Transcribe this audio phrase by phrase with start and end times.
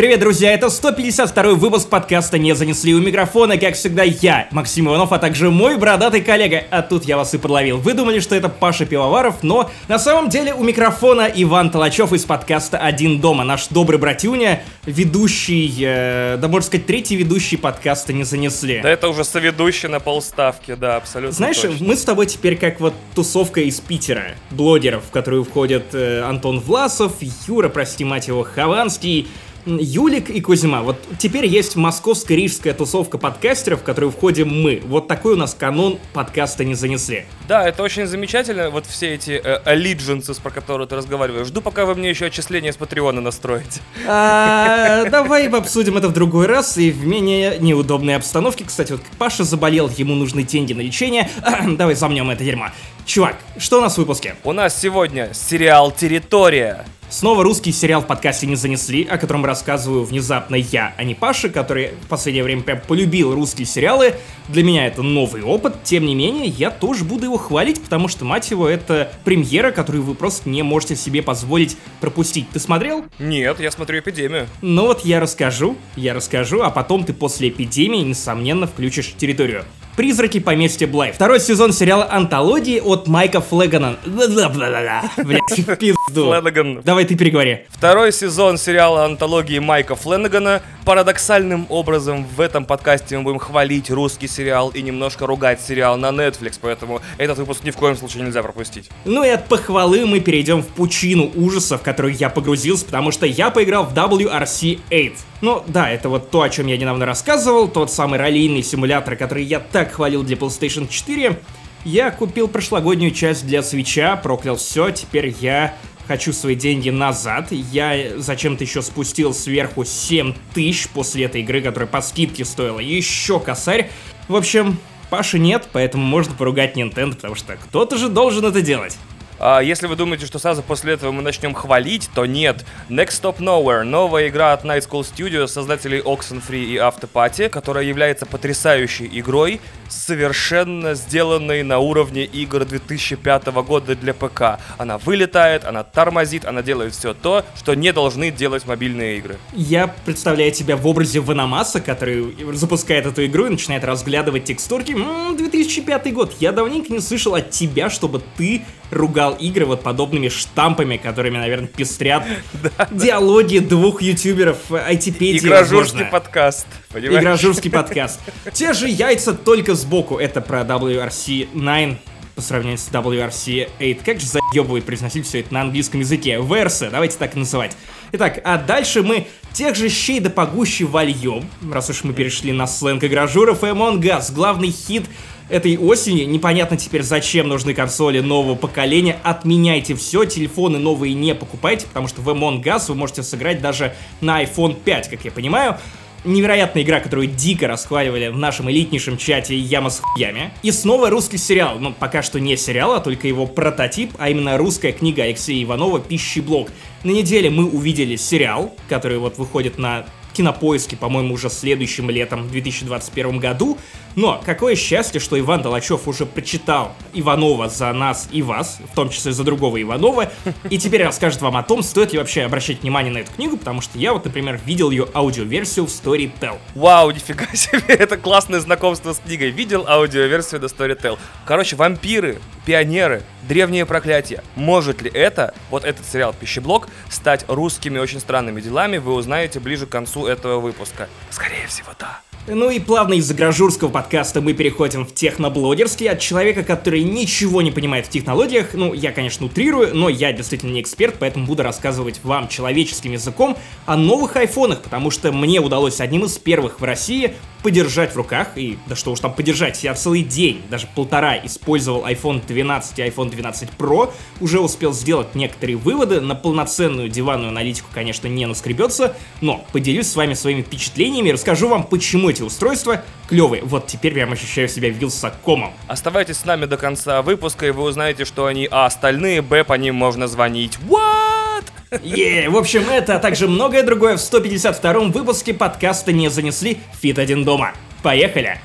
[0.00, 0.54] Привет, друзья!
[0.54, 5.50] Это 152 выпуск подкаста «Не занесли у микрофона», как всегда, я, Максим Иванов, а также
[5.50, 6.64] мой бородатый коллега.
[6.70, 7.76] А тут я вас и подловил.
[7.76, 12.24] Вы думали, что это Паша Пивоваров, но на самом деле у микрофона Иван Толачев из
[12.24, 18.24] подкаста «Один дома», наш добрый братюня, ведущий, э, да можно сказать, третий ведущий подкаста «Не
[18.24, 18.80] занесли».
[18.82, 21.86] Да это уже соведущий на полставки, да, абсолютно Знаешь, точно.
[21.86, 26.58] мы с тобой теперь как вот тусовка из Питера, блогеров, в которую входят э, Антон
[26.58, 27.12] Власов,
[27.46, 29.28] Юра, прости мать его, Хованский,
[29.66, 30.82] Юлик и Кузьма.
[30.82, 34.82] Вот теперь есть московско-рижская тусовка подкастеров, в которую входим мы.
[34.86, 37.26] Вот такой у нас канон подкаста не занесли.
[37.50, 41.48] Да, это очень замечательно, вот все эти э, allegiances, про которые ты разговариваешь.
[41.48, 43.80] Жду, пока вы мне еще отчисления с Патреона настроите.
[44.06, 48.64] А, давай обсудим это в другой раз и в менее неудобной обстановке.
[48.64, 51.28] Кстати, вот Паша заболел, ему нужны деньги на лечение.
[51.66, 52.68] Давай замнем это дерьмо.
[53.04, 54.36] Чувак, что у нас в выпуске?
[54.44, 56.84] У нас сегодня сериал «Территория».
[57.10, 61.48] Снова русский сериал в подкасте не занесли, о котором рассказываю внезапно я, а не Паша,
[61.48, 64.14] который в последнее время прям полюбил русские сериалы.
[64.46, 68.24] Для меня это новый опыт, тем не менее, я тоже буду его хвалить, потому что,
[68.24, 72.48] мать его, это премьера, которую вы просто не можете себе позволить пропустить.
[72.50, 73.04] Ты смотрел?
[73.18, 74.46] Нет, я смотрю «Эпидемию».
[74.62, 79.64] Ну вот я расскажу, я расскажу, а потом ты после эпидемии, несомненно, включишь территорию.
[79.96, 81.12] «Призраки поместья Блай».
[81.12, 83.96] Второй сезон сериала «Антологии» от Майка Флэгана.
[84.04, 86.26] Блять, пизду.
[86.26, 86.80] Флэнаган.
[86.82, 87.66] Давай ты переговори.
[87.68, 90.62] Второй сезон сериала антологии Майка Фленнегана.
[90.84, 96.06] Парадоксальным образом в этом подкасте мы будем хвалить русский сериал и немножко ругать сериал на
[96.06, 98.88] Netflix, поэтому этот выпуск ни в коем случае нельзя пропустить.
[99.04, 103.26] Ну и от похвалы мы перейдем в пучину ужасов, в которую я погрузился, потому что
[103.26, 105.12] я поиграл в WRC 8.
[105.42, 109.44] Ну да, это вот то, о чем я недавно рассказывал, тот самый раллийный симулятор, который
[109.44, 111.38] я так хвалил для PlayStation 4.
[111.84, 115.74] Я купил прошлогоднюю часть для свеча, проклял все, теперь я
[116.10, 117.52] хочу свои деньги назад.
[117.52, 123.38] Я зачем-то еще спустил сверху 7 тысяч после этой игры, которая по скидке стоила еще
[123.38, 123.92] косарь.
[124.26, 124.76] В общем,
[125.08, 128.98] Паши нет, поэтому можно поругать Nintendo, потому что кто-то же должен это делать.
[129.42, 132.62] А если вы думаете, что сразу после этого мы начнем хвалить, то нет.
[132.90, 138.26] Next Stop Nowhere, новая игра от Night School Studios, создателей Oxenfree и Автопати, которая является
[138.26, 144.60] потрясающей игрой, совершенно сделанной на уровне игр 2005 года для ПК.
[144.76, 149.38] Она вылетает, она тормозит, она делает все то, что не должны делать мобильные игры.
[149.54, 154.92] Я представляю тебя в образе Ваномаса, который запускает эту игру и начинает разглядывать текстурки.
[154.92, 156.34] М-м, 2005 год.
[156.40, 161.68] Я давненько не слышал от тебя, чтобы ты ругал игры вот подобными штампами, которыми, наверное,
[161.68, 162.24] пестрят
[162.90, 166.10] диалоги двух ютуберов IT-педии, Игражурский возможно.
[166.10, 167.22] подкаст, понимаешь?
[167.22, 168.20] Игражурский подкаст.
[168.52, 170.18] Те же яйца только сбоку.
[170.18, 171.98] Это про WRC 9
[172.34, 173.98] по сравнению с WRC 8.
[174.04, 176.40] Как же заебывает произносить все это на английском языке.
[176.40, 177.76] Версы, давайте так и называть.
[178.12, 182.66] Итак, а дальше мы тех же щей да погуще вольем, раз уж мы перешли на
[182.66, 185.04] сленг игражуров, и Among Us, главный хит
[185.50, 186.22] этой осени.
[186.22, 189.18] Непонятно теперь, зачем нужны консоли нового поколения.
[189.22, 193.94] Отменяйте все, телефоны новые не покупайте, потому что в Among Us вы можете сыграть даже
[194.20, 195.78] на iPhone 5, как я понимаю.
[196.22, 200.52] Невероятная игра, которую дико расхваливали в нашем элитнейшем чате Яма с хуями.
[200.62, 201.78] И снова русский сериал.
[201.78, 205.98] Ну, пока что не сериал, а только его прототип, а именно русская книга Алексея Иванова
[205.98, 206.70] «Пищеблок».
[207.04, 212.50] На неделе мы увидели сериал, который вот выходит на кинопоиске, по-моему, уже следующим летом, в
[212.50, 213.78] 2021 году.
[214.16, 219.08] Но какое счастье, что Иван Толачев уже прочитал Иванова за нас и вас, в том
[219.10, 220.32] числе за другого Иванова,
[220.68, 223.80] и теперь расскажет вам о том, стоит ли вообще обращать внимание на эту книгу, потому
[223.80, 226.58] что я вот, например, видел ее аудиоверсию в Storytel.
[226.74, 229.50] Вау, нифига себе, это классное знакомство с книгой.
[229.50, 231.18] Видел аудиоверсию до Storytel.
[231.44, 234.42] Короче, вампиры, пионеры, древние проклятия.
[234.54, 239.86] Может ли это, вот этот сериал «Пищеблок», стать русскими очень странными делами, вы узнаете ближе
[239.86, 241.08] к концу этого выпуска.
[241.30, 242.20] Скорее всего, да.
[242.46, 247.70] Ну и плавно из загражурского подкаста мы переходим в техноблогерский от человека, который ничего не
[247.70, 248.72] понимает в технологиях.
[248.72, 253.58] Ну, я, конечно, утрирую, но я действительно не эксперт, поэтому буду рассказывать вам человеческим языком
[253.84, 258.56] о новых айфонах, потому что мне удалось одним из первых в России подержать в руках,
[258.56, 263.02] и да что уж там подержать, я целый день, даже полтора, использовал iPhone 12 и
[263.02, 264.10] iPhone 12 Pro,
[264.40, 270.16] уже успел сделать некоторые выводы, на полноценную диванную аналитику, конечно, не наскребется, но поделюсь с
[270.16, 273.62] вами своими впечатлениями расскажу вам, почему эти устройства клевые.
[273.62, 275.72] Вот теперь прям ощущаю себя вилсакомом.
[275.88, 279.74] Оставайтесь с нами до конца выпуска, и вы узнаете, что они, а остальные, б, по
[279.74, 280.78] ним можно звонить.
[280.88, 281.64] What?
[282.02, 286.78] Е, в общем, это, а также многое другое в 152-м выпуске подкаста «Не занесли.
[287.00, 287.72] Фит один дома».
[288.02, 288.60] Поехали!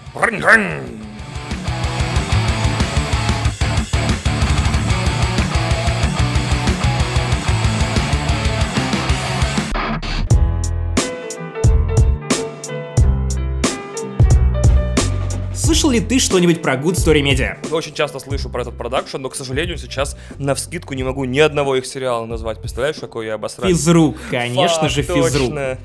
[15.85, 17.57] Слышал ли ты что-нибудь про Good Story Media?
[17.71, 21.37] Очень часто слышу про этот продакшн, но, к сожалению, сейчас на вскидку не могу ни
[21.37, 22.59] одного их сериала назвать.
[22.59, 23.69] Представляешь, какой я обосрал?
[23.69, 25.31] Физрук, конечно Фак, же, физрук.
[25.31, 25.77] точно.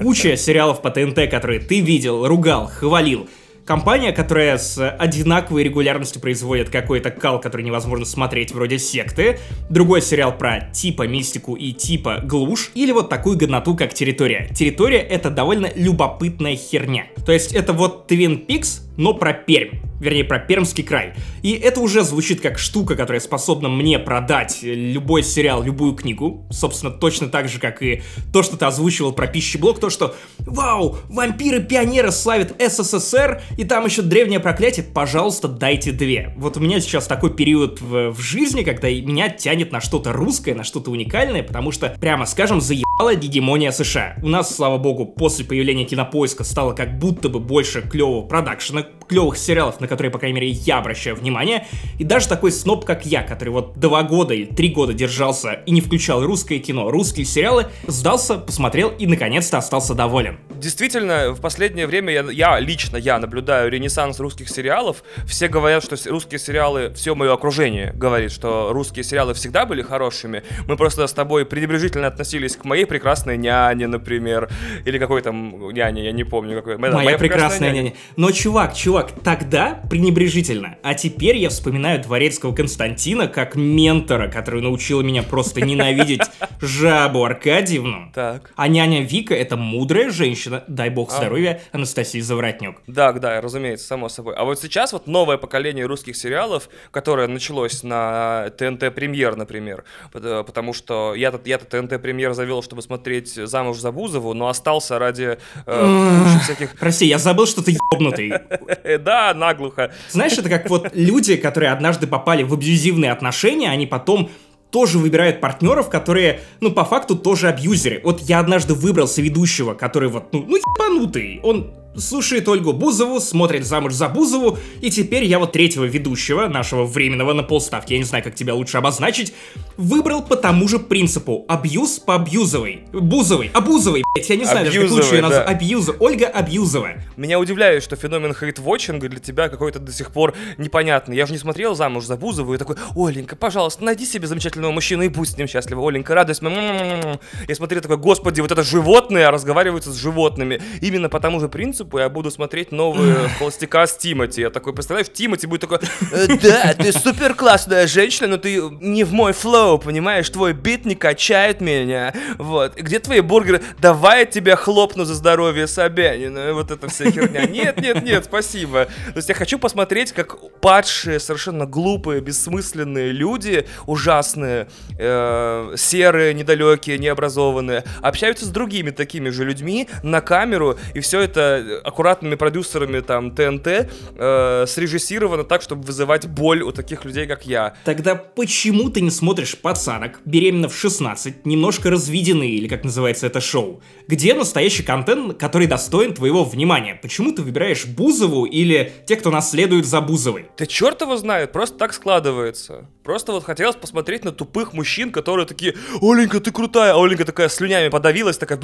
[0.00, 3.28] Куча сериалов по ТНТ, которые ты видел, ругал, хвалил.
[3.64, 9.38] Компания, которая с одинаковой регулярностью производит какой-то кал, который невозможно смотреть, вроде секты,
[9.70, 14.50] другой сериал про типа мистику и типа глушь, или вот такую годноту, как Территория.
[14.52, 17.06] Территория— это довольно любопытная херня.
[17.24, 19.78] То есть это вот Twin Peaks, но про Пермь.
[20.00, 21.14] Вернее, про Пермский край.
[21.42, 26.46] И это уже звучит как штука, которая способна мне продать любой сериал, любую книгу.
[26.50, 28.02] Собственно, точно так же, как и
[28.32, 34.02] то, что ты озвучивал про пищеблок, то, что «Вау, вампиры-пионеры славят СССР, и там еще
[34.02, 36.34] древнее проклятие, пожалуйста, дайте две».
[36.36, 40.54] Вот у меня сейчас такой период в, в жизни, когда меня тянет на что-то русское,
[40.54, 44.16] на что-то уникальное, потому что, прямо скажем, заебала гегемония США.
[44.22, 49.38] У нас, слава богу, после появления кинопоиска стало как будто бы больше клевого продакшена, клевых
[49.38, 51.66] сериалов, на которые, по крайней мере, я обращаю внимание.
[51.98, 55.70] И даже такой сноб, как я, который вот два года или три года держался и
[55.70, 60.38] не включал русское кино, русские сериалы, сдался, посмотрел и, наконец-то, остался доволен.
[60.50, 65.02] Действительно, в последнее время я, я лично я наблюдаю ренессанс русских сериалов.
[65.26, 70.42] Все говорят, что русские сериалы, все мое окружение говорит, что русские сериалы всегда были хорошими.
[70.66, 74.50] Мы просто с тобой пренебрежительно относились к моей прекрасной няне, например,
[74.84, 76.76] или какой там няне, я не помню какой.
[76.76, 77.94] Моя, прекрасная няня.
[78.16, 80.76] Но, чувак, чувак, тогда пренебрежительно.
[80.82, 86.22] А теперь я вспоминаю дворецкого Константина как ментора, который научил меня просто ненавидеть
[86.60, 88.10] жабу Аркадьевну.
[88.14, 88.52] Так.
[88.56, 91.16] А няня Вика— это мудрая женщина, дай бог А.
[91.16, 92.76] здоровья, Анастасия Заворотнюк.
[92.86, 94.34] Да, да, разумеется, само собой.
[94.36, 100.44] А вот сейчас вот новое поколение русских сериалов, которое началось на ТНТ Премьер, например, пот-
[100.46, 105.38] потому что я-то, я-то ТНТ Премьер завел, чтобы смотреть «Замуж за Бузову», но остался ради
[105.66, 106.76] э, всяких...
[106.78, 108.32] Прости, я забыл, что ты ебнутый.
[109.00, 109.92] Да, наглухо.
[110.10, 114.30] Знаешь, это как вот люди, которые однажды попали в абьюзивные отношения, они потом
[114.70, 118.00] тоже выбирают партнеров, которые, ну, по факту тоже абьюзеры.
[118.04, 121.40] Вот я однажды выбрался ведущего, который вот, ну, ну, ебанутый.
[121.42, 126.84] Он слушает Ольгу Бузову, смотрит замуж за Бузову, и теперь я вот третьего ведущего, нашего
[126.84, 129.32] временного на полставки, я не знаю, как тебя лучше обозначить,
[129.78, 131.44] выбрал по тому же принципу.
[131.48, 132.82] Абьюз по абьюзовой.
[132.92, 133.50] Бузовой.
[133.54, 135.46] Абузовой, блять, я не знаю, даже как лучше ее назвать.
[135.46, 135.52] да.
[135.52, 135.92] Абьюза.
[136.00, 136.88] Ольга Абьюзова.
[137.16, 141.16] Меня удивляет, что феномен хейт-вотчинга для тебя какой-то до сих пор непонятный.
[141.16, 145.02] Я же не смотрел «Замуж за Бузову» и такой, Оленька, пожалуйста, найди себе замечательного мужчину
[145.04, 145.86] и будь с ним счастлива.
[145.88, 146.42] Оленька, радость.
[146.42, 147.20] м-м-м-м».
[147.46, 150.60] Я смотрю такой, господи, вот это животные разговариваются с животными.
[150.80, 154.40] Именно по тому же принципу я буду смотреть новые холостяка с Тимати.
[154.40, 155.78] Я такой, представляешь, Тимати будет такой,
[156.12, 160.86] «Э, да, ты супер классная женщина, но ты не в мой флоу, понимаешь, твой бит
[160.86, 162.14] не качает меня.
[162.38, 162.76] Вот.
[162.76, 163.60] Где твои бургеры?
[163.78, 166.54] Давай я тебя хлопну за здоровье Собянина.
[166.54, 167.46] Вот эта вся херня.
[167.46, 168.86] Нет, нет, нет, спасибо.
[168.86, 174.68] То есть я хочу посмотреть, как падшие, совершенно глупые, бессмысленные люди, ужасные,
[174.98, 181.82] э, серые, недалекие, необразованные, общаются с другими такими же людьми на камеру, и все это
[181.84, 187.74] аккуратными продюсерами там ТНТ э, срежиссировано так, чтобы вызывать боль у таких людей, как я.
[187.84, 193.40] Тогда почему ты не смотришь «Пацанок», беременна в 16, немножко разведены, или как называется это
[193.40, 193.82] шоу?
[194.06, 196.98] Где настоящий контент, который достоин твоего внимания?
[197.00, 200.46] Почему ты выбираешь Бузову или те, кто наследует за Бузовой?
[200.56, 202.88] Да черт его знает, просто так складывается.
[203.08, 207.48] Просто вот хотелось посмотреть на тупых мужчин, которые такие, Оленька, ты крутая, а Оленька такая
[207.48, 208.58] слюнями подавилась, такая,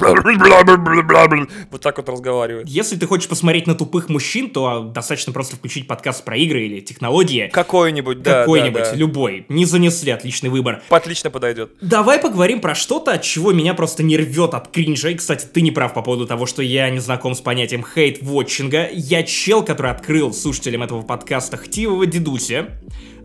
[1.71, 2.67] вот так вот разговаривает.
[2.67, 6.79] Если ты хочешь посмотреть на тупых мужчин, то достаточно просто включить подкаст про игры или
[6.79, 7.49] технологии.
[7.51, 8.95] Какой-нибудь, да, Какой-нибудь, да, да.
[8.95, 9.47] любой.
[9.49, 10.83] Не занесли, отличный выбор.
[10.89, 11.71] Отлично подойдет.
[11.81, 15.09] Давай поговорим про что-то, от чего меня просто не рвет от кринжа.
[15.09, 18.89] И, кстати, ты не прав по поводу того, что я не знаком с понятием хейт-вотчинга.
[18.93, 22.69] Я чел, который открыл слушателям этого подкаста Хтивого Дедуся,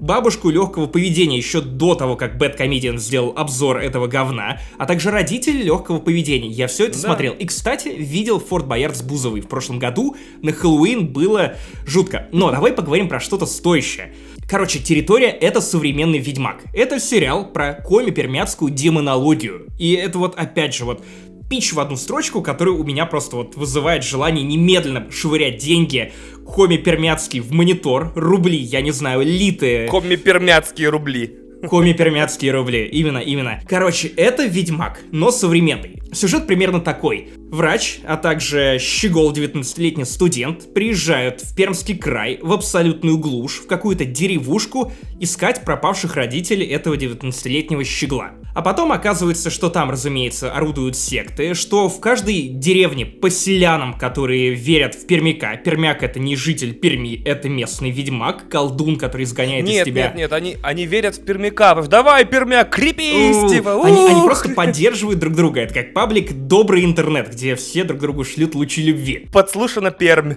[0.00, 5.10] бабушку легкого поведения еще до того, как Бэт Комедиан сделал обзор этого говна, а также
[5.10, 6.48] родитель легкого поведения.
[6.48, 7.08] Я все это Да.
[7.08, 7.34] смотрел.
[7.34, 10.16] И, кстати, видел Форт Боярд с Бузовой в прошлом году.
[10.42, 12.28] На Хэллоуин было жутко.
[12.32, 14.14] Но давай поговорим про что-то стоящее.
[14.48, 16.64] Короче, «Территория»— это современный «Ведьмак».
[16.74, 19.66] Это сериал про коми-пермяцкую демонологию.
[19.78, 21.04] И это вот, опять же, вот
[21.48, 26.12] пич в одну строчку, который у меня просто вот вызывает желание немедленно швырять деньги
[26.50, 31.30] коми пермяцкий в монитор, рубли, я не знаю, литы, Коми пермяцкие рубли.
[31.68, 33.60] Коми пермяцкие рубли, именно, именно.
[33.68, 36.00] Короче, это Ведьмак, но современный.
[36.12, 37.28] Сюжет примерно такой.
[37.50, 44.04] Врач, а также щегол 19-летний студент приезжают в Пермский край, в абсолютную глушь, в какую-то
[44.04, 48.32] деревушку искать пропавших родителей этого 19-летнего щегла.
[48.54, 54.94] А потом оказывается, что там, разумеется, орудуют секты, что в каждой деревне поселянам, которые верят
[54.94, 59.92] в пермяка, пермяк это не житель Перми, это местный ведьмак, колдун, который изгоняет нет, из
[59.92, 60.08] тебя...
[60.08, 61.49] Нет, нет, они, они верят в пермяка.
[61.88, 63.84] Давай, пермяк, крепись, типа.
[63.84, 65.60] Они, они просто поддерживают друг друга.
[65.60, 69.28] Это как паблик «Добрый интернет», где все друг другу шлют лучи любви.
[69.32, 70.34] Подслушано Пермь.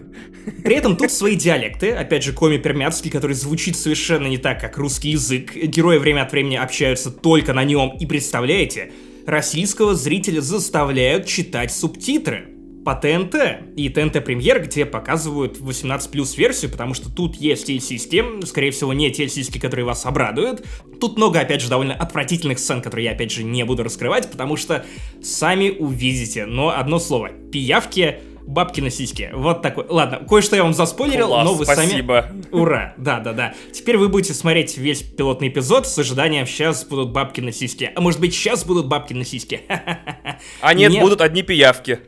[0.63, 5.10] При этом тут свои диалекты, опять же, коми-пермяцкий, который звучит совершенно не так, как русский
[5.10, 5.55] язык.
[5.55, 8.91] Герои время от времени общаются только на нем, и представляете,
[9.25, 12.52] российского зрителя заставляют читать субтитры
[12.83, 13.35] по ТНТ
[13.75, 18.93] и ТНТ Премьер, где показывают 18 плюс версию, потому что тут есть TLC-систем, скорее всего,
[18.93, 20.65] не те сиськи, которые вас обрадуют.
[20.99, 24.57] Тут много, опять же, довольно отвратительных сцен, которые я, опять же, не буду раскрывать, потому
[24.57, 24.85] что
[25.21, 26.45] сами увидите.
[26.45, 27.29] Но одно слово.
[27.51, 29.29] Пиявки бабки на сиськи.
[29.33, 29.85] Вот такой.
[29.87, 32.27] Ладно, кое-что я вам заспойлерил, Класс, но вы спасибо.
[32.27, 32.45] сами...
[32.51, 33.53] Ура, да-да-да.
[33.71, 37.91] Теперь вы будете смотреть весь пилотный эпизод с ожиданием, сейчас будут бабки на сиськи.
[37.95, 39.61] А может быть, сейчас будут бабки на сиськи?
[40.61, 41.99] А нет, нет, будут одни пиявки.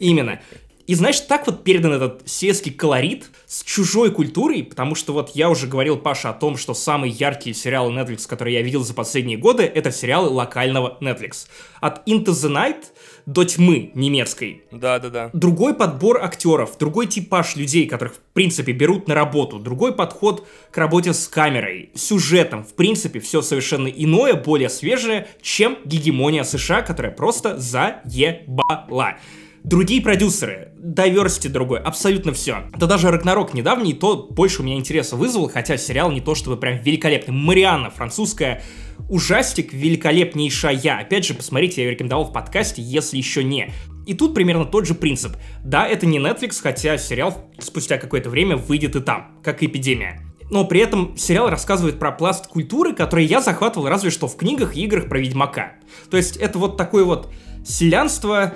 [0.00, 0.40] Именно.
[0.86, 5.50] И знаешь, так вот передан этот сельский колорит с чужой культурой, потому что вот я
[5.50, 9.36] уже говорил, Паша, о том, что самые яркие сериалы Netflix, которые я видел за последние
[9.36, 11.48] годы, это сериалы локального Netflix.
[11.80, 12.84] От Into the Night
[13.26, 14.62] до тьмы немецкой.
[14.70, 15.30] Да-да-да.
[15.32, 20.78] Другой подбор актеров, другой типаж людей, которых, в принципе, берут на работу, другой подход к
[20.78, 27.12] работе с камерой, сюжетом, в принципе, все совершенно иное, более свежее, чем гегемония США, которая
[27.12, 29.18] просто заебала
[29.66, 32.58] другие продюсеры, diversity другой, абсолютно все.
[32.76, 36.56] Да даже Рагнарок недавний, то больше у меня интереса вызвал, хотя сериал не то чтобы
[36.56, 37.34] прям великолепный.
[37.34, 38.62] Марианна, французская,
[39.08, 41.00] ужастик великолепнейшая.
[41.00, 43.72] Опять же, посмотрите, я рекомендовал в подкасте, если еще не.
[44.06, 45.32] И тут примерно тот же принцип.
[45.64, 50.22] Да, это не Netflix, хотя сериал спустя какое-то время выйдет и там, как эпидемия.
[50.48, 54.76] Но при этом сериал рассказывает про пласт культуры, который я захватывал разве что в книгах
[54.76, 55.72] и играх про Ведьмака.
[56.08, 57.32] То есть это вот такое вот
[57.64, 58.54] селянство,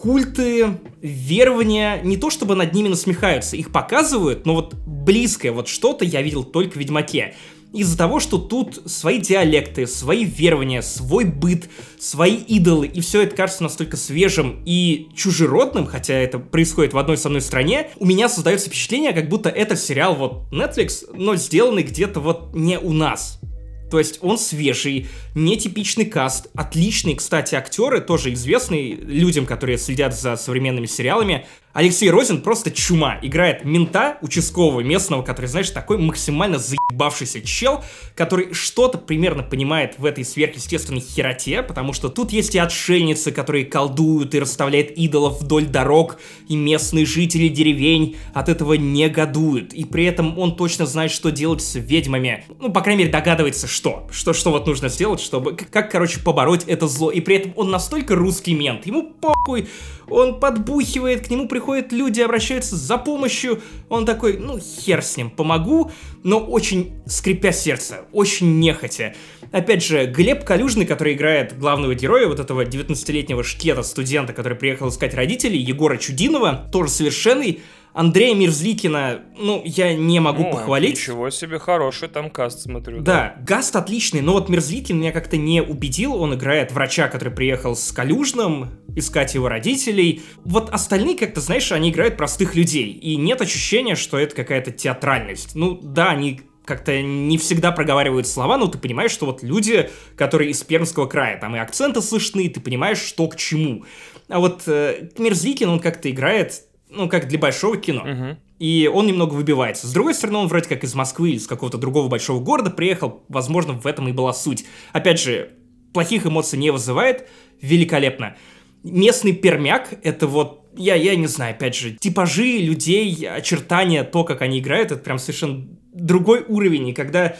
[0.00, 6.04] культы, верования, не то чтобы над ними насмехаются, их показывают, но вот близкое вот что-то
[6.04, 7.34] я видел только в Ведьмаке.
[7.72, 13.34] Из-за того, что тут свои диалекты, свои верования, свой быт, свои идолы, и все это
[13.34, 18.28] кажется настолько свежим и чужеродным, хотя это происходит в одной со мной стране, у меня
[18.28, 23.40] создается впечатление, как будто это сериал вот Netflix, но сделанный где-то вот не у нас.
[23.90, 30.36] То есть он свежий, нетипичный каст, отличные, кстати, актеры, тоже известные людям, которые следят за
[30.36, 31.46] современными сериалами.
[31.76, 33.18] Алексей Розин просто чума.
[33.20, 40.06] Играет мента участкового местного, который, знаешь, такой максимально заебавшийся чел, который что-то примерно понимает в
[40.06, 45.66] этой сверхъестественной хероте, потому что тут есть и отшельницы, которые колдуют и расставляют идолов вдоль
[45.66, 46.18] дорог,
[46.48, 49.74] и местные жители деревень от этого негодуют.
[49.74, 52.46] И при этом он точно знает, что делать с ведьмами.
[52.58, 54.08] Ну, по крайней мере, догадывается, что.
[54.10, 55.54] Что, что вот нужно сделать, чтобы...
[55.54, 57.10] Как, короче, побороть это зло.
[57.10, 58.86] И при этом он настолько русский мент.
[58.86, 59.68] Ему похуй.
[60.08, 65.30] Он подбухивает, к нему приходят люди, обращаются за помощью, он такой, ну, хер с ним,
[65.30, 65.90] помогу,
[66.22, 69.14] но очень скрипя сердце, очень нехотя.
[69.52, 74.88] Опять же, Глеб Калюжный, который играет главного героя, вот этого 19-летнего шкета, студента, который приехал
[74.88, 77.60] искать родителей, Егора Чудинова, тоже совершенный,
[77.96, 80.98] Андрея Мерзликина, ну, я не могу О, похвалить.
[80.98, 83.00] Ничего себе, хороший там каст, смотрю.
[83.00, 86.14] Да, да, гаст отличный, но вот Мерзликин меня как-то не убедил.
[86.14, 90.20] Он играет врача, который приехал с Калюжным искать его родителей.
[90.44, 92.90] Вот остальные, как-то, знаешь, они играют простых людей.
[92.90, 95.54] И нет ощущения, что это какая-то театральность.
[95.54, 100.50] Ну, да, они как-то не всегда проговаривают слова, но ты понимаешь, что вот люди, которые
[100.50, 103.86] из Пермского края, там и акценты слышны, ты понимаешь, что к чему.
[104.28, 108.02] А вот э, Мерзликин, он как-то играет ну, как для большого кино.
[108.02, 108.36] Угу.
[108.58, 109.86] И он немного выбивается.
[109.86, 113.22] С другой стороны, он вроде как из Москвы или из какого-то другого большого города приехал.
[113.28, 114.64] Возможно, в этом и была суть.
[114.92, 115.50] Опять же,
[115.92, 117.28] плохих эмоций не вызывает.
[117.60, 118.36] Великолепно.
[118.82, 124.42] Местный пермяк— это вот я, я не знаю, опять же, типажи людей, очертания, то, как
[124.42, 126.88] они играют, это прям совершенно другой уровень.
[126.88, 127.36] И когда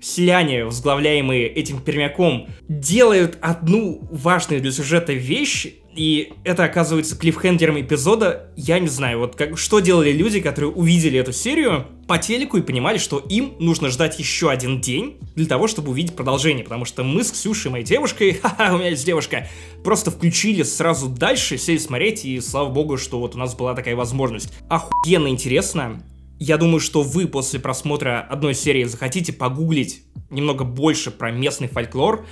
[0.00, 8.50] селяне, возглавляемые этим пермяком, делают одну важную для сюжета вещь, и это оказывается клиффхендером эпизода,
[8.54, 12.62] я не знаю, вот как, что делали люди, которые увидели эту серию по телеку и
[12.62, 17.02] понимали, что им нужно ждать еще один день для того, чтобы увидеть продолжение, потому что
[17.02, 19.48] мы с Ксюшей, моей девушкой, ха-ха, у меня есть девушка,
[19.82, 23.96] просто включили сразу дальше, сели смотреть, и слава богу, что вот у нас была такая
[23.96, 24.52] возможность.
[24.68, 26.02] Охуенно интересно,
[26.38, 32.26] я думаю, что вы после просмотра одной серии захотите погуглить немного больше про местный фольклор,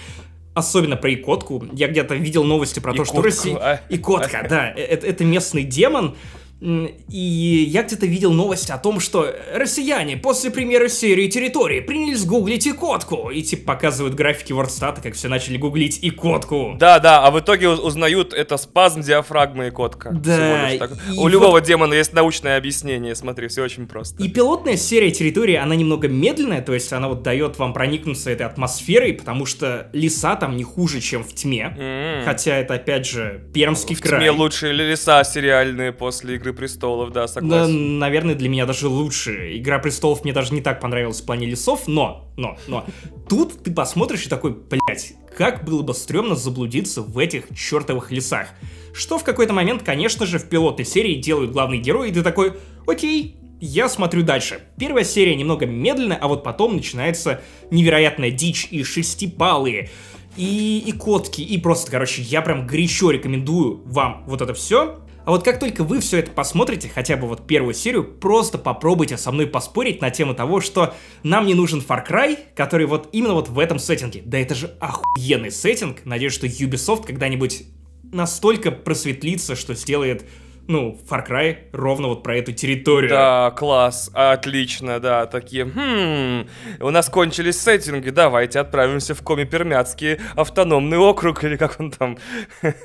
[0.54, 1.64] особенно про Икотку.
[1.72, 3.56] Я где-то видел новости про то, что Икотку, Россия...
[3.56, 3.80] а?
[3.88, 6.16] Икотка, да, э, это, это местный демон.
[6.60, 12.66] И я где-то видел новость о том, что россияне после премьеры серии «Территории» принялись гуглить
[12.66, 13.30] Икотку.
[13.30, 16.76] И типа показывают графики Вордстата, как все начали гуглить Икотку.
[16.78, 20.10] Да, да, а в итоге уз- узнают это спазм диафрагмы и котка.
[20.12, 20.80] Да, и
[21.16, 24.22] У вот- любого демона есть научное объяснение, смотри, все очень просто.
[24.22, 28.46] И пилотная серия территории, она немного медленная, то есть она вот дает вам проникнуться этой
[28.46, 31.74] атмосферой, потому что леса там не хуже, чем в тьме.
[31.78, 32.24] М.
[32.24, 34.20] Хотя это, опять же, Пермский В край.
[34.20, 37.98] тьме лучшие леса сериальные после Игры престолов, да, Да, согласен.
[37.98, 39.56] наверное, для меня даже лучше.
[39.58, 42.84] Игра престолов мне даже не так понравилась в плане лесов, но, но, но.
[43.28, 48.48] Тут ты посмотришь и такой, блять, как было бы стрёмно заблудиться в этих чертовых лесах.
[48.92, 52.54] Что в какой-то момент, конечно же, в пилотной серии делают главный герой, и ты такой,
[52.86, 54.60] окей, я смотрю дальше.
[54.78, 59.90] Первая серия немного медленная, а вот потом начинается невероятная дичь и шестипалые,
[60.36, 65.00] и, и котки, и просто, короче, я прям горячо рекомендую вам вот это все.
[65.24, 69.16] А вот как только вы все это посмотрите, хотя бы вот первую серию, просто попробуйте
[69.16, 73.34] со мной поспорить на тему того, что нам не нужен Far Cry, который вот именно
[73.34, 74.22] вот в этом сеттинге.
[74.24, 76.04] Да это же охуенный сеттинг.
[76.04, 77.64] Надеюсь, что Ubisoft когда-нибудь
[78.12, 80.26] настолько просветлится, что сделает,
[80.68, 83.10] ну, Far Cry ровно вот про эту территорию.
[83.10, 86.48] Да, класс, отлично, да, такие, хм,
[86.80, 92.18] у нас кончились сеттинги, давайте отправимся в Коми-Пермяцкий автономный округ, или как он там,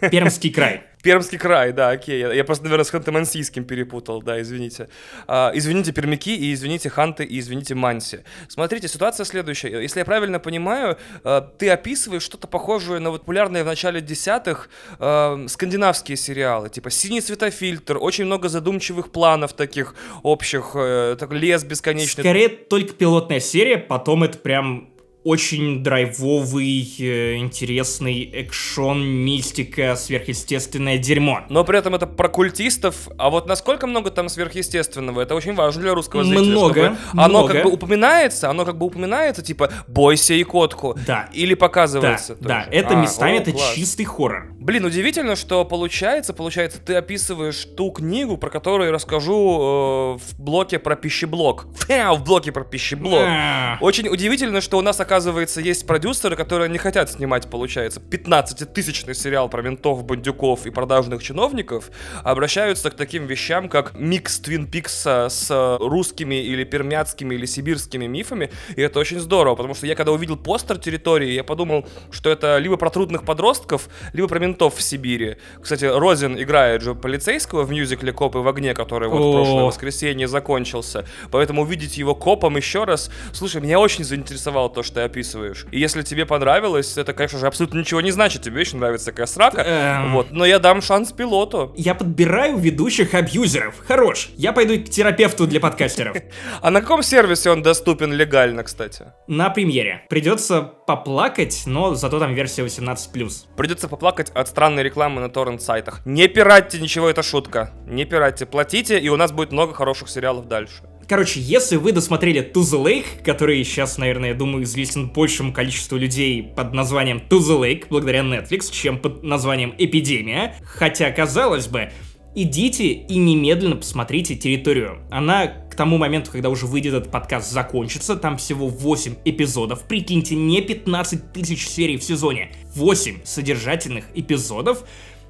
[0.10, 0.89] Пермский край.
[1.02, 4.90] Пермский край, да, окей, я, я просто, наверное, с Ханты-Мансийским перепутал, да, извините.
[5.28, 8.20] А, извините, пермяки, и извините, ханты, и извините, манси.
[8.50, 13.64] Смотрите, ситуация следующая, если я правильно понимаю, э, ты описываешь что-то похожее на вот популярные
[13.64, 20.72] в начале десятых э, скандинавские сериалы, типа «Синий светофильтр», очень много задумчивых планов таких общих,
[20.74, 22.24] э, так, лес бесконечный.
[22.24, 24.89] Скорее только пилотная серия, потом это прям
[25.24, 31.42] очень драйвовый, э, интересный экшон, мистика, сверхъестественное дерьмо.
[31.50, 35.82] Но при этом это про культистов, а вот насколько много там сверхъестественного, это очень важно
[35.82, 36.50] для русского зрителя.
[36.52, 37.54] Много, чтобы Оно много.
[37.54, 40.98] как бы упоминается, оно как бы упоминается, типа, бойся и котку.
[41.06, 41.30] Да.
[41.34, 42.70] Или Да, показывается да, тоже.
[42.72, 43.74] это А, местами о, это класс.
[43.76, 44.54] чистый хоррор.
[44.60, 50.40] Блин, удивительно, что получается, получается, ты описываешь ту книгу, про которую я расскажу э, в
[50.40, 51.68] блоке про пищеблок.
[51.88, 53.24] Фя, в блоке про пищеблок.
[53.26, 59.16] А, Очень удивительно, что у нас, оказывается, есть продюсеры, которые не хотят снимать, получается, 15-тысячный
[59.16, 61.90] сериал про ментов, бандюков и продажных чиновников,
[62.24, 68.06] а обращаются к таким вещам, как микс Твин Пикса с русскими или пермяцкими или сибирскими
[68.06, 72.30] мифами, и это очень здорово, потому что я когда увидел постер территории, я подумал, что
[72.30, 75.38] это либо про трудных подростков, либо про ментов в Сибири.
[75.60, 80.28] Кстати, Розин играет же полицейского в мюзикле «Копы в огне», который вот в прошлое воскресенье
[80.28, 81.08] закончился.
[81.32, 83.10] Поэтому увидеть его копом еще раз...
[83.34, 85.66] Слушай, меня очень заинтересовало то, что ты описываешь.
[85.72, 88.42] И если тебе понравилось, это, конечно же, абсолютно ничего не значит.
[88.42, 89.62] Тебе очень нравится такая срака.
[89.62, 90.14] Эм.
[90.14, 90.32] Вот.
[90.32, 91.74] Но я дам шанс пилоту.
[91.78, 93.76] Я подбираю ведущих абьюзеров.
[93.88, 94.30] Хорош.
[94.36, 96.18] Я пойду к терапевту для подкастеров.
[96.62, 99.14] А на каком сервисе он доступен легально, кстати?
[99.28, 100.06] На премьере.
[100.10, 103.32] Придется поплакать, но зато там версия 18+.
[103.56, 106.02] Придется поплакать от странной рекламы на торрент-сайтах.
[106.06, 107.72] Не пиратьте ничего, это шутка.
[107.88, 110.84] Не пиратьте, платите, и у нас будет много хороших сериалов дальше.
[111.10, 115.98] Короче, если вы досмотрели To the Lake, который сейчас, наверное, я думаю, известен большему количеству
[115.98, 121.92] людей под названием To the Lake, благодаря Netflix, чем под названием Эпидемия, хотя, казалось бы,
[122.36, 125.00] идите и немедленно посмотрите территорию.
[125.10, 128.16] Она к тому моменту, когда уже выйдет этот подкаст, закончится.
[128.16, 129.88] Там всего 8 эпизодов.
[129.88, 132.52] Прикиньте, не 15 тысяч серий в сезоне.
[132.76, 134.84] 8 содержательных эпизодов.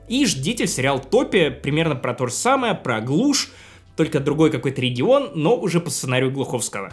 [0.10, 3.50] И ждите сериал Топи, примерно про то же самое, про глушь,
[4.00, 6.90] только другой какой-то регион, но уже по сценарию Глуховского.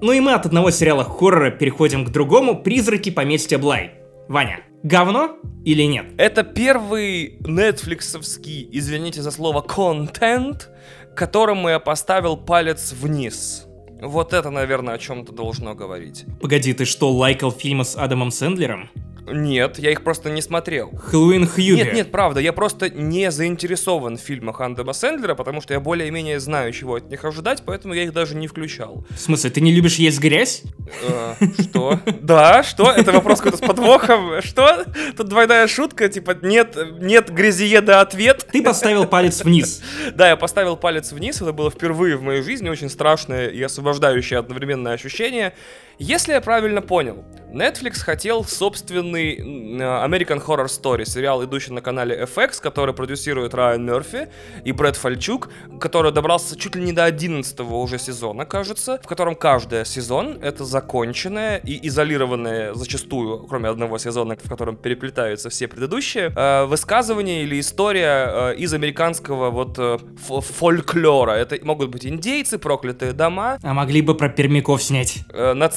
[0.00, 3.92] Ну и мы от одного сериала хоррора переходим к другому «Призраки поместья Блай».
[4.26, 5.36] Ваня, говно
[5.66, 6.14] или нет?
[6.16, 10.70] Это первый нетфликсовский, извините за слово, контент,
[11.14, 13.66] которому я поставил палец вниз.
[14.00, 16.24] Вот это, наверное, о чем-то должно говорить.
[16.40, 18.88] Погоди, ты что, лайкал фильмы с Адамом Сэндлером?
[19.26, 20.90] Нет, я их просто не смотрел.
[20.90, 21.72] Хэллоуин Хьюги.
[21.76, 26.40] Нет, нет, правда, я просто не заинтересован в фильмах Андема Сэндлера, потому что я более-менее
[26.40, 29.04] знаю, чего от них ожидать, поэтому я их даже не включал.
[29.10, 30.62] В смысле, ты не любишь есть грязь?
[31.02, 32.00] Э, Что?
[32.20, 32.90] Да, что?
[32.90, 34.42] Это вопрос какой-то с подвохом?
[34.42, 34.84] Что?
[35.16, 38.46] Тут двойная шутка, типа, нет, нет грязиеда ответ.
[38.52, 39.82] Ты поставил палец вниз.
[40.14, 44.38] Да, я поставил палец вниз, это было впервые в моей жизни очень страшное и освобождающее
[44.38, 45.54] одновременное ощущение.
[45.98, 52.60] Если я правильно понял, Netflix хотел собственный American Horror Story, сериал, идущий на канале FX,
[52.60, 54.28] который продюсирует Райан Мерфи
[54.64, 59.36] и Брэд Фальчук, который добрался чуть ли не до 11 уже сезона, кажется, в котором
[59.36, 66.32] каждый сезон— это законченное и изолированное зачастую, кроме одного сезона, в котором переплетаются все предыдущие,
[66.34, 71.32] э, высказывания или история э, из американского вот э, фольклора.
[71.32, 73.58] Это могут быть индейцы, проклятые дома.
[73.62, 75.20] А могли бы про пермяков снять.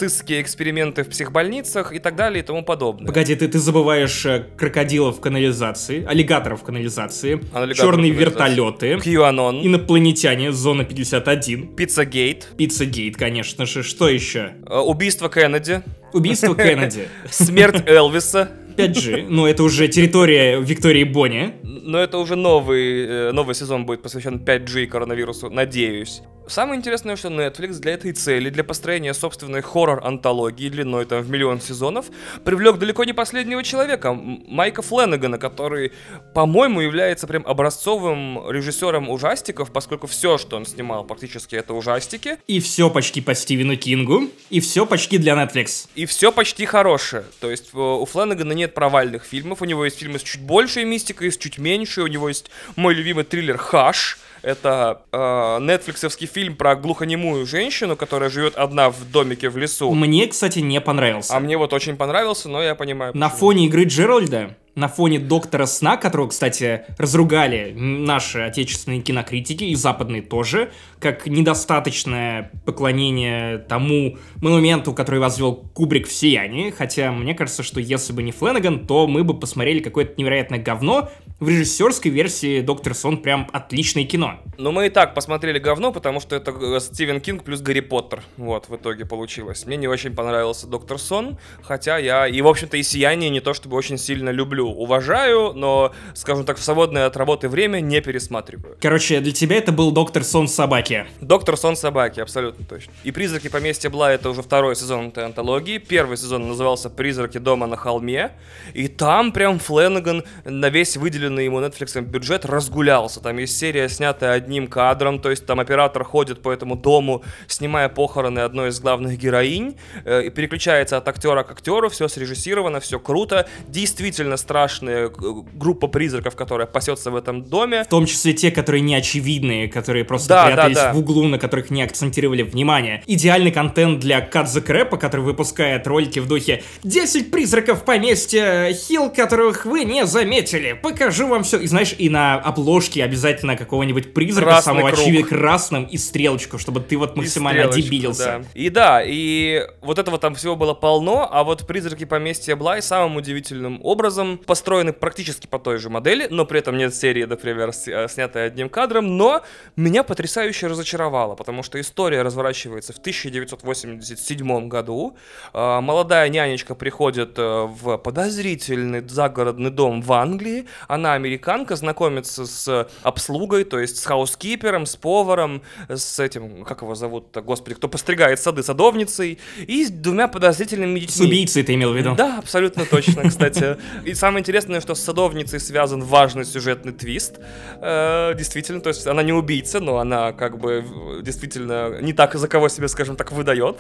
[0.08, 3.08] Нацистские эксперименты в психбольницах и так далее и тому подобное.
[3.08, 7.42] Погоди, ты, ты забываешь крокодилов в канализации, аллигаторов в канализации,
[7.74, 12.48] черные вертолеты, QAnon, инопланетяне, зона 51, Пиццагейт.
[12.56, 13.84] Пиццагейт, конечно же.
[13.84, 14.54] Что еще?
[14.70, 15.82] Убийство Кеннеди.
[16.14, 17.10] Убийство Кеннеди.
[17.30, 18.50] Смерть Элвиса.
[18.78, 21.56] 5G, но это уже территория Виктории Бонни.
[21.64, 26.22] Но это уже новый, э, новый сезон будет посвящен 5G и коронавирусу, надеюсь.
[26.48, 31.60] Самое интересное, что Netflix для этой цели, для построения собственной хоррор-антологии длиной там в миллион
[31.60, 32.06] сезонов,
[32.46, 35.92] привлек далеко не последнего человека, Майка Фленнегана, который,
[36.34, 42.38] по-моему, является прям образцовым режиссером ужастиков, поскольку все, что он снимал, практически это ужастики.
[42.48, 45.88] И все почти по Стивену Кингу, и все почти для Netflix.
[45.96, 47.26] И все почти хорошее.
[47.42, 50.86] То есть э, у Фленнегана нет провальных фильмов, у него есть фильмы с чуть большей
[50.86, 56.56] мистикой, с чуть меньшей, у него есть мой любимый триллер «Хаш», это э, нетфликсовский фильм
[56.56, 59.94] про глухонемую женщину, которая живет одна в домике в лесу.
[59.94, 61.36] Мне, кстати, не понравился.
[61.36, 63.12] А мне вот очень понравился, но я понимаю.
[63.16, 63.40] На почему.
[63.40, 70.22] фоне игры Джеральда на фоне Доктора Сна, которого, кстати, разругали наши отечественные кинокритики и западные
[70.22, 77.80] тоже, как недостаточное поклонение тому монументу, который возвел Кубрик в «Сиянии», хотя мне кажется, что
[77.80, 81.10] если бы не Фленнеган, то мы бы посмотрели какое-то невероятное говно.
[81.40, 84.40] В режиссерской версии «Доктор Сон» прям отличное кино.
[84.60, 88.22] Ну, мы и так посмотрели говно, потому что это э, Стивен Кинг плюс Гарри Поттер.
[88.38, 89.66] Вот, в итоге получилось.
[89.66, 93.56] Мне не очень понравился «Доктор Сон», хотя я и, в общем-то, и «Сияние» не то
[93.56, 98.78] чтобы очень сильно люблю уважаю, но, скажем так, в свободное от работы время не пересматриваю.
[98.82, 101.06] Короче, для тебя это был Доктор Сон собаки.
[101.22, 102.94] Доктор Сон собаки, абсолютно точно.
[103.04, 105.78] И Призраки поместья Бла это уже второй сезон этой антологии.
[105.78, 108.32] Первый сезон назывался Призраки дома на холме.
[108.74, 113.20] И там прям Фленнеган на весь выделенный ему Netflix бюджет разгулялся.
[113.22, 117.90] Там есть серия, снятая одним кадром, то есть там оператор ходит по этому дому, снимая
[117.90, 123.00] похороны одной из главных героинь, э, и переключается от актера к актеру, все срежиссировано, все
[123.00, 123.48] круто.
[123.68, 125.12] Действительно страшная
[125.54, 127.84] группа призраков, которая пасется в этом доме.
[127.84, 130.94] В том числе те, которые не очевидные, которые просто да, прятались да, да.
[130.94, 133.04] в углу, на которых не акцентировали внимание.
[133.06, 139.66] Идеальный контент для Кадзе Крэпа, который выпускает ролики в духе 10 призраков поместья Хилл, которых
[139.66, 140.74] вы не заметили.
[140.74, 141.60] Покажу вам все.
[141.60, 146.80] И знаешь, и на обложке обязательно какого-нибудь призрака Красный самого очевидного красным и стрелочку, чтобы
[146.80, 148.44] ты вот максимально дебилился.
[148.44, 148.60] Да.
[148.60, 153.18] И да, и вот этого там всего было полно, а вот призраки поместья Блай самым
[153.18, 158.08] удивительным образом построены практически по той же модели, но при этом нет серии, например, э,
[158.08, 159.44] снятой одним кадром, но
[159.76, 165.18] меня потрясающе разочаровало, потому что история разворачивается в 1987 году.
[165.54, 170.66] Э, молодая нянечка приходит э, в подозрительный загородный дом в Англии.
[170.88, 176.96] Она американка, знакомится с обслугой, то есть с хаускипером, с поваром, с этим, как его
[176.96, 181.16] зовут-то, господи, кто постригает сады, садовницей, и с двумя подозрительными детьми.
[181.16, 182.16] С убийцей ты имел в виду?
[182.16, 183.78] Да, абсолютно точно, кстати.
[184.06, 187.40] И самое интересное, что с садовницей связан важный сюжетный твист.
[187.82, 190.84] Э, действительно, то есть она не убийца, но она как бы
[191.22, 193.78] действительно не так, за кого себе, скажем так, выдает.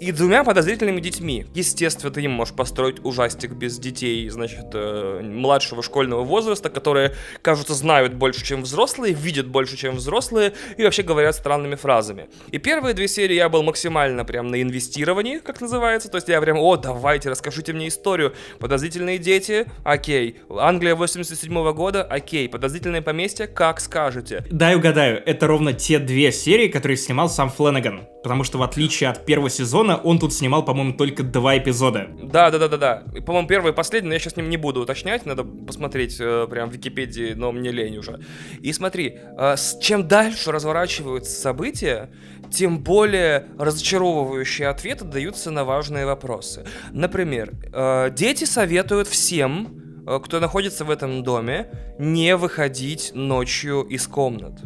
[0.00, 1.46] И двумя подозрительными детьми.
[1.54, 7.74] Естественно, ты не можешь построить ужастик без детей, значит, э, младшего школьного возраста, которые, кажется,
[7.74, 12.28] знают больше, чем взрослые, видят больше, чем взрослые, и вообще говорят странными фразами.
[12.50, 16.40] И первые две серии я был максимально прям на инвестировании, как называется, то есть я
[16.40, 18.34] прям, о, давайте, расскажите мне историю.
[18.58, 20.38] Подозрительные дети, окей.
[20.48, 22.48] Англия 87 -го года, окей.
[22.48, 24.44] Подозрительное поместье, как скажете.
[24.50, 28.06] Дай угадаю, это ровно те две серии, которые снимал сам Фленнеган.
[28.22, 32.08] Потому что в отличие от первого сезона, он тут снимал, по-моему, только два эпизода.
[32.22, 33.02] Да, да, да, да, да.
[33.26, 36.70] По-моему, первый и последний, но я сейчас ним не буду уточнять, надо посмотреть э, прям
[36.70, 38.20] в Википедии, но мне лень уже.
[38.62, 42.10] И смотри, э, с чем дальше разворачиваются события,
[42.54, 46.64] тем более разочаровывающие ответы даются на важные вопросы.
[46.92, 54.06] Например, э, дети советуют всем Э, кто находится в этом доме, не выходить ночью из
[54.06, 54.60] комнат.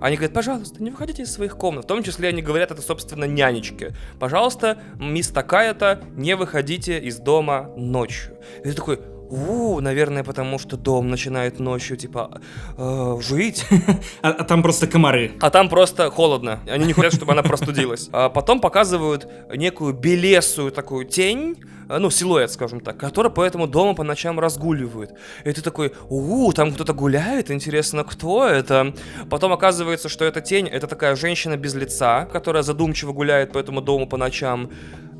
[0.00, 1.84] Они говорят, пожалуйста, не выходите из своих комнат.
[1.84, 3.94] В том числе они говорят это, собственно, нянечке.
[4.18, 8.36] Пожалуйста, мисс такая-то, не выходите из дома ночью.
[8.60, 12.40] И ты такой, у, наверное, потому что дом начинает ночью, типа,
[12.76, 13.64] э, жить.
[14.22, 15.32] А, а там просто комары.
[15.40, 16.60] А там просто холодно.
[16.66, 18.08] Они не хотят, чтобы она простудилась.
[18.12, 21.56] А потом показывают некую белесую такую тень,
[21.88, 25.12] ну, силуэт, скажем так, который по этому дому по ночам разгуливает.
[25.44, 28.94] И ты такой, у, там кто-то гуляет, интересно, кто это?
[29.30, 33.80] Потом оказывается, что эта тень, это такая женщина без лица, которая задумчиво гуляет по этому
[33.80, 34.70] дому по ночам.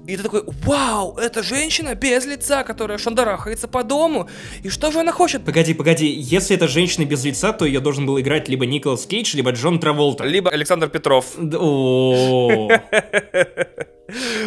[0.07, 4.29] И ты такой, вау, это женщина без лица, которая шандарахается по дому.
[4.63, 5.45] И что же она хочет?
[5.45, 9.35] Погоди, погоди, если это женщина без лица, то ее должен был играть либо Николас Кейдж,
[9.35, 10.25] либо Джон Траволта.
[10.25, 11.39] Либо Александр Петров.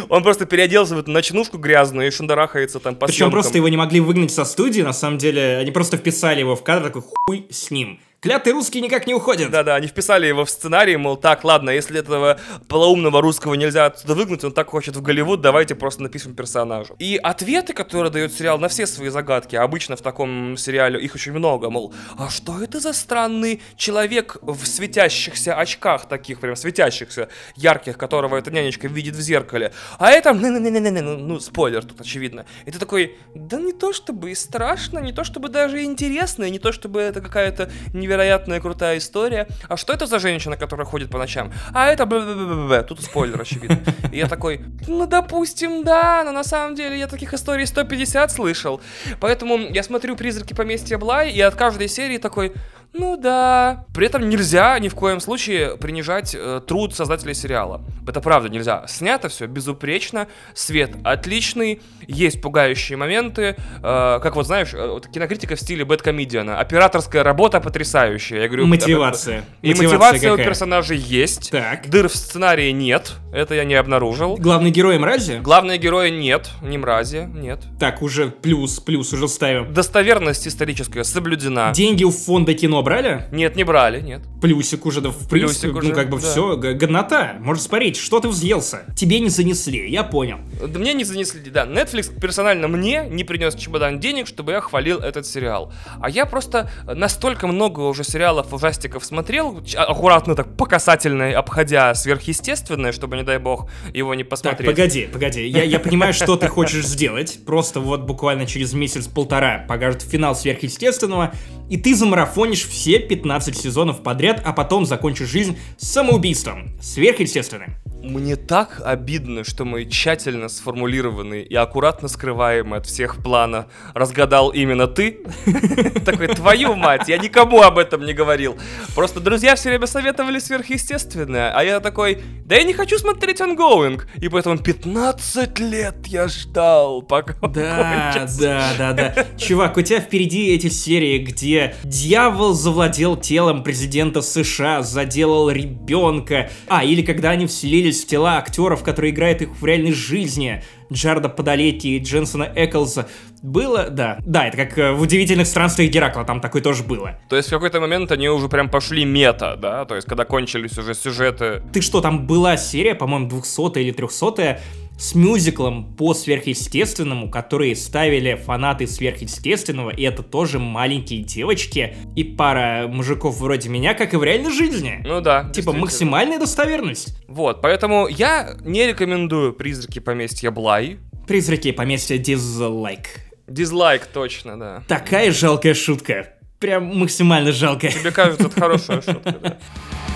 [0.08, 3.32] Он просто переоделся в эту ночнушку грязную и шандарахается там по Причем съемкам.
[3.32, 6.62] просто его не могли выгнать со студии, на самом деле, они просто вписали его в
[6.64, 8.00] кадр, такой хуй с ним.
[8.20, 9.52] Клятый русский никак не уходит.
[9.52, 14.16] Да-да, они вписали его в сценарий, мол, так, ладно, если этого полоумного русского нельзя отсюда
[14.16, 16.94] выгнать, он так хочет в Голливуд, давайте просто напишем персонажа.
[16.98, 21.30] И ответы, которые дает сериал на все свои загадки, обычно в таком сериале их очень
[21.30, 27.96] много, мол, а что это за странный человек в светящихся очках таких, прям светящихся, ярких,
[27.96, 32.46] которого эта нянечка видит в зеркале, а это, не-не-не-не-не, ну, ну, спойлер тут очевидно.
[32.66, 36.50] И ты такой, да не то чтобы и страшно, не то чтобы даже интересно, и
[36.50, 37.70] не то чтобы это какая-то
[38.08, 39.46] невероятная крутая история.
[39.68, 41.52] А что это за женщина, которая ходит по ночам?
[41.74, 43.78] А это б Тут спойлер, очевидно.
[44.12, 48.80] И я такой, ну, допустим, да, но на самом деле я таких историй 150 слышал.
[49.20, 52.52] Поэтому я смотрю «Призраки поместья Блай» и от каждой серии такой,
[52.94, 53.84] ну да.
[53.94, 57.80] При этом нельзя ни в коем случае принижать э, труд создателей сериала.
[58.06, 58.84] Это правда нельзя.
[58.88, 63.56] Снято все безупречно, свет отличный, есть пугающие моменты.
[63.82, 66.58] э, как вот знаешь, э, кинокритика в стиле бэткомедиана.
[66.58, 68.42] Операторская работа потрясающая.
[68.42, 69.44] Я говорю, Мотивация.
[69.62, 70.46] И мотивация, у какая?
[70.46, 71.50] персонажей есть.
[71.50, 71.88] Так.
[71.88, 73.12] Дыр в сценарии нет.
[73.32, 74.36] Это я не обнаружил.
[74.36, 75.38] Главный герой мрази?
[75.42, 77.60] Главного героя нет, не мрази, нет.
[77.78, 79.72] Так, уже плюс, плюс, уже ставим.
[79.74, 81.72] Достоверность историческая соблюдена.
[81.74, 83.24] Деньги у фонда кино брали?
[83.32, 84.22] Нет, не брали, нет.
[84.40, 86.26] Плюсик уже, да, в принципе, Плюсик уже, ну, как бы да.
[86.26, 87.36] все, годнота.
[87.40, 88.82] Можешь спорить, что ты взъелся?
[88.96, 90.38] Тебе не занесли, я понял.
[90.66, 91.66] Да мне не занесли, да.
[91.66, 95.72] Netflix персонально мне не принес чемодан денег, чтобы я хвалил этот сериал.
[96.00, 102.92] А я просто настолько много уже сериалов ужастиков смотрел, аккуратно так по касательной, обходя сверхъестественное,
[102.92, 104.68] чтобы, не дай бог, его не Так, посмотреть.
[104.70, 105.46] погоди, погоди.
[105.46, 107.40] Я, я понимаю, что ты хочешь сделать.
[107.44, 111.32] Просто вот буквально через месяц-полтора покажут финал сверхъестественного,
[111.68, 116.78] и ты замарафонишь все 15 сезонов подряд, а потом закончишь жизнь самоубийством.
[116.80, 117.74] Сверхъестественным.
[118.08, 124.86] Мне так обидно, что мой тщательно сформулированный и аккуратно скрываемый от всех плана разгадал именно
[124.86, 125.20] ты.
[126.06, 128.56] Такой, твою мать, я никому об этом не говорил.
[128.94, 134.00] Просто друзья все время советовали сверхъестественное, а я такой, да я не хочу смотреть ongoing.
[134.22, 139.26] И поэтому 15 лет я ждал, пока Да, да, да, да.
[139.36, 146.48] Чувак, у тебя впереди эти серии, где дьявол завладел телом президента США, заделал ребенка.
[146.68, 150.62] А, или когда они вселились в тела актеров, которые играют их в реальной жизни.
[150.92, 153.08] Джарда Падалетти и Дженсона Эклза.
[153.42, 154.18] Было, да.
[154.24, 157.18] Да, это как э, в «Удивительных странствиях Геракла», там такое тоже было.
[157.28, 159.84] То есть в какой-то момент они уже прям пошли мета, да?
[159.84, 164.60] То есть когда кончились уже сюжеты Ты что, там была серия, по-моему, 200 или 300
[164.98, 172.88] с мюзиклом по сверхъестественному, которые ставили фанаты сверхъестественного, и это тоже маленькие девочки и пара
[172.88, 175.00] мужиков вроде меня, как и в реальной жизни.
[175.04, 175.50] Ну да.
[175.50, 177.16] Типа максимальная достоверность.
[177.28, 180.98] Вот, поэтому я не рекомендую «Призраки поместья Блай».
[181.28, 183.08] Призраки поместья дизлайк.
[183.46, 184.82] Дизлайк точно, да.
[184.88, 186.34] Такая жалкая шутка.
[186.58, 187.92] Прям максимально жалкая.
[187.92, 189.58] Тебе кажется, это хорошая шутка, да?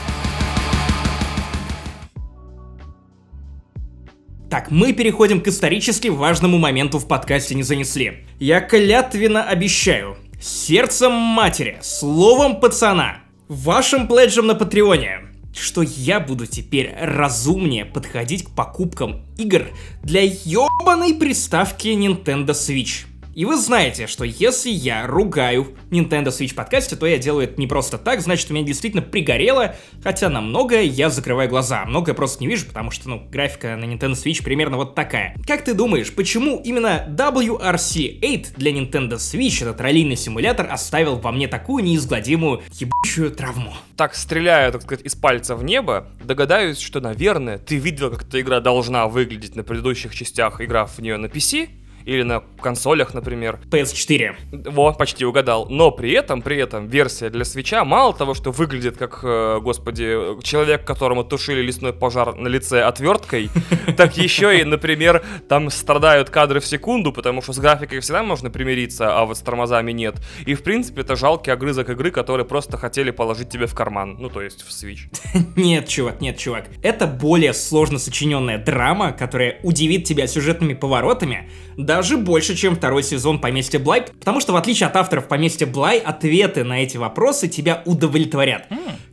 [4.53, 8.27] Так, мы переходим к исторически важному моменту в подкасте «Не занесли».
[8.39, 15.21] Я клятвенно обещаю, сердцем матери, словом пацана, вашим пледжем на Патреоне,
[15.59, 19.69] что я буду теперь разумнее подходить к покупкам игр
[20.03, 23.07] для ёбаной приставки Nintendo Switch.
[23.35, 27.67] И вы знаете, что если я ругаю Nintendo Switch подкасте, то я делаю это не
[27.67, 32.15] просто так, значит, у меня действительно пригорело, хотя на многое я закрываю глаза, а многое
[32.15, 35.35] просто не вижу, потому что, ну, графика на Nintendo Switch примерно вот такая.
[35.47, 41.49] Как ты думаешь, почему именно WRC8 для Nintendo Switch, этот раллийный симулятор, оставил во мне
[41.49, 43.73] такую неизгладимую ебучую травму?
[43.97, 48.43] Так, стреляя, так сказать, из пальца в небо, догадаюсь, что, наверное, ты видел, как эта
[48.43, 51.71] игра должна выглядеть на предыдущих частях, играв в нее на PC,
[52.05, 53.59] или на консолях, например.
[53.71, 54.71] PS4.
[54.71, 55.67] Во, почти угадал.
[55.69, 60.41] Но при этом, при этом, версия для свеча мало того, что выглядит как, э, господи,
[60.43, 63.51] человек, которому тушили лесной пожар на лице отверткой,
[63.97, 68.51] так еще и, например, там страдают кадры в секунду, потому что с графикой всегда можно
[68.51, 70.17] примириться, а вот с тормозами нет.
[70.47, 74.17] И, в принципе, это жалкий огрызок игры, который просто хотели положить тебе в карман.
[74.19, 75.09] Ну, то есть в Switch.
[75.57, 76.67] Нет, чувак, нет, чувак.
[76.83, 83.41] Это более сложно сочиненная драма, которая удивит тебя сюжетными поворотами, даже больше, чем второй сезон
[83.41, 87.83] «Поместья Блай», потому что, в отличие от авторов «Поместья Блай», ответы на эти вопросы тебя
[87.85, 88.67] удовлетворят.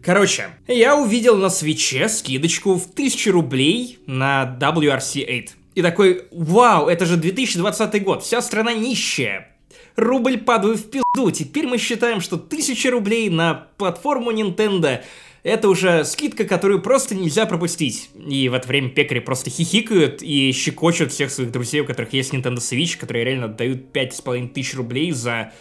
[0.03, 5.49] Короче, я увидел на свече скидочку в 1000 рублей на WRC8.
[5.75, 9.55] И такой, вау, это же 2020 год, вся страна нищая.
[9.95, 15.01] Рубль падает в пизду, теперь мы считаем, что 1000 рублей на платформу Nintendo
[15.49, 18.09] это уже скидка, которую просто нельзя пропустить.
[18.15, 22.33] И в это время пекари просто хихикают и щекочут всех своих друзей, у которых есть
[22.33, 25.51] Nintendo Switch, которые реально дают 5500 тысяч рублей за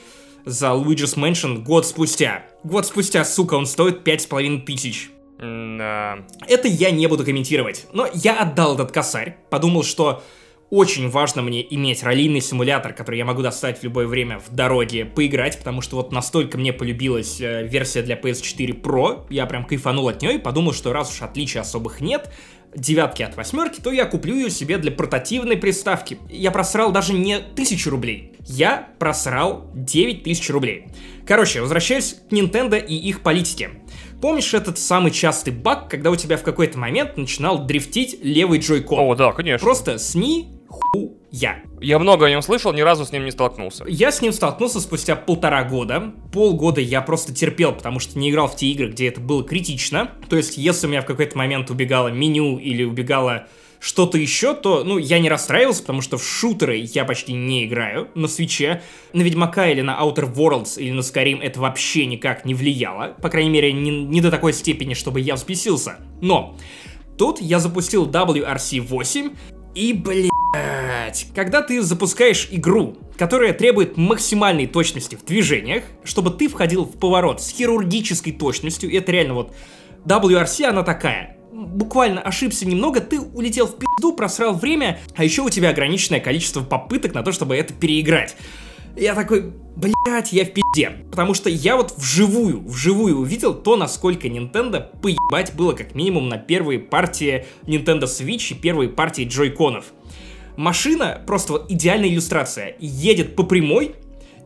[0.45, 2.47] за Luigi's Mansion год спустя.
[2.65, 5.11] Год спустя, сука, он стоит 5500 тысяч.
[5.39, 6.19] Да.
[6.49, 7.87] Это я не буду комментировать.
[7.93, 9.37] Но я отдал этот косарь.
[9.51, 10.23] Подумал, что
[10.71, 15.05] очень важно мне иметь раллийный симулятор, который я могу достать в любое время в дороге,
[15.05, 20.09] поиграть, потому что вот настолько мне полюбилась э, версия для PS4 Pro, я прям кайфанул
[20.09, 22.31] от нее и подумал, что раз уж отличий особых нет,
[22.75, 26.19] девятки от восьмерки, то я куплю ее себе для портативной приставки.
[26.29, 30.89] Я просрал даже не тысячу рублей, я просрал 9 тысяч рублей.
[31.27, 33.71] Короче, возвращаясь к Nintendo и их политике.
[34.21, 38.99] Помнишь этот самый частый баг, когда у тебя в какой-то момент начинал дрифтить левый джойкон?
[38.99, 39.65] О, да, конечно.
[39.65, 41.63] Просто сни хуя.
[41.81, 43.85] Я много о нем слышал, ни разу с ним не столкнулся.
[43.87, 46.15] Я с ним столкнулся спустя полтора года.
[46.33, 50.13] Полгода я просто терпел, потому что не играл в те игры, где это было критично.
[50.29, 53.47] То есть, если у меня в какой-то момент убегало меню или убегало
[53.81, 58.09] что-то еще, то, ну, я не расстраивался, потому что в шутеры я почти не играю
[58.15, 58.83] на свече.
[59.13, 63.17] На Ведьмака или на Outer Worlds или на Skyrim это вообще никак не влияло.
[63.23, 65.99] По крайней мере, не, не до такой степени, чтобы я взбесился.
[66.21, 66.57] Но
[67.17, 69.37] тут я запустил WRC8
[69.75, 69.93] и,
[71.09, 76.99] блядь, когда ты запускаешь игру, которая требует максимальной точности в движениях, чтобы ты входил в
[76.99, 79.55] поворот с хирургической точностью, это реально вот
[80.05, 81.37] WRC, она такая.
[81.53, 86.63] Буквально ошибся немного, ты улетел в пизду, просрал время, а еще у тебя ограниченное количество
[86.63, 88.37] попыток на то, чтобы это переиграть.
[88.97, 91.05] Я такой, блять, я в пизде.
[91.11, 96.37] Потому что я вот вживую, вживую увидел то, насколько Nintendo поебать было как минимум на
[96.37, 99.93] первые партии Nintendo Switch и первые партии джойконов.
[100.59, 102.75] Машина просто вот идеальная иллюстрация.
[102.81, 103.95] Едет по прямой,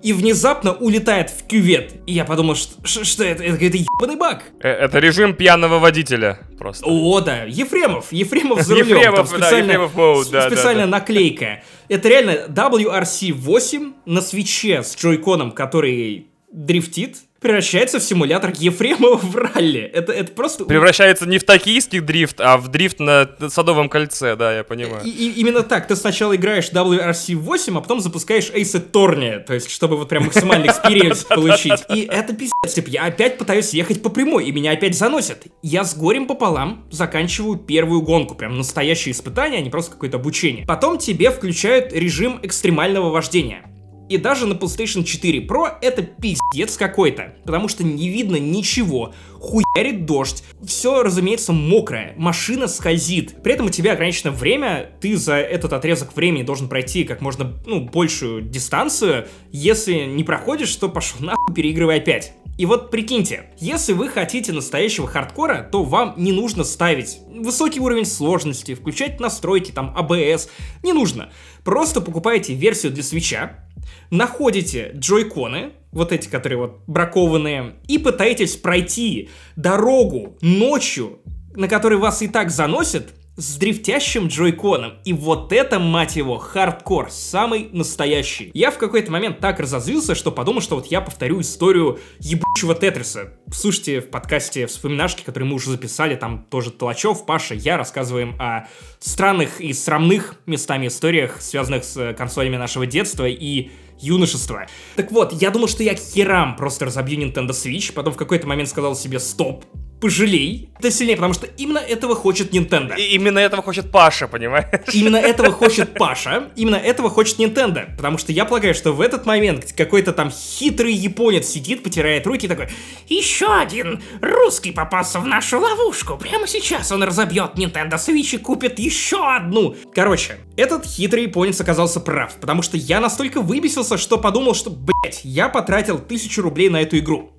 [0.03, 1.95] и внезапно улетает в кювет.
[2.07, 4.43] И я подумал, что, что это, это какой-то ебаный баг.
[4.61, 6.85] Э, это режим пьяного водителя просто.
[6.87, 8.99] О, да, Ефремов, Ефремов за рулем.
[8.99, 10.99] Ефремов, Там да, специально, Ефремов mode, да, специальная да, да.
[10.99, 11.63] наклейка.
[11.89, 19.17] Это реально WRC8 на Switch е с Joy-Con ом, который дрифтит, превращается в симулятор Ефремова
[19.17, 19.81] в ралли.
[19.81, 20.65] Это, это просто...
[20.65, 25.05] Превращается не в токийский дрифт, а в дрифт на Садовом кольце, да, я понимаю.
[25.05, 25.87] И, и- именно так.
[25.89, 30.69] Ты сначала играешь WRC8, а потом запускаешь Ace Attorney, то есть, чтобы вот прям максимальный
[30.69, 31.81] experience получить.
[31.89, 32.75] И это пиздец.
[32.75, 35.45] Типа, я опять пытаюсь ехать по прямой, и меня опять заносят.
[35.63, 38.35] Я с горем пополам заканчиваю первую гонку.
[38.35, 40.65] Прям настоящее испытание, а не просто какое-то обучение.
[40.67, 43.65] Потом тебе включают режим экстремального вождения.
[44.09, 50.05] И даже на PlayStation 4 Pro это пиздец какой-то, потому что не видно ничего, хуярит
[50.07, 53.43] дождь, все, разумеется, мокрое, машина скользит.
[53.43, 57.53] При этом у тебя ограничено время, ты за этот отрезок времени должен пройти как можно,
[57.67, 59.29] ну, большую дистанцию.
[59.51, 62.35] Если не проходишь, то пошел нахуй, переигрывай опять.
[62.59, 68.05] И вот прикиньте, если вы хотите настоящего хардкора, то вам не нужно ставить высокий уровень
[68.05, 70.49] сложности, включать настройки, там, ABS,
[70.83, 71.31] не нужно.
[71.65, 73.65] Просто покупаете версию для свеча,
[74.11, 81.21] находите джойконы, вот эти, которые вот бракованные, и пытаетесь пройти дорогу ночью,
[81.55, 84.95] на которой вас и так заносят, с дрифтящим джойконом.
[85.05, 88.51] И вот это, мать его, хардкор, самый настоящий.
[88.53, 93.33] Я в какой-то момент так разозлился, что подумал, что вот я повторю историю ебучего Тетриса.
[93.51, 98.69] Слушайте в подкасте вспоминашки, который мы уже записали, там тоже Толачев, Паша, я рассказываем о
[98.99, 104.67] странных и срамных местами историях, связанных с консолями нашего детства и юношества.
[104.97, 108.69] Так вот, я думал, что я херам просто разобью Nintendo Switch, потом в какой-то момент
[108.69, 109.65] сказал себе «стоп»,
[110.03, 112.97] пожалей, это сильнее, потому что именно этого хочет Nintendo.
[112.99, 114.67] И именно этого хочет Паша, понимаешь?
[114.93, 117.95] Именно этого хочет Паша, именно этого хочет Nintendo.
[117.97, 122.47] Потому что я полагаю, что в этот момент какой-то там хитрый японец сидит, потирает руки
[122.47, 122.69] и такой
[123.07, 126.17] «Еще один русский попался в нашу ловушку.
[126.17, 129.77] Прямо сейчас он разобьет Nintendo Switch и купит еще одну».
[129.95, 135.21] Короче, этот хитрый японец оказался прав, потому что я настолько выбесился, что подумал, что, блять,
[135.23, 137.31] я потратил тысячу рублей на эту игру.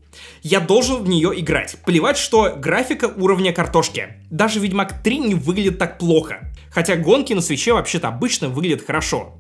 [0.41, 1.77] Я должен в нее играть.
[1.85, 4.15] Плевать, что графика уровня картошки.
[4.29, 6.51] Даже Ведьмак 3 не выглядит так плохо.
[6.71, 9.35] Хотя гонки на свече вообще-то обычно выглядят хорошо.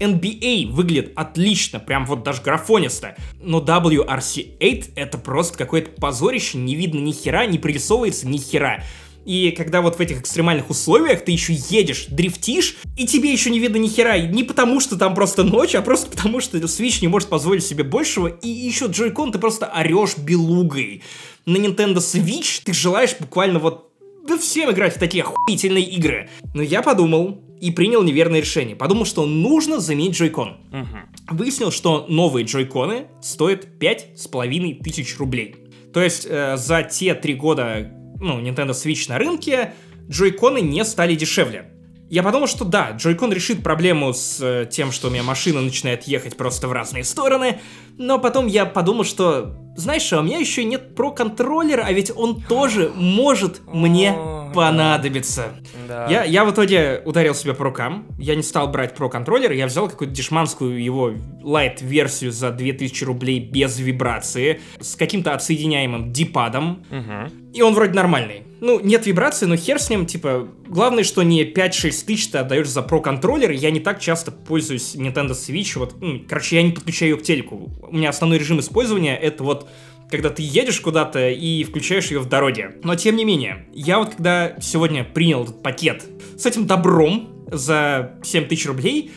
[0.00, 3.16] NBA выглядит отлично, прям вот даже графонисто.
[3.40, 8.84] Но WRC8 это просто какое-то позорище, не видно ни хера, не прорисовывается ни хера.
[9.28, 13.58] И когда вот в этих экстремальных условиях ты еще едешь, дрифтишь, и тебе еще не
[13.58, 17.08] видно ни хера, не потому что там просто ночь, а просто потому что Switch не
[17.08, 21.02] может позволить себе большего, и еще Joy-Con ты просто орешь белугой.
[21.44, 23.92] На Nintendo Switch ты желаешь буквально вот
[24.26, 26.30] да всем играть в такие охуительные игры.
[26.54, 28.76] Но я подумал и принял неверное решение.
[28.76, 30.54] Подумал, что нужно заменить Joy-Con.
[30.72, 31.36] Угу.
[31.36, 35.56] Выяснил, что новые Joy-Con стоят пять с половиной тысяч рублей.
[35.92, 37.90] То есть э, за те три года,
[38.20, 39.74] ну, Nintendo Switch на рынке,
[40.08, 41.72] джойконы не стали дешевле.
[42.10, 46.04] Я подумал, что да, Joy-Con решит проблему с э, тем, что у меня машина начинает
[46.04, 47.60] ехать просто в разные стороны,
[47.98, 52.10] но потом я подумал, что, знаешь, а у меня еще нет про контроллера, а ведь
[52.14, 54.16] он тоже может мне
[54.54, 55.48] понадобиться.
[55.86, 56.06] Да.
[56.08, 59.66] Я, я в итоге ударил себя по рукам, я не стал брать про контроллер, я
[59.66, 67.52] взял какую-то дешманскую его лайт-версию за 2000 рублей без вибрации, с каким-то отсоединяемым дипадом, угу.
[67.52, 68.47] и он вроде нормальный.
[68.60, 72.68] Ну, нет вибрации, но хер с ним, типа, главное, что не 5-6 тысяч ты отдаешь
[72.68, 76.72] за про контроллер, я не так часто пользуюсь Nintendo Switch, вот, ну, короче, я не
[76.72, 77.70] подключаю ее к телеку.
[77.82, 79.68] У меня основной режим использования это вот
[80.10, 82.76] когда ты едешь куда-то и включаешь ее в дороге.
[82.82, 86.06] Но тем не менее, я вот когда сегодня принял этот пакет
[86.36, 89.10] с этим добром за 7 тысяч рублей,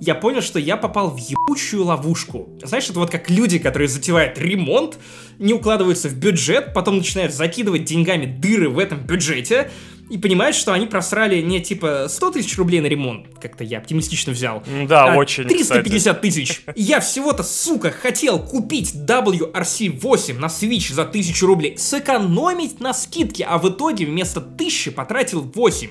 [0.00, 2.48] я понял, что я попал в ебучую ловушку.
[2.62, 4.98] Знаешь, это вот как люди, которые затевают ремонт,
[5.38, 9.70] не укладываются в бюджет, потом начинают закидывать деньгами дыры в этом бюджете,
[10.10, 14.32] и понимают, что они просрали не типа 100 тысяч рублей на ремонт, как-то я оптимистично
[14.32, 14.62] взял.
[14.86, 16.62] Да, а очень, 350 тысяч.
[16.74, 23.58] Я всего-то, сука, хотел купить WRC8 на Switch за 1000 рублей, сэкономить на скидке, а
[23.58, 25.90] в итоге вместо 1000 потратил 8.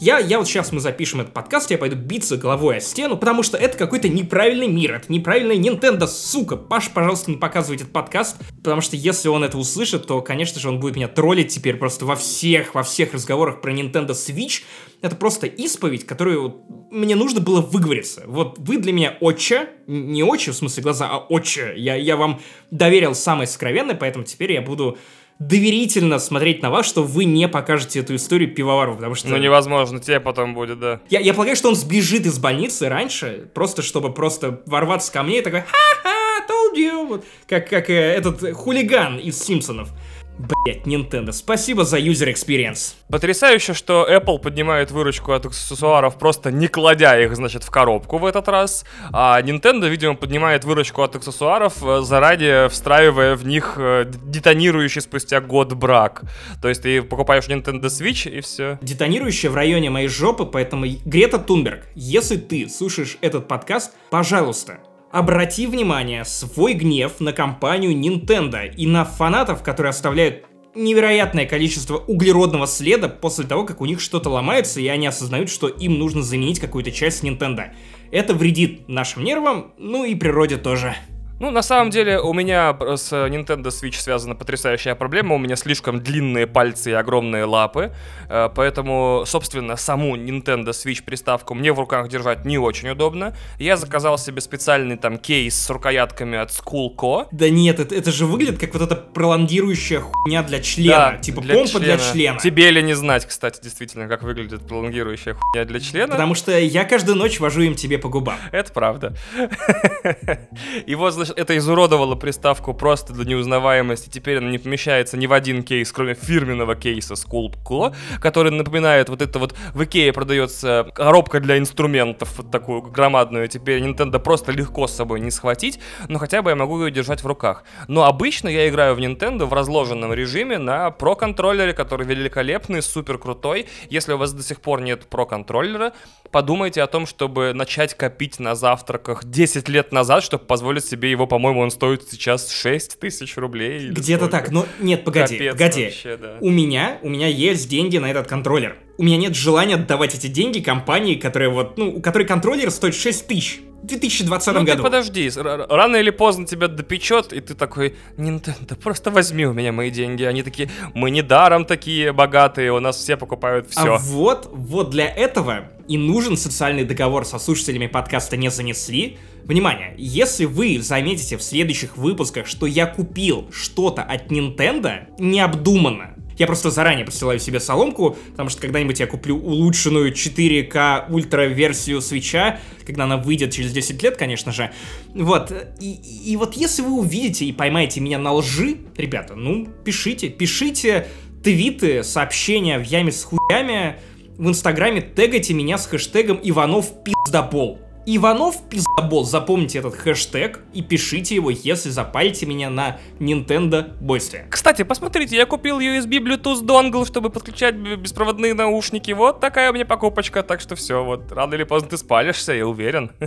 [0.00, 3.42] Я, я вот сейчас мы запишем этот подкаст, я пойду биться головой о стену, потому
[3.42, 6.56] что это какой-то неправильный мир, это неправильная Nintendo, сука.
[6.56, 10.68] Паш, пожалуйста, не показывайте этот подкаст, потому что если он это услышит, то, конечно же,
[10.68, 14.62] он будет меня троллить теперь просто во всех, во всех разговорах про Nintendo Switch.
[15.02, 18.22] Это просто исповедь, которую мне нужно было выговориться.
[18.26, 21.74] Вот вы для меня отче, не отче, в смысле глаза, а отче.
[21.76, 22.40] Я, я вам
[22.70, 24.96] доверил самое сокровенное, поэтому теперь я буду
[25.38, 29.28] доверительно смотреть на вас, что вы не покажете эту историю пивовару, потому что...
[29.28, 31.00] Ну, невозможно, тебе потом будет, да.
[31.08, 35.38] Я, я полагаю, что он сбежит из больницы раньше, просто чтобы просто ворваться ко мне
[35.38, 39.90] и такой «Ха-ха, told you!» вот, как, как э, этот хулиган из «Симпсонов».
[40.38, 42.94] Блять, Nintendo, спасибо за user experience.
[43.10, 48.24] Потрясающе, что Apple поднимает выручку от аксессуаров, просто не кладя их, значит, в коробку в
[48.24, 48.84] этот раз.
[49.12, 55.40] А Nintendo, видимо, поднимает выручку от аксессуаров, э, заранее встраивая в них э, детонирующий спустя
[55.40, 56.22] год брак.
[56.62, 58.78] То есть ты покупаешь Nintendo Switch и все.
[58.80, 64.78] Детонирующий в районе моей жопы, поэтому Грета Тунберг, если ты слушаешь этот подкаст, пожалуйста,
[65.10, 70.44] Обрати внимание свой гнев на компанию Nintendo и на фанатов, которые оставляют
[70.74, 75.66] невероятное количество углеродного следа после того, как у них что-то ломается, и они осознают, что
[75.66, 77.70] им нужно заменить какую-то часть Nintendo.
[78.12, 80.94] Это вредит нашим нервам, ну и природе тоже.
[81.40, 85.36] Ну, на самом деле, у меня с Nintendo Switch связана потрясающая проблема.
[85.36, 87.92] У меня слишком длинные пальцы и огромные лапы.
[88.28, 93.36] Э, поэтому, собственно, саму Nintendo Switch приставку мне в руках держать не очень удобно.
[93.58, 97.28] Я заказал себе специальный там кейс с рукоятками от Schoolco.
[97.30, 101.12] Да нет, это, это же выглядит как вот эта пролонгирующая хуйня для члена.
[101.12, 101.84] Да, типа для помпа члена.
[101.84, 102.38] для члена.
[102.40, 106.08] Тебе ли не знать, кстати, действительно, как выглядит пролонгирующая хуйня для члена.
[106.08, 108.38] Потому что я каждую ночь вожу им тебе по губам.
[108.50, 109.14] Это правда.
[110.86, 114.08] И вот, значит, это изуродовало приставку просто до неузнаваемости.
[114.08, 119.22] Теперь она не помещается ни в один кейс, кроме фирменного кейса Sculpco, который напоминает вот
[119.22, 123.48] это вот в Икее продается коробка для инструментов, вот такую громадную.
[123.48, 127.22] Теперь Nintendo просто легко с собой не схватить, но хотя бы я могу ее держать
[127.22, 127.64] в руках.
[127.86, 133.18] Но обычно я играю в Nintendo в разложенном режиме на Pro контроллере, который великолепный, супер
[133.18, 133.66] крутой.
[133.90, 135.92] Если у вас до сих пор нет Pro контроллера,
[136.30, 141.26] подумайте о том, чтобы начать копить на завтраках 10 лет назад, чтобы позволить себе его,
[141.26, 143.90] по-моему, он стоит сейчас 6 тысяч рублей.
[143.90, 145.84] Где-то так, но нет, погоди, Капец погоди.
[145.84, 146.36] вообще, да.
[146.40, 148.76] У меня, у меня есть деньги на этот контроллер.
[148.96, 152.94] У меня нет желания отдавать эти деньги компании, которая вот, ну, у которой контроллер стоит
[152.94, 153.60] 6 тысяч.
[153.82, 154.82] В 2020 Ну ты году.
[154.82, 159.52] подожди, с- р- рано или поздно тебя допечет, и ты такой, Nintendo, просто возьми у
[159.52, 160.24] меня мои деньги.
[160.24, 163.94] Они такие, мы не даром такие богатые, у нас все покупают все.
[163.94, 169.16] А вот, вот для этого и нужен социальный договор со слушателями подкаста «Не занесли».
[169.44, 176.46] Внимание, если вы заметите в следующих выпусках, что я купил что-то от Nintendo необдуманно, я
[176.46, 183.04] просто заранее посылаю себе соломку, потому что когда-нибудь я куплю улучшенную 4К ультра-версию свеча, когда
[183.04, 184.70] она выйдет через 10 лет, конечно же.
[185.14, 185.92] Вот, и,
[186.26, 191.08] и вот если вы увидите и поймаете меня на лжи, ребята, ну, пишите, пишите
[191.42, 193.96] твиты, сообщения в яме с хуями,
[194.38, 197.80] в инстаграме тегайте меня с хэштегом Иванов пиздобол.
[198.06, 204.46] Иванов пиздобол, запомните этот хэштег и пишите его, если запалите меня на Nintendo бойстве.
[204.48, 209.10] Кстати, посмотрите, я купил USB Bluetooth донгл, чтобы подключать беспроводные наушники.
[209.10, 212.66] Вот такая у меня покупочка, так что все, вот рано или поздно ты спалишься, я
[212.66, 213.10] уверен.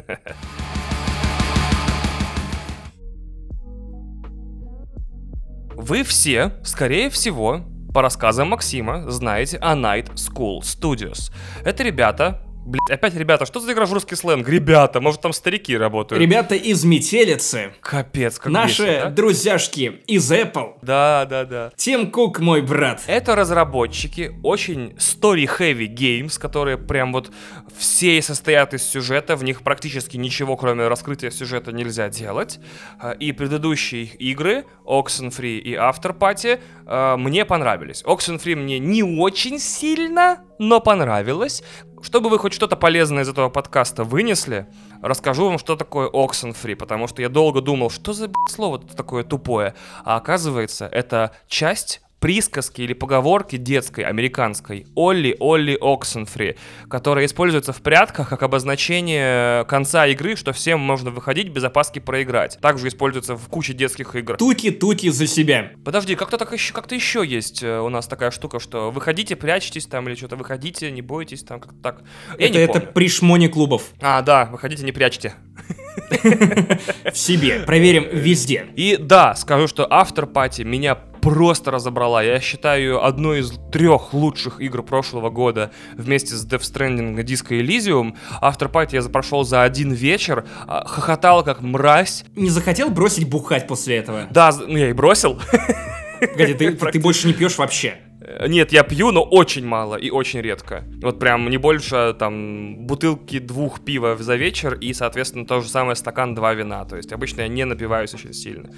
[5.76, 11.32] Вы все, скорее всего, по рассказам Максима, знаете о Night School Studios.
[11.64, 12.42] Это ребята...
[12.64, 14.47] Блять, опять ребята, что за игра в русский сленг?
[14.47, 16.22] Ребята, может там старики работают?
[16.22, 19.09] Ребята из Метелицы, Капец, как наши бесит, а?
[19.09, 21.72] друзьяшки из Apple, Да, да, да.
[21.76, 23.01] Тим Кук мой брат.
[23.07, 27.32] Это разработчики очень story-heavy games, которые прям вот
[27.76, 32.59] все состоят из сюжета, в них практически ничего, кроме раскрытия сюжета, нельзя делать.
[32.99, 38.03] А, И предыдущие игры, Oxenfree и Afterparty, а, мне понравились.
[38.05, 41.64] Oxenfree мне не очень сильно, но понравилось.
[42.02, 44.68] Чтобы вы хоть что-то полезное из этого подкаста вынесли,
[45.02, 49.24] расскажу вам, что такое Oxenfree, потому что я долго думал, что за б***ь, слово такое
[49.24, 49.76] тупое.
[50.04, 56.56] А оказывается, это часть присказки или поговорки детской, американской «Олли, Олли, Oxenfree»,
[56.88, 62.60] которая используется в прятках как обозначение конца игры, что всем можно выходить без опаски проиграть.
[62.62, 64.38] Также используется в куче детских игр.
[64.38, 65.72] Туки-туки за себя.
[65.84, 69.88] Подожди, как-то так еще, как-то еще есть э, у нас такая штука, что выходите, прячетесь
[69.88, 72.04] там или что-то, выходите, не бойтесь там, как-то так.
[72.38, 72.94] Я это, не это помню.
[72.94, 73.90] при шмоне клубов.
[74.04, 75.36] А, да, выходите, не прячьте.
[76.12, 77.62] В себе.
[77.62, 78.68] Проверим везде.
[78.76, 82.24] И да, скажу, что After меня просто разобрала.
[82.24, 87.24] Я считаю ее одной из трех лучших игр прошлого года вместе с Death Stranding и
[87.24, 88.16] Disco Elysium.
[88.42, 92.26] After я прошел за один вечер, а, хохотал как мразь.
[92.36, 94.28] Не захотел бросить бухать после этого?
[94.32, 95.40] Да, ну я и бросил.
[96.20, 97.98] Погоди, ты, ты больше не пьешь вообще?
[98.22, 100.84] Э, Нет, я пью, но очень мало и очень редко.
[101.02, 105.96] Вот прям не больше там бутылки двух пива за вечер и, соответственно, то же самое
[105.96, 106.86] стакан два вина.
[106.86, 108.70] То есть обычно я не напиваюсь очень сильно.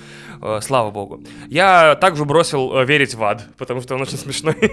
[0.42, 1.24] Э, слава богу.
[1.48, 4.56] Я также бросил э, верить в ад, потому что он очень смешной.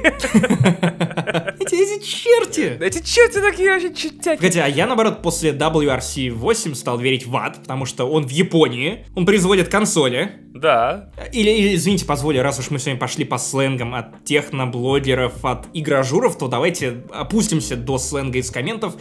[1.61, 2.79] Эти, эти черти!
[2.81, 4.39] Эти черти такие очень чертяки.
[4.39, 8.31] Погоди, а я, наоборот, после WRC 8 стал верить в ад, потому что он в
[8.31, 10.33] Японии, он производит консоли.
[10.55, 11.11] Да.
[11.33, 14.25] Или, извините, позволю, раз уж мы сегодня пошли по сленгам от
[14.61, 18.95] техноблогеров, от игражуров, то давайте опустимся до сленга из комментов.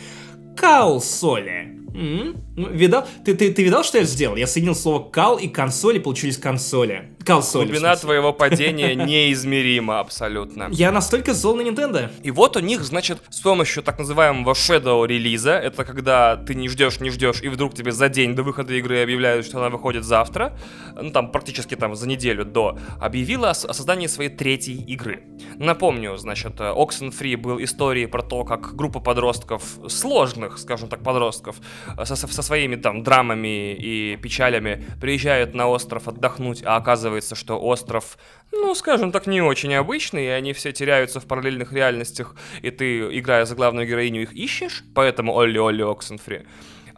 [0.55, 1.75] Каусоли.
[1.93, 2.37] М?
[2.55, 3.05] Ну, Видал?
[3.25, 4.35] Ты, ты, ты видал, что я сделал?
[4.35, 7.09] Я соединил слово кал и консоли, получились консоли.
[7.25, 7.65] Калсоли.
[7.65, 10.67] в Глубина твоего падения неизмерима абсолютно.
[10.71, 12.09] Я настолько зол на Nintendo.
[12.23, 16.69] И вот у них, значит, с помощью так называемого shadow релиза, это когда ты не
[16.69, 20.03] ждешь, не ждешь, и вдруг тебе за день до выхода игры объявляют, что она выходит
[20.03, 20.57] завтра,
[20.95, 25.23] ну там практически там за неделю до, объявила о, создании своей третьей игры.
[25.55, 31.57] Напомню, значит, Oxenfree был историей про то, как группа подростков, сложных, скажем так, подростков,
[31.97, 37.59] э, со, со своими там драмами и печалями приезжают на остров отдохнуть, а оказывается, что
[37.59, 38.17] остров,
[38.51, 43.17] ну, скажем так, не очень обычный, и они все теряются в параллельных реальностях, и ты,
[43.17, 46.45] играя за главную героиню, их ищешь, поэтому Олли-Олли Оксенфри.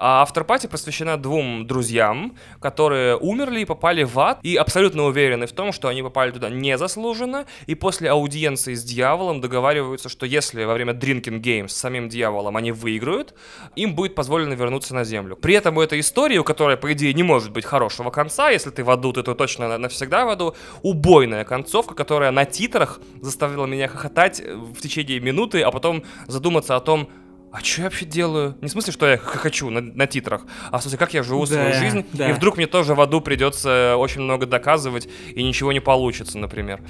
[0.04, 5.52] А Afterparty посвящена двум друзьям, которые умерли и попали в ад, и абсолютно уверены в
[5.52, 10.74] том, что они попали туда незаслуженно, и после аудиенции с дьяволом договариваются, что если во
[10.74, 13.36] время Drinking Games с самим дьяволом они выиграют,
[13.76, 15.36] им будет позволено вернуться на землю.
[15.36, 18.72] При этом у этой истории, у которой, по идее, не может быть хорошего конца, если
[18.72, 23.00] ты в аду, ты то точно на- навсегда в аду, убойная концовка, которая на титрах
[23.22, 27.08] заставила меня хохотать э, в течение минуты, а потом задуматься о том,
[27.52, 28.56] а что я вообще делаю?
[28.62, 31.46] Не в смысле, что я хочу на, на титрах, а в смысле, как я живу
[31.46, 32.30] свою Да, жизнь, да.
[32.30, 36.82] и вдруг мне тоже в аду придется очень много доказывать, и ничего не получится, например.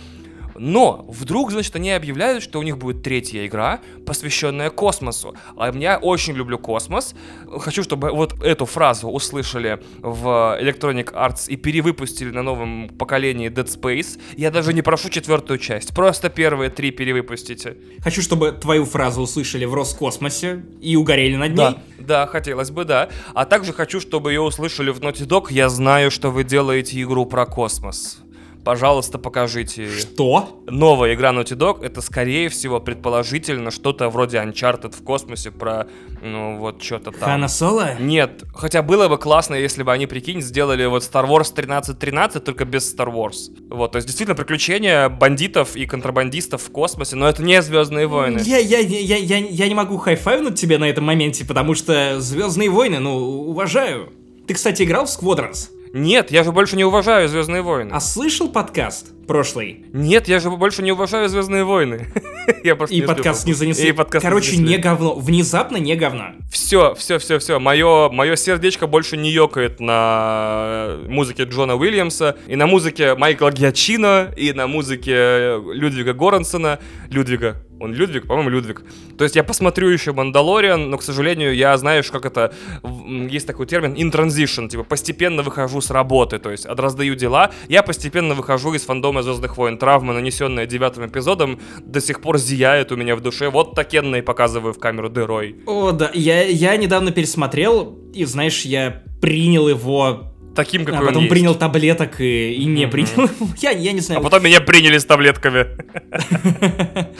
[0.63, 5.33] Но вдруг, значит, они объявляют, что у них будет третья игра, посвященная космосу.
[5.57, 7.15] А я очень люблю космос.
[7.61, 13.65] Хочу, чтобы вот эту фразу услышали в Electronic Arts и перевыпустили на новом поколении Dead
[13.65, 14.19] Space.
[14.37, 17.77] Я даже не прошу четвертую часть, просто первые три перевыпустите.
[18.03, 21.55] Хочу, чтобы твою фразу услышали в Роскосмосе и угорели над ней.
[21.55, 23.09] Да, да, хотелось бы, да.
[23.33, 25.47] А также хочу, чтобы ее услышали в Naughty Dog.
[25.49, 28.19] Я знаю, что вы делаете игру про космос.
[28.63, 29.89] Пожалуйста, покажите.
[29.89, 30.63] Что?
[30.67, 35.87] Новая игра Naughty Dog это, скорее всего, предположительно что-то вроде Uncharted в космосе про,
[36.21, 37.21] ну, вот что-то там.
[37.21, 37.95] Хана Соло?
[37.99, 42.65] Нет, хотя было бы классно, если бы они, прикинь, сделали вот Star Wars 1313, только
[42.65, 43.51] без Star Wars.
[43.69, 48.41] Вот, то есть действительно приключения бандитов и контрабандистов в космосе, но это не Звездные войны.
[48.43, 52.69] Я, я, я, я, я не могу хайфайвнуть тебя на этом моменте, потому что Звездные
[52.69, 53.15] войны, ну,
[53.49, 54.09] уважаю.
[54.47, 55.69] Ты, кстати, играл в Squadrons?
[55.93, 57.91] Нет, я же больше не уважаю Звездные войны.
[57.91, 59.85] А слышал подкаст прошлый?
[59.91, 62.07] Нет, я же больше не уважаю Звездные войны.
[62.63, 63.89] я просто И подкаст не занесли.
[63.89, 65.15] И подкаст Короче, не говно.
[65.15, 66.31] Внезапно не говно.
[66.49, 67.59] Все, все, все, все.
[67.59, 74.33] Мое, мое сердечко больше не ёкает на музыке Джона Уильямса, и на музыке Майкла Гиачино,
[74.37, 76.79] и на музыке Людвига Горансона.
[77.09, 78.83] Людвига, он Людвиг, по-моему, Людвиг.
[79.17, 82.53] То есть я посмотрю еще Мандалориан, но, к сожалению, я знаешь, как это...
[83.29, 87.51] Есть такой термин in transition, типа постепенно выхожу с работы, то есть раздаю дела.
[87.67, 89.77] Я постепенно выхожу из фандома Звездных войн.
[89.77, 93.49] Травма, нанесенная девятым эпизодом, до сих пор зияет у меня в душе.
[93.49, 95.55] Вот такенно и показываю в камеру Дерой.
[95.65, 101.23] О, да, я, я недавно пересмотрел, и, знаешь, я принял его таким, какой а потом
[101.23, 101.59] он принял есть.
[101.59, 102.91] таблеток и, и не Мгм.
[102.91, 103.29] принял.
[103.57, 104.21] я, я не знаю.
[104.21, 105.67] А потом меня приняли с таблетками.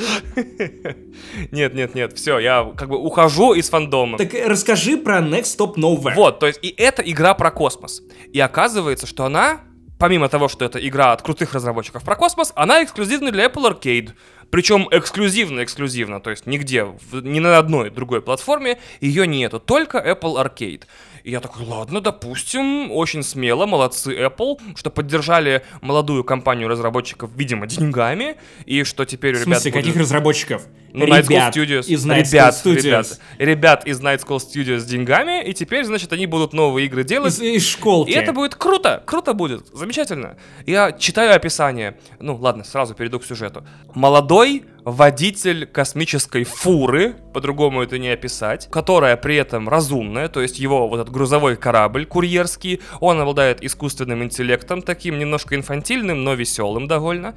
[1.52, 4.18] Нет, нет, нет, все, я как бы ухожу из фандома.
[4.18, 6.14] Так расскажи про Next Stop Nowhere.
[6.16, 8.02] Вот, то есть и это игра про космос.
[8.34, 9.62] И оказывается, что она,
[10.00, 14.12] помимо того, что это игра от крутых разработчиков про космос, она эксклюзивна для Apple Arcade.
[14.50, 20.84] Причем эксклюзивно-эксклюзивно, то есть нигде, ни на одной другой платформе ее нету, только Apple Arcade.
[21.24, 27.68] И я такой, ладно, допустим, очень смело, молодцы Apple, что поддержали молодую компанию разработчиков, видимо,
[27.68, 30.66] деньгами, и что теперь у В ребят смысле, будет- каких разработчиков?
[30.94, 31.86] ну, Night School ребят Studios.
[31.88, 32.84] из Night School ребят, Studios.
[32.84, 37.04] ребят, ребят из Night School Studios с деньгами, и теперь, значит, они будут новые игры
[37.04, 37.34] делать.
[37.34, 38.10] Из, из школки.
[38.10, 40.38] И это будет круто, круто будет, замечательно.
[40.66, 41.98] Я читаю описание.
[42.20, 43.64] Ну, ладно, сразу перейду к сюжету.
[43.94, 50.88] Молодой водитель космической фуры, по-другому это не описать, которая при этом разумная, то есть его
[50.88, 57.36] вот этот грузовой корабль курьерский, он обладает искусственным интеллектом, таким немножко инфантильным, но веселым довольно.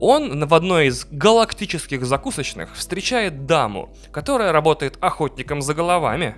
[0.00, 6.36] Он в одной из галактических закусочных встречает даму, которая работает охотником за головами.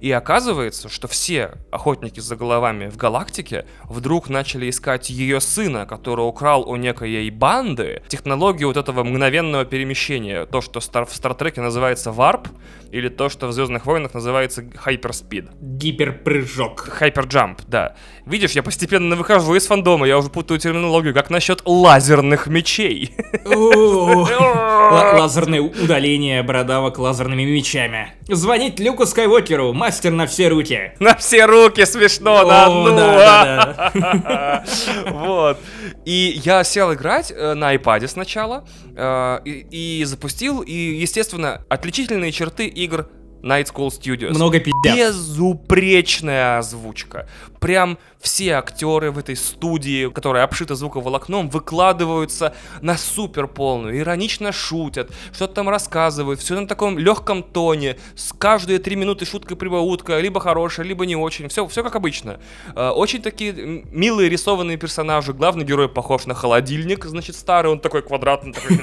[0.00, 6.22] И оказывается, что все охотники за головами в галактике вдруг начали искать ее сына, который
[6.22, 10.46] украл у некоей банды технологию вот этого мгновенного перемещения.
[10.46, 10.84] То, что в
[11.14, 12.48] Стартреке называется warp,
[12.90, 15.48] или то, что в Звездных войнах называется hyperspeed.
[15.60, 16.80] Гиперпрыжок.
[16.80, 17.94] Hyperjump, да.
[18.26, 21.14] Видишь, я постепенно выхожу из фандома, я уже путаю терминологию.
[21.14, 23.14] Как насчет лазерных мечей?
[23.44, 28.12] Лазерное удаление бородавок лазерными мечами.
[28.28, 30.92] Звонить Люку Скайуокеру, мастер на все руки.
[30.98, 32.96] На все руки смешно, на одну.
[32.96, 33.92] да,
[34.24, 34.64] а.
[35.10, 35.58] Вот.
[36.04, 38.66] И я сел играть э, на iPad сначала
[38.96, 43.08] э, и, и запустил, и, естественно, отличительные черты игр
[43.42, 44.30] Night School Studios.
[44.30, 44.96] Много пиздят.
[44.96, 47.28] Безупречная озвучка.
[47.60, 55.10] Прям все актеры в этой студии, которая обшита звуковолокном, выкладываются на супер полную, иронично шутят,
[55.32, 60.86] что-то там рассказывают, все на таком легком тоне, с каждые три минуты шутка-прибаутка, либо хорошая,
[60.86, 62.40] либо не очень, все, все как обычно.
[62.74, 68.02] Э, Очень такие милые рисованные персонажи, главный герой похож на холодильник, значит, старый, он такой
[68.02, 68.78] квадратный, такой...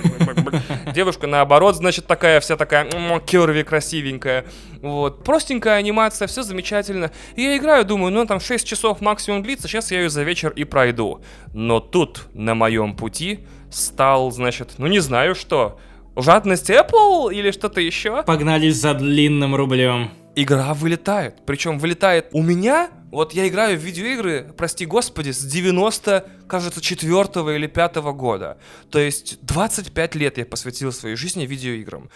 [0.94, 4.46] Девушка, наоборот, значит, такая вся такая м, кёрви, красивенькая.
[4.82, 5.24] Вот.
[5.24, 7.12] Простенькая анимация, все замечательно.
[7.36, 10.52] И я играю, думаю, ну там 6 часов максимум длится, сейчас я ее за вечер
[10.52, 11.22] и пройду.
[11.54, 15.80] Но тут на моем пути стал, значит, ну не знаю что,
[16.16, 18.24] жадность Apple или что-то еще.
[18.24, 20.12] Погнались за длинным рублем.
[20.36, 21.46] Игра вылетает.
[21.46, 22.90] Причем вылетает у меня.
[23.12, 27.12] Вот я играю в видеоигры, прости господи, с 90, кажется, 4
[27.56, 28.58] или 5 года.
[28.90, 32.10] То есть 25 лет я посвятил своей жизни видеоиграм.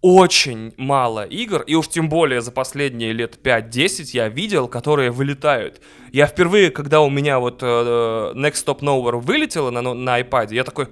[0.00, 5.80] Очень мало игр, и уж тем более за последние лет 5-10 я видел, которые вылетают.
[6.12, 10.62] Я впервые, когда у меня вот э, Next Stop Nowhere вылетело на, на iPad, я
[10.62, 10.86] такой,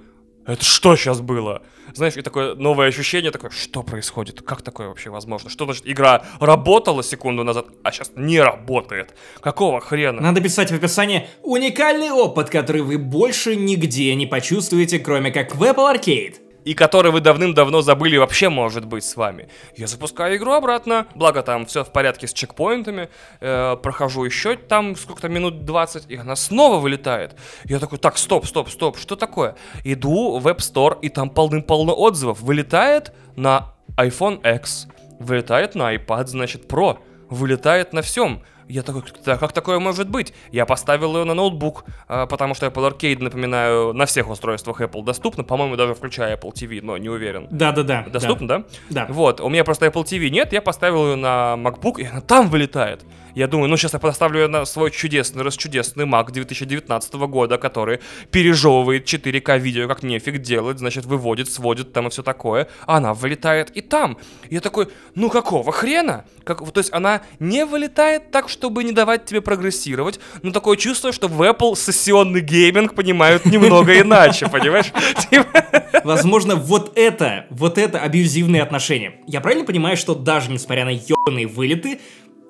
[0.45, 1.61] это что сейчас было?
[1.93, 4.41] Знаешь, и такое новое ощущение, такое, что происходит?
[4.41, 5.49] Как такое вообще возможно?
[5.49, 9.13] Что значит, игра работала секунду назад, а сейчас не работает?
[9.39, 10.21] Какого хрена?
[10.21, 15.63] Надо писать в описании «Уникальный опыт, который вы больше нигде не почувствуете, кроме как в
[15.63, 19.49] Apple Arcade» и который вы давным-давно забыли вообще может быть с вами.
[19.75, 24.95] Я запускаю игру обратно, благо там все в порядке с чекпоинтами, э, прохожу еще там
[24.95, 27.35] сколько-то минут 20, и она снова вылетает.
[27.65, 29.55] Я такой, так, стоп, стоп, стоп, что такое?
[29.83, 32.41] Иду в App Store, и там полным-полно отзывов.
[32.41, 34.87] Вылетает на iPhone X,
[35.19, 36.99] вылетает на iPad, значит, Pro,
[37.29, 38.43] вылетает на всем.
[38.67, 40.33] Я такой, да, как такое может быть?
[40.51, 45.03] Я поставил ее на ноутбук, а, потому что Apple Arcade, напоминаю, на всех устройствах Apple
[45.03, 47.47] доступно, по-моему, даже включая Apple TV, но не уверен.
[47.49, 48.05] Да-да-да.
[48.09, 48.63] Доступно, да?
[48.89, 49.05] Да.
[49.09, 52.49] Вот, у меня просто Apple TV нет, я поставил ее на MacBook, и она там
[52.49, 53.05] вылетает.
[53.37, 57.99] Я думаю, ну сейчас я поставлю ее на свой чудесный, расчудесный Mac 2019 года, который
[58.31, 62.67] пережевывает 4К видео, как нефиг делать, значит, выводит, сводит там и все такое.
[62.87, 64.17] А она вылетает и там.
[64.49, 66.25] Я такой, ну какого хрена?
[66.43, 71.11] Как, то есть она не вылетает так, чтобы не давать тебе прогрессировать, но такое чувство,
[71.11, 74.91] что в Apple сессионный гейминг понимают немного иначе, понимаешь?
[75.29, 75.63] Типа
[76.03, 79.21] Возможно, вот это, вот это абьюзивные отношения.
[79.27, 81.99] Я правильно понимаю, что даже несмотря на ебаные вылеты,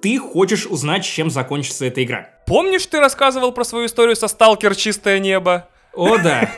[0.01, 2.29] ты хочешь узнать, чем закончится эта игра.
[2.45, 5.67] Помнишь, ты рассказывал про свою историю со Сталкер Чистое Небо?
[5.97, 6.51] О, да.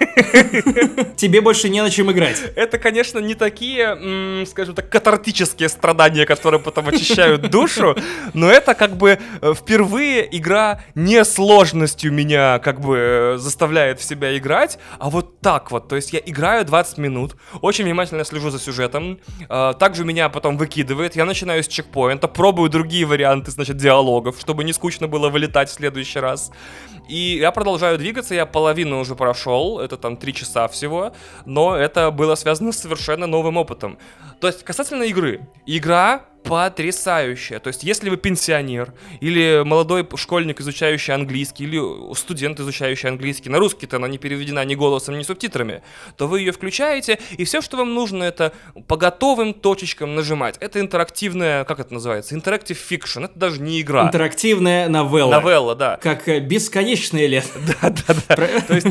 [1.15, 2.41] Тебе больше не на чем играть.
[2.57, 7.95] Это, конечно, не такие, скажем так, катартические страдания, которые потом очищают душу,
[8.33, 14.03] но это как бы э, впервые игра не сложностью меня как бы э, заставляет в
[14.03, 15.87] себя играть, а вот так вот.
[15.87, 20.57] То есть я играю 20 минут, очень внимательно слежу за сюжетом, э, также меня потом
[20.57, 25.69] выкидывает, я начинаю с чекпоинта, пробую другие варианты, значит, диалогов, чтобы не скучно было вылетать
[25.69, 26.51] в следующий раз.
[27.09, 31.11] И я продолжаю двигаться, я половину уже прошел, это там три часа всего,
[31.45, 33.97] но это было связано с совершенно новым опытом.
[34.39, 35.41] То есть касательно игры.
[35.65, 37.59] Игра потрясающая.
[37.59, 43.59] То есть, если вы пенсионер, или молодой школьник, изучающий английский, или студент, изучающий английский, на
[43.59, 45.81] русский-то она не переведена ни голосом, ни субтитрами,
[46.17, 48.53] то вы ее включаете, и все, что вам нужно, это
[48.87, 50.57] по готовым точечкам нажимать.
[50.59, 52.35] Это интерактивная, как это называется?
[52.35, 53.25] Interactive fiction.
[53.25, 54.07] Это даже не игра.
[54.07, 55.39] Интерактивная новелла.
[55.39, 55.97] Новелла, да.
[56.01, 57.45] Как э, бесконечное лет.
[57.81, 58.35] Да, да, да.
[58.67, 58.87] То есть...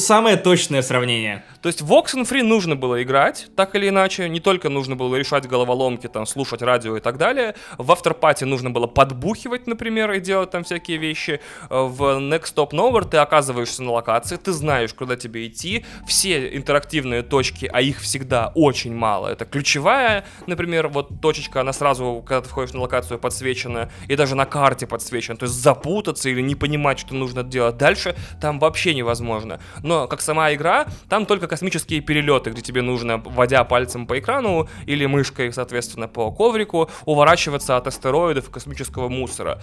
[0.02, 1.44] Самое точное сравнение.
[1.62, 4.28] То есть в Oxenfree нужно было играть, так или иначе.
[4.28, 7.54] Не только нужно было решать головоломки, там, слушать радио и так далее.
[7.78, 11.40] В Afterparty нужно было подбухивать, например, и делать там всякие вещи.
[11.70, 15.84] В Next Stop Nowhere ты оказываешься на локации, ты знаешь, куда тебе идти.
[16.06, 19.28] Все интерактивные точки, а их всегда очень мало.
[19.28, 24.34] Это ключевая, например, вот точечка, она сразу, когда ты входишь на локацию, подсвечена, и даже
[24.34, 25.36] на карте подсвечена.
[25.36, 29.60] То есть запутаться или не понимать, что нужно делать дальше, там вообще невозможно.
[29.84, 34.70] Но как сама игра, там только космические перелеты, где тебе нужно, вводя пальцем по экрану
[34.86, 39.60] или мышкой, соответственно, по коврику, уворачиваться от астероидов и космического мусора.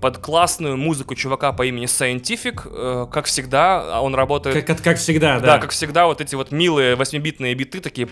[0.00, 4.66] Под классную музыку чувака по имени Scientific, э, как всегда, он работает...
[4.66, 5.46] Как, как всегда, да.
[5.46, 8.08] Да, как всегда, вот эти вот милые 8-битные биты такие...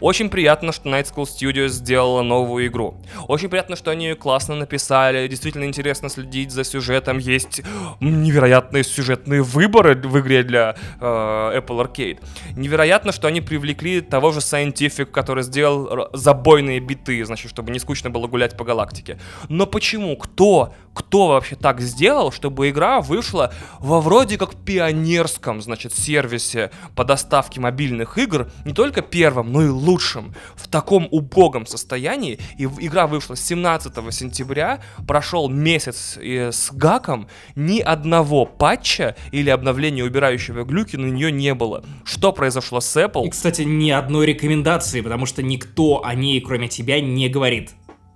[0.00, 2.96] Очень приятно, что Night School Studios сделала новую игру.
[3.28, 7.18] Очень приятно, что они ее классно написали, действительно интересно следить за сюжетом.
[7.18, 7.60] Есть
[8.00, 12.18] невероятные сюжетные выборы в игре для э, Apple Arcade.
[12.56, 18.08] Невероятно, что они привлекли того же Scientific, который сделал забойные биты, значит, чтобы не скучно
[18.08, 19.18] было гулять по галактике.
[19.48, 20.16] Но почему?
[20.16, 20.72] Кто?
[20.94, 27.60] Кто вообще так сделал, чтобы игра вышла во вроде как пионерском, значит, сервисе по доставке
[27.60, 33.06] мобильных игр, не только первом, но и лучшем лучшем, в таком убогом состоянии, и игра
[33.06, 37.26] вышла 17 сентября, прошел месяц с гаком,
[37.56, 41.84] ни одного патча или обновления, убирающего глюки, на нее не было.
[42.04, 43.26] Что произошло с Apple?
[43.26, 47.70] И, кстати, ни одной рекомендации, потому что никто о ней, кроме тебя, не говорит.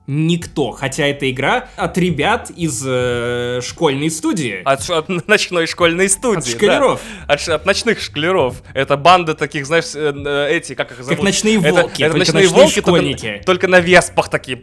[0.07, 4.61] Никто, хотя это игра от ребят из э, школьной студии.
[4.63, 6.39] От, от ночной школьной студии.
[6.39, 7.01] От школяров.
[7.27, 7.35] Да.
[7.35, 8.63] От, от ночных школяров.
[8.75, 11.17] Это банда таких, знаешь, э, э, эти, как их зовут?
[11.17, 12.03] Как ночные волки.
[12.03, 13.27] Это, это ночные, ночные волки, школьники.
[13.27, 14.59] Только, только на веспах такие.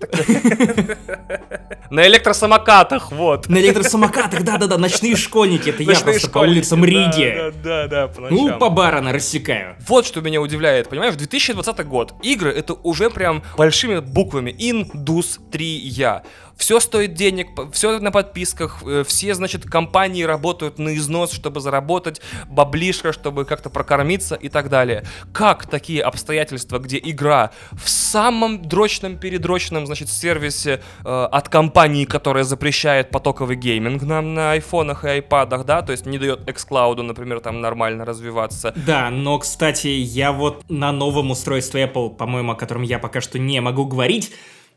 [1.90, 3.48] На электросамокатах, вот.
[3.48, 7.52] На электросамокатах, да-да-да, ночные школьники, это я просто по улицам Риги.
[7.64, 9.76] Да-да-да, Ну, по барана рассекаю.
[9.86, 15.66] Вот что меня удивляет, понимаешь, 2020 год, игры это уже прям большими буквами Indus 3
[15.66, 16.22] я
[16.60, 22.20] все стоит денег, все на подписках, э, все, значит, компании работают на износ, чтобы заработать
[22.48, 25.04] баблишко, чтобы как-то прокормиться и так далее.
[25.32, 32.44] Как такие обстоятельства, где игра в самом дрочном передрочном, значит, сервисе э, от компании, которая
[32.44, 37.40] запрещает потоковый гейминг нам на айфонах и айпадах, да, то есть не дает xCloud, например,
[37.40, 38.74] там нормально развиваться.
[38.76, 43.38] Да, но, кстати, я вот на новом устройстве Apple, по-моему, о котором я пока что
[43.38, 44.30] не могу говорить,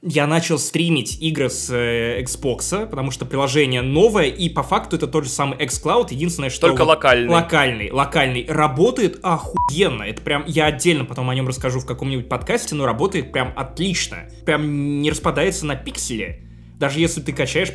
[0.04, 5.08] я начал стримить игры с э, Xbox, потому что приложение новое, и по факту это
[5.08, 6.68] тот же самый xCloud, единственное, что...
[6.68, 7.30] Только локальный.
[7.30, 8.46] Локальный, локальный.
[8.48, 10.04] Работает охуенно.
[10.04, 14.30] Это прям, я отдельно потом о нем расскажу в каком-нибудь подкасте, но работает прям отлично.
[14.46, 16.42] Прям не распадается на пиксели.
[16.80, 17.72] Даже если ты качаешь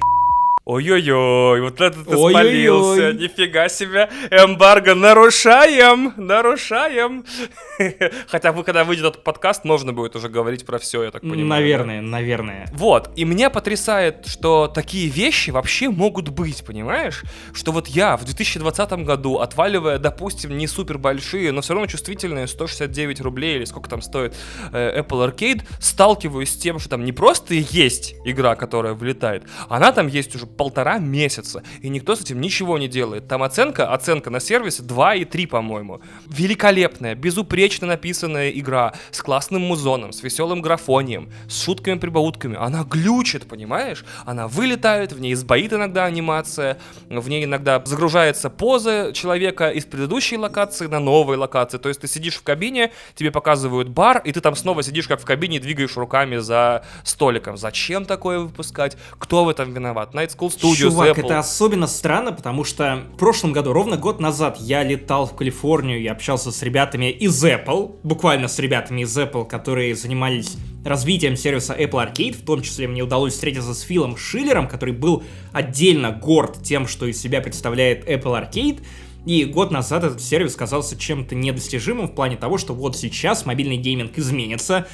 [0.69, 2.31] Ой-ой-ой, вот это ты Ой-ой-ой.
[2.31, 7.25] спалился, нифига себе, эмбарго нарушаем, нарушаем.
[8.29, 11.47] Хотя вы, когда выйдет этот подкаст, можно будет уже говорить про все, я так понимаю.
[11.47, 12.07] Наверное, да?
[12.09, 12.69] наверное.
[12.75, 17.23] Вот, и меня потрясает, что такие вещи вообще могут быть, понимаешь?
[17.55, 22.47] Что вот я в 2020 году, отваливая, допустим, не супер большие, но все равно чувствительные
[22.47, 24.37] 169 рублей или сколько там стоит
[24.73, 29.93] э, Apple Arcade, сталкиваюсь с тем, что там не просто есть игра, которая вылетает, она
[29.93, 33.29] там есть уже полтора месяца, и никто с этим ничего не делает.
[33.29, 36.03] Там оценка, оценка на сервисе 2,3, по-моему.
[36.27, 42.57] Великолепная, безупречно написанная игра, с классным музоном, с веселым графонием, с шутками-прибаутками.
[42.59, 44.05] Она глючит, понимаешь?
[44.27, 46.79] Она вылетает, в ней сбоит иногда анимация,
[47.09, 51.79] в ней иногда загружается поза человека из предыдущей локации на новой локации.
[51.79, 55.21] То есть ты сидишь в кабине, тебе показывают бар, и ты там снова сидишь как
[55.21, 57.57] в кабине и двигаешь руками за столиком.
[57.57, 58.97] Зачем такое выпускать?
[59.19, 60.15] Кто в этом виноват?
[60.15, 61.25] Night School Studios, Чувак, Apple.
[61.25, 66.01] это особенно странно, потому что в прошлом году, ровно год назад, я летал в Калифорнию
[66.01, 71.75] и общался с ребятами из Apple, буквально с ребятами из Apple, которые занимались развитием сервиса
[71.75, 75.23] Apple Arcade, в том числе мне удалось встретиться с Филом Шиллером, который был
[75.53, 78.81] отдельно горд тем, что из себя представляет Apple Arcade,
[79.27, 83.77] и год назад этот сервис казался чем-то недостижимым в плане того, что вот сейчас мобильный
[83.77, 84.87] гейминг изменится,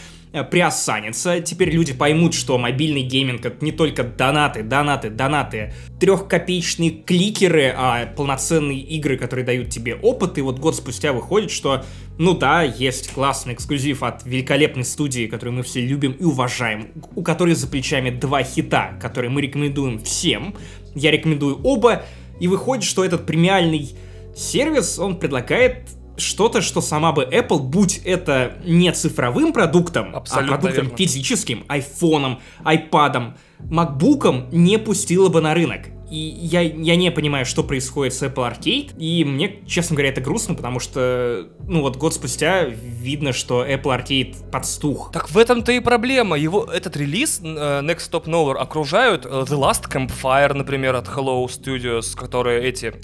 [0.43, 1.41] приосанится.
[1.41, 8.07] Теперь люди поймут, что мобильный гейминг это не только донаты, донаты, донаты, трехкопеечные кликеры, а
[8.07, 10.37] полноценные игры, которые дают тебе опыт.
[10.39, 11.85] И вот год спустя выходит, что,
[12.19, 17.23] ну да, есть классный эксклюзив от великолепной студии, которую мы все любим и уважаем, у
[17.23, 20.57] которой за плечами два хита, которые мы рекомендуем всем.
[20.97, 22.03] Я рекомендую оба,
[22.41, 23.91] и выходит, что этот премиальный
[24.35, 30.57] сервис, он предлагает что-то, что сама бы Apple, будь это не цифровым продуктом, а Абсолютно
[30.57, 30.99] а продуктом верно.
[30.99, 35.94] физическим, айфоном, айпадом, макбуком, не пустила бы на рынок.
[36.15, 38.97] И я, я не понимаю, что происходит с Apple Arcade.
[38.99, 43.83] И мне, честно говоря, это грустно, потому что, ну вот год спустя видно, что Apple
[43.83, 45.11] Arcade подстух.
[45.13, 46.39] Так в этом-то и проблема.
[46.39, 51.45] Его, этот релиз uh, Next Stop Nowhere окружают uh, The Last Campfire, например, от Hello
[51.47, 52.95] Studios, которые эти,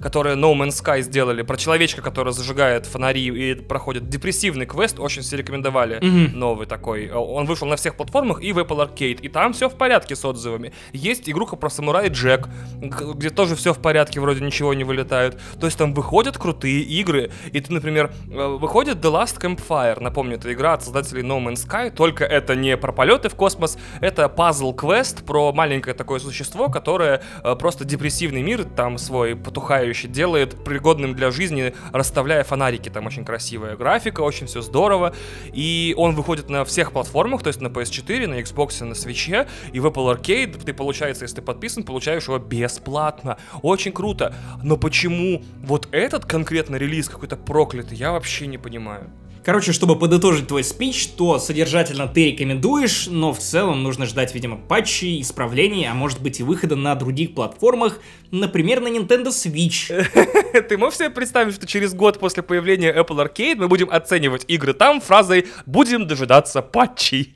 [0.00, 5.20] которые No Man's Sky сделали, про человечка, который зажигает фонари и проходит депрессивный квест, очень
[5.20, 5.98] все рекомендовали.
[5.98, 6.34] Mm-hmm.
[6.34, 7.10] Новый такой.
[7.10, 9.20] Он вышел на всех платформах и в Apple Arcade.
[9.20, 10.72] И там все в порядке с отзывами.
[10.94, 12.45] Есть игруха про самурай Джек,
[12.80, 15.40] Где тоже все в порядке, вроде ничего не вылетает.
[15.60, 20.36] То есть там выходят крутые игры, и ты, например, э, выходит The Last Campfire, напомню,
[20.36, 24.28] это игра от создателей No Man's Sky, только это не про полеты в космос, это
[24.28, 31.14] пазл-квест про маленькое такое существо, которое э, просто депрессивный мир там свой потухающий делает пригодным
[31.14, 32.88] для жизни, расставляя фонарики.
[32.88, 35.14] Там очень красивая графика, очень все здорово.
[35.52, 39.80] И он выходит на всех платформах, то есть на PS4, на Xbox, на Switch, и
[39.80, 43.38] в Apple Arcade ты, получается, если ты подписан, получаешь его бесплатно.
[43.62, 44.34] Очень круто.
[44.62, 49.10] Но почему вот этот конкретно релиз какой-то проклятый, я вообще не понимаю.
[49.46, 54.56] Короче, чтобы подытожить твой спич, то содержательно ты рекомендуешь, но в целом нужно ждать, видимо,
[54.56, 58.00] патчей, исправлений, а может быть и выхода на других платформах,
[58.32, 60.62] например, на Nintendo Switch.
[60.68, 64.72] Ты можешь себе представить, что через год после появления Apple Arcade мы будем оценивать игры
[64.72, 67.32] там фразой «будем дожидаться патчей».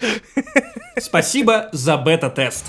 [0.98, 2.66] Спасибо за бета-тест.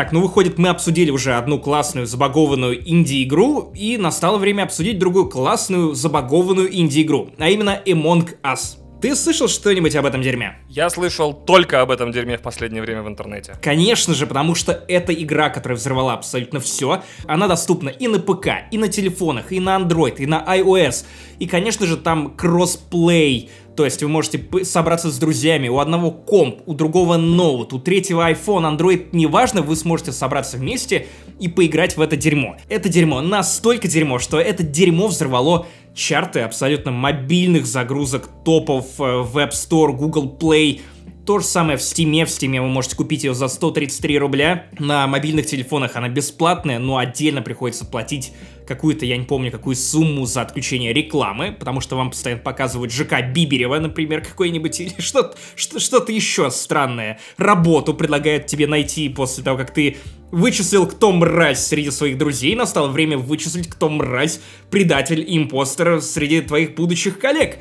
[0.00, 5.28] Так, ну выходит, мы обсудили уже одну классную забагованную инди-игру, и настало время обсудить другую
[5.28, 8.78] классную забагованную инди-игру, а именно Among Us.
[9.00, 10.58] Ты слышал что-нибудь об этом дерьме?
[10.68, 13.56] Я слышал только об этом дерьме в последнее время в интернете.
[13.62, 17.02] Конечно же, потому что это игра, которая взорвала абсолютно все.
[17.26, 21.06] Она доступна и на ПК, и на телефонах, и на Android, и на iOS.
[21.38, 23.48] И, конечно же, там кроссплей.
[23.74, 28.30] То есть вы можете собраться с друзьями, у одного комп, у другого ноут, у третьего
[28.30, 31.06] iPhone, Android, неважно, вы сможете собраться вместе
[31.38, 32.56] и поиграть в это дерьмо.
[32.68, 35.66] Это дерьмо настолько дерьмо, что это дерьмо взорвало
[36.00, 40.80] чарты абсолютно мобильных загрузок топов э, в App Store, Google Play,
[41.30, 42.26] То же самое в Стиме.
[42.26, 44.66] В Стиме вы можете купить ее за 133 рубля.
[44.80, 48.32] На мобильных телефонах она бесплатная, но отдельно приходится платить
[48.66, 53.22] какую-то, я не помню, какую сумму за отключение рекламы, потому что вам постоянно показывают ЖК
[53.32, 57.20] Биберева, например, какой-нибудь, или что-то что еще странное.
[57.36, 59.98] Работу предлагают тебе найти после того, как ты
[60.32, 66.74] вычислил, кто мразь среди своих друзей, настало время вычислить, кто мразь, предатель, импостер среди твоих
[66.74, 67.58] будущих коллег.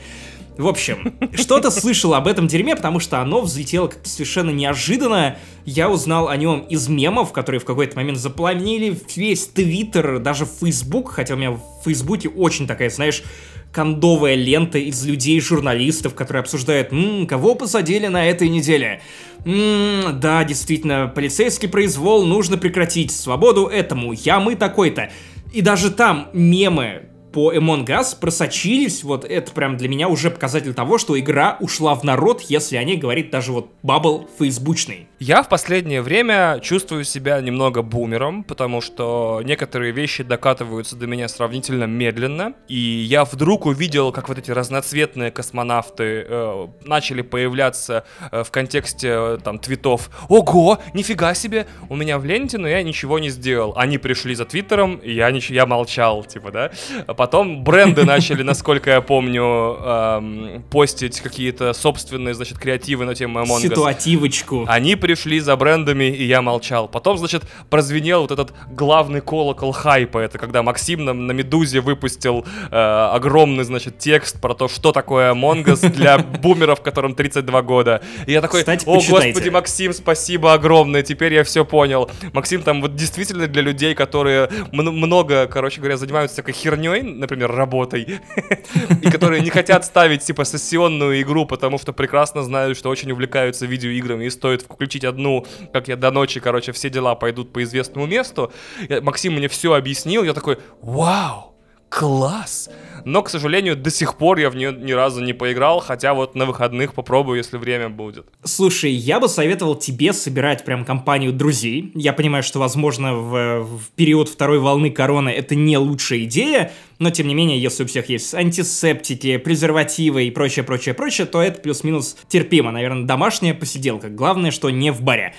[0.58, 5.38] В общем, что-то слышал об этом дерьме, потому что оно взлетело как-то совершенно неожиданно.
[5.66, 11.12] Я узнал о нем из мемов, которые в какой-то момент заполонили весь Твиттер, даже Фейсбук,
[11.12, 13.24] хотя у меня в Фейсбуке очень такая, знаешь,
[13.72, 19.02] кондовая лента из людей, журналистов, которые обсуждают, «Ммм, кого посадили на этой неделе?»
[19.45, 25.12] «Ммм, да, действительно, полицейский произвол нужно прекратить, свободу этому, я мы такой-то».
[25.54, 30.73] И даже там мемы по Among Us просочились, вот это прям для меня уже показатель
[30.73, 35.07] того, что игра ушла в народ, если о ней говорит даже вот Бабл фейсбучный.
[35.19, 41.27] Я в последнее время чувствую себя немного бумером, потому что некоторые вещи докатываются до меня
[41.27, 48.43] сравнительно медленно, и я вдруг увидел, как вот эти разноцветные космонавты э, начали появляться э,
[48.43, 53.19] в контексте э, там твитов «Ого, нифига себе, у меня в ленте, но я ничего
[53.19, 53.73] не сделал».
[53.75, 56.71] Они пришли за твиттером, и я, нич- я молчал, типа, да.
[57.20, 63.57] Потом бренды начали, насколько я помню, эм, постить какие-то собственные, значит, креативы на тему Among
[63.57, 63.61] Us.
[63.63, 64.63] Ситуативочку.
[64.70, 66.88] Они пришли за брендами, и я молчал.
[66.88, 70.20] Потом, значит, прозвенел вот этот главный колокол хайпа.
[70.20, 75.34] Это когда Максим на, на Медузе выпустил э, огромный, значит, текст про то, что такое
[75.34, 78.01] Among Us для бумеров, которым 32 года.
[78.28, 79.32] И я такой, Кстати, о, почитайте.
[79.32, 82.09] господи, Максим, спасибо огромное, теперь я все понял.
[82.32, 87.51] Максим там вот действительно для людей, которые мн- много, короче говоря, занимаются всякой херней, например,
[87.51, 88.20] работой,
[89.01, 93.66] и которые не хотят ставить, типа, сессионную игру, потому что прекрасно знают, что очень увлекаются
[93.66, 98.05] видеоиграми, и стоит включить одну, как я до ночи, короче, все дела пойдут по известному
[98.07, 98.51] месту.
[98.88, 101.49] Я- Максим мне все объяснил, я такой, вау,
[101.89, 102.69] класс!
[103.05, 106.35] Но, к сожалению, до сих пор я в нее ни разу не поиграл, хотя вот
[106.35, 108.27] на выходных попробую, если время будет.
[108.43, 111.91] Слушай, я бы советовал тебе собирать прям компанию друзей.
[111.95, 117.09] Я понимаю, что, возможно, в, в период второй волны короны это не лучшая идея, но,
[117.09, 121.61] тем не менее, если у всех есть антисептики, презервативы и прочее, прочее, прочее, то это
[121.61, 122.71] плюс-минус терпимо.
[122.71, 124.09] Наверное, домашняя посиделка.
[124.09, 125.33] Главное, что не в баре.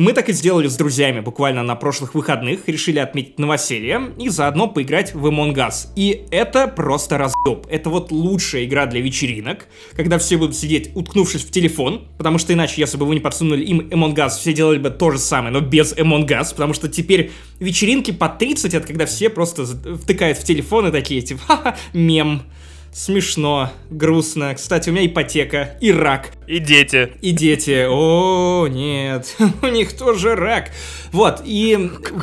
[0.00, 4.66] Мы так и сделали с друзьями буквально на прошлых выходных, решили отметить новоселье и заодно
[4.66, 5.88] поиграть в Among Us.
[5.94, 7.66] И это просто разъеб.
[7.68, 12.54] Это вот лучшая игра для вечеринок, когда все будут сидеть, уткнувшись в телефон, потому что
[12.54, 15.52] иначе, если бы вы не подсунули им Among Us, все делали бы то же самое,
[15.52, 20.38] но без Among Us, потому что теперь вечеринки по 30, это когда все просто втыкают
[20.38, 22.44] в телефон и такие, типа, ха-ха, мем.
[22.92, 24.52] Смешно, грустно.
[24.54, 26.32] Кстати, у меня ипотека и рак.
[26.48, 27.12] И дети.
[27.20, 30.72] И дети, о, нет, у них тоже рак.
[31.12, 31.78] Вот, и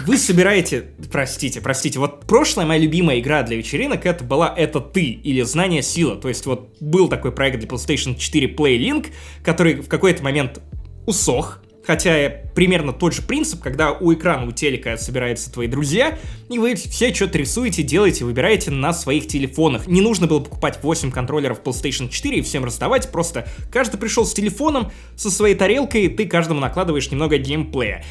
[0.05, 5.03] вы собираете, простите, простите, вот прошлая моя любимая игра для вечеринок, это была «Это ты»
[5.03, 6.17] или «Знание сила».
[6.17, 9.07] То есть вот был такой проект для PlayStation 4 PlayLink,
[9.43, 10.59] который в какой-то момент
[11.05, 16.19] усох, Хотя примерно тот же принцип, когда у экрана у телека собираются твои друзья,
[16.49, 19.87] и вы все что-то рисуете, делаете, выбираете на своих телефонах.
[19.87, 24.33] Не нужно было покупать 8 контроллеров PlayStation 4 и всем раздавать, просто каждый пришел с
[24.33, 28.03] телефоном, со своей тарелкой, и ты каждому накладываешь немного геймплея.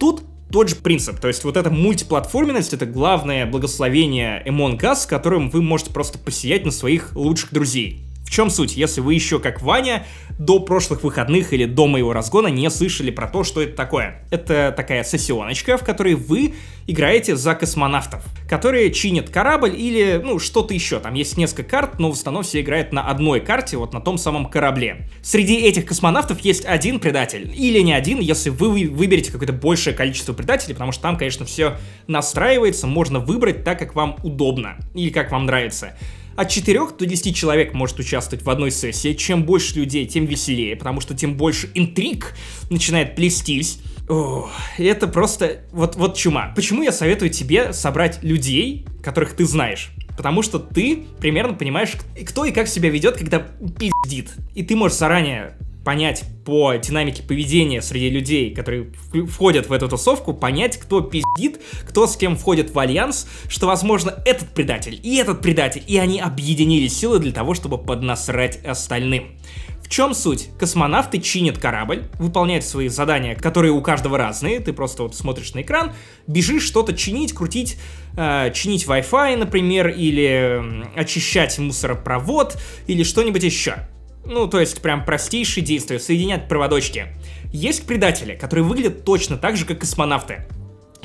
[0.00, 5.50] Тут тот же принцип, то есть вот эта мультиплатформенность, это главное благословение Among Us, которым
[5.50, 8.07] вы можете просто посиять на своих лучших друзей.
[8.28, 8.76] В чем суть?
[8.76, 10.06] Если вы еще, как Ваня,
[10.38, 14.22] до прошлых выходных или до моего разгона не слышали про то, что это такое.
[14.30, 16.54] Это такая сессионочка, в которой вы
[16.86, 21.00] играете за космонавтов, которые чинят корабль или, ну, что-то еще.
[21.00, 24.18] Там есть несколько карт, но в основном все играют на одной карте, вот на том
[24.18, 25.08] самом корабле.
[25.22, 27.50] Среди этих космонавтов есть один предатель.
[27.56, 31.46] Или не один, если вы вы- выберете какое-то большее количество предателей, потому что там, конечно,
[31.46, 35.94] все настраивается, можно выбрать так, как вам удобно или как вам нравится.
[36.38, 39.12] От 4 до 10 человек может участвовать в одной сессии.
[39.12, 42.36] Чем больше людей, тем веселее, потому что тем больше интриг
[42.70, 43.80] начинает плестись.
[44.08, 46.52] О, это просто вот, вот чума.
[46.54, 49.90] Почему я советую тебе собрать людей, которых ты знаешь?
[50.16, 54.30] Потому что ты примерно понимаешь, кто и как себя ведет, когда пиздит.
[54.54, 55.56] И ты можешь заранее
[55.88, 58.92] понять по динамике поведения среди людей, которые
[59.26, 64.22] входят в эту тусовку, понять, кто пиздит, кто с кем входит в альянс, что, возможно,
[64.26, 69.38] этот предатель и этот предатель, и они объединили силы для того, чтобы поднасрать остальным.
[69.82, 70.50] В чем суть?
[70.58, 74.60] Космонавты чинят корабль, выполняют свои задания, которые у каждого разные.
[74.60, 75.94] Ты просто вот смотришь на экран,
[76.26, 77.78] бежишь что-то чинить, крутить,
[78.14, 83.88] э, чинить Wi-Fi, например, или очищать мусоропровод, или что-нибудь еще
[84.28, 87.06] Ну, то есть прям простейшие действия, соединять проводочки.
[87.50, 90.44] Есть предатели, которые выглядят точно так же, как космонавты.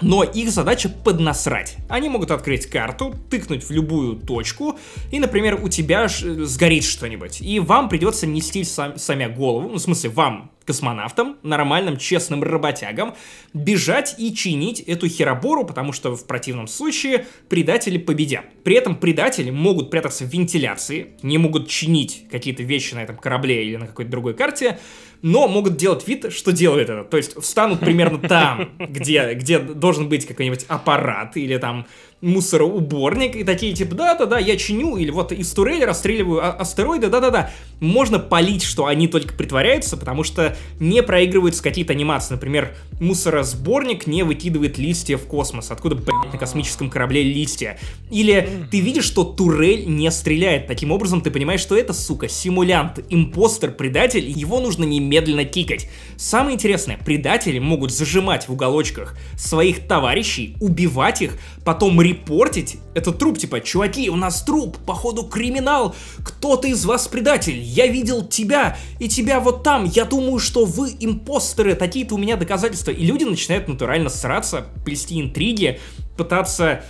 [0.03, 1.77] Но их задача поднасрать.
[1.89, 4.77] Они могут открыть карту, тыкнуть в любую точку,
[5.11, 7.41] и, например, у тебя сгорит что-нибудь.
[7.41, 13.15] И вам придется нести сам, сами голову, ну, в смысле, вам, космонавтам, нормальным, честным работягам,
[13.53, 18.45] бежать и чинить эту херобору, потому что в противном случае предатели победят.
[18.63, 23.65] При этом предатели могут прятаться в вентиляции, не могут чинить какие-то вещи на этом корабле
[23.65, 24.79] или на какой-то другой карте,
[25.23, 27.03] но могут делать вид, что делают это.
[27.05, 31.87] То есть встанут примерно там, где, где должен быть какой-нибудь аппарат или там
[32.23, 37.51] мусороуборник, и такие типа, да-да-да, я чиню, или вот из турели расстреливаю а астероиды, да-да-да.
[37.81, 42.35] Можно полить, что они только притворяются, потому что не проигрываются какие-то анимации.
[42.35, 45.69] Например, мусоросборник не выкидывает листья в космос.
[45.69, 47.77] Откуда, блядь, на космическом корабле листья?
[48.09, 50.67] Или ты видишь, что турель не стреляет.
[50.67, 55.89] Таким образом, ты понимаешь, что это, сука, симулянт, импостер, предатель, его нужно немедленно кикать.
[56.15, 62.77] Самое интересное, предатели могут зажимать в уголочках своих товарищей, убивать их, потом репортить?
[62.93, 68.25] Этот труп, типа, чуваки, у нас труп, походу криминал, кто-то из вас предатель, я видел
[68.25, 72.91] тебя, и тебя вот там, я думаю, что вы импостеры, такие-то у меня доказательства.
[72.91, 75.79] И люди начинают натурально сраться, плести интриги,
[76.17, 76.83] пытаться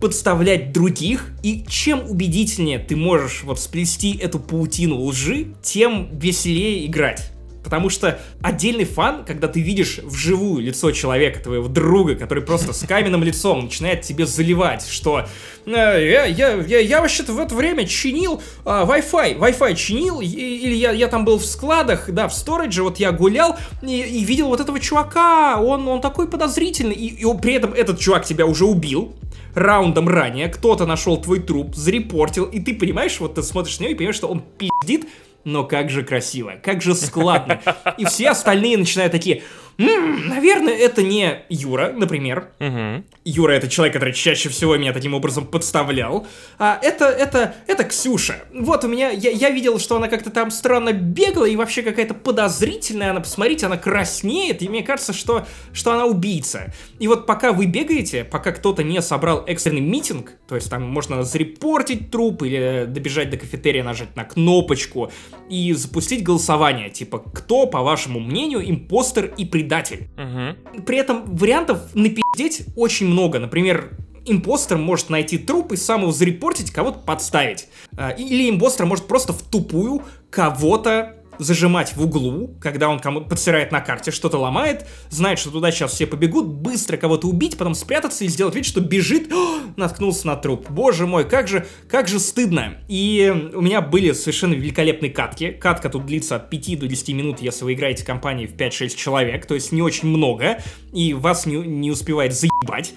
[0.00, 7.32] подставлять других, и чем убедительнее ты можешь вот сплести эту паутину лжи, тем веселее играть.
[7.66, 12.86] Потому что отдельный фан, когда ты видишь вживую лицо человека, твоего друга, который просто с
[12.86, 15.26] каменным лицом начинает тебе заливать, что
[15.66, 20.28] э, я, я, я, я вообще-то в это время чинил э, Wi-Fi, Wi-Fi чинил, и,
[20.28, 24.24] или я, я там был в складах, да, в сторидже, вот я гулял и, и
[24.24, 28.46] видел вот этого чувака, он, он такой подозрительный, и, и при этом этот чувак тебя
[28.46, 29.12] уже убил,
[29.54, 33.94] раундом ранее, кто-то нашел твой труп, зарепортил, и ты понимаешь, вот ты смотришь на него
[33.94, 35.08] и понимаешь, что он пиздит
[35.46, 37.60] но как же красиво, как же складно.
[37.96, 39.44] И все остальные начинают такие,
[39.78, 42.48] М-м, наверное, это не Юра, например.
[42.60, 43.04] Угу.
[43.24, 46.26] Юра это человек, который чаще всего меня таким образом подставлял.
[46.58, 48.44] А это, это, это Ксюша.
[48.54, 52.14] Вот у меня, я, я видел, что она как-то там странно бегала и вообще какая-то
[52.14, 53.10] подозрительная.
[53.10, 56.72] Она, посмотрите, она краснеет, и мне кажется, что, что она убийца.
[56.98, 61.22] И вот пока вы бегаете, пока кто-то не собрал экстренный митинг, то есть там можно
[61.22, 65.12] зарепортить труп или добежать до кафетерия, нажать на кнопочку
[65.50, 70.08] и запустить голосование, типа, кто, по вашему мнению, импостер и предатель предатель.
[70.16, 70.82] Угу.
[70.82, 73.38] При этом вариантов напиздеть очень много.
[73.38, 73.90] Например,
[74.24, 77.68] импостер может найти труп и сам его зарепортить, кого-то подставить.
[77.96, 83.72] А, или импостер может просто в тупую кого-то зажимать в углу, когда он кому подсирает
[83.72, 88.24] на карте, что-то ломает, знает, что туда сейчас все побегут, быстро кого-то убить, потом спрятаться
[88.24, 90.66] и сделать вид, что бежит, О, наткнулся на труп.
[90.70, 92.78] Боже мой, как же, как же стыдно.
[92.88, 95.50] И у меня были совершенно великолепные катки.
[95.50, 98.96] Катка тут длится от 5 до 10 минут, если вы играете в компании в 5-6
[98.96, 100.62] человек, то есть не очень много,
[100.92, 102.94] и вас не, не успевает заебать.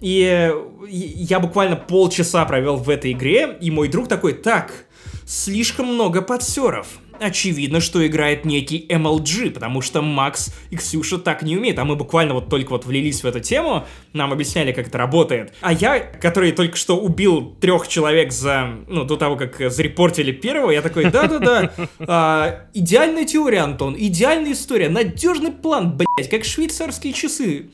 [0.00, 0.52] И
[0.88, 4.86] я буквально полчаса провел в этой игре, и мой друг такой, так,
[5.26, 11.56] слишком много подсеров очевидно, что играет некий MLG, потому что Макс и Ксюша так не
[11.56, 14.98] умеют, а мы буквально вот только вот влились в эту тему, нам объясняли, как это
[14.98, 15.52] работает.
[15.60, 20.70] А я, который только что убил трех человек за, ну, до того, как зарепортили первого,
[20.70, 27.66] я такой, да-да-да, а, идеальная теория, Антон, идеальная история, надежный план, блять, как швейцарские часы.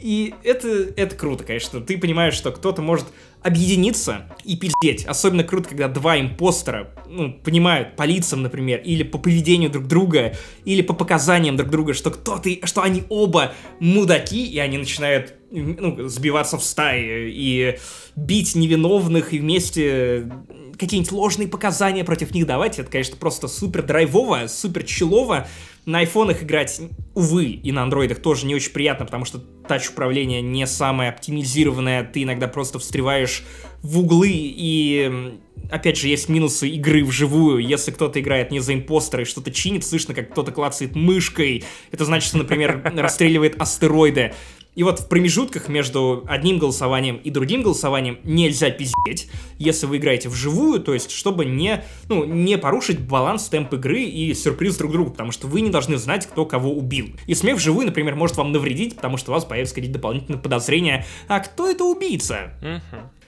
[0.00, 1.80] И это, это круто, конечно.
[1.80, 3.06] Ты понимаешь, что кто-то может
[3.42, 5.04] объединиться и пиздеть.
[5.06, 10.36] Особенно круто, когда два импостера, ну, понимают по лицам, например, или по поведению друг друга,
[10.64, 16.08] или по показаниям друг друга, что кто-то, что они оба мудаки, и они начинают ну,
[16.08, 17.78] сбиваться в стаи и
[18.16, 20.30] бить невиновных и вместе
[20.78, 22.78] какие-нибудь ложные показания против них давать.
[22.78, 25.48] Это, конечно, просто супер драйвово, супер челово
[25.88, 26.80] на айфонах играть,
[27.14, 32.04] увы, и на андроидах тоже не очень приятно, потому что тач управление не самое оптимизированное,
[32.04, 33.42] ты иногда просто встреваешь
[33.82, 37.58] в углы, и опять же, есть минусы игры вживую.
[37.66, 41.64] Если кто-то играет не за импостера и что-то чинит, слышно, как кто-то клацает мышкой.
[41.90, 44.34] Это значит, что, например, расстреливает астероиды.
[44.78, 50.28] И вот в промежутках между одним голосованием и другим голосованием нельзя пиздеть, если вы играете
[50.28, 55.10] вживую, то есть чтобы не, ну, не порушить баланс темп игры и сюрприз друг другу,
[55.10, 57.08] потому что вы не должны знать, кто кого убил.
[57.26, 61.04] И смех вживую, например, может вам навредить, потому что у вас появятся какие-то дополнительные подозрения,
[61.26, 62.52] а кто это убийца?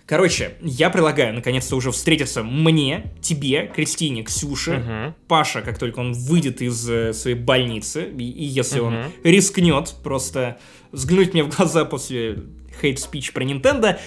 [0.06, 5.14] Короче, я предлагаю наконец-то уже встретиться мне, тебе, Кристине, Ксюше, Мгм.
[5.28, 9.12] Паша, как только он выйдет из э, своей больницы, и, и если он Мгм.
[9.22, 10.58] рискнет просто
[10.92, 12.38] взглянуть мне в глаза после
[12.80, 13.98] хейт-спич про Nintendo,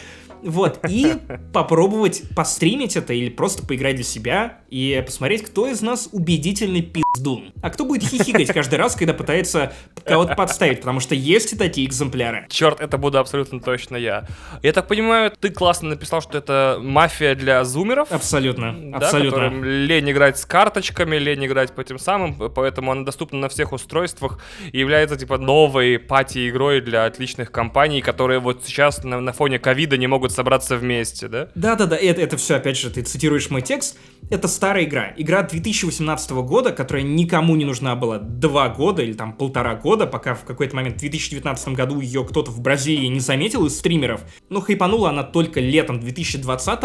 [0.44, 1.16] Вот, и
[1.54, 7.54] попробовать постримить это или просто поиграть для себя и посмотреть, кто из нас убедительный пиздун.
[7.62, 9.74] А кто будет хихикать каждый раз, когда пытается
[10.04, 12.48] кого-то подставить, потому что есть и такие экземпляры.
[12.50, 14.28] Черт, это буду абсолютно точно я.
[14.62, 18.12] Я так понимаю, ты классно написал, что это мафия для зумеров.
[18.12, 19.32] Абсолютно, да, абсолютно.
[19.32, 23.72] которым лень играть с карточками, лень играть по тем самым, поэтому она доступна на всех
[23.72, 24.40] устройствах
[24.72, 29.98] и является типа новой пати-игрой для отличных компаний, которые вот сейчас на, на фоне ковида
[29.98, 31.50] не могут собраться вместе, да?
[31.56, 33.98] Да-да-да, это, это все, опять же, ты цитируешь мой текст.
[34.30, 35.14] Это старая игра.
[35.16, 40.34] Игра 2018 года, которая никому не нужна была два года или там полтора года, пока
[40.36, 44.22] в какой-то момент в 2019 году ее кто-то в Бразилии не заметил из стримеров.
[44.50, 46.80] Но хайпанула она только летом 2020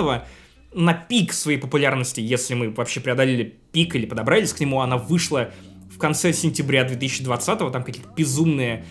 [0.75, 5.51] на пик своей популярности, если мы вообще преодолели пик или подобрались к нему, она вышла
[5.91, 8.85] в конце сентября 2020, там какие-то безумные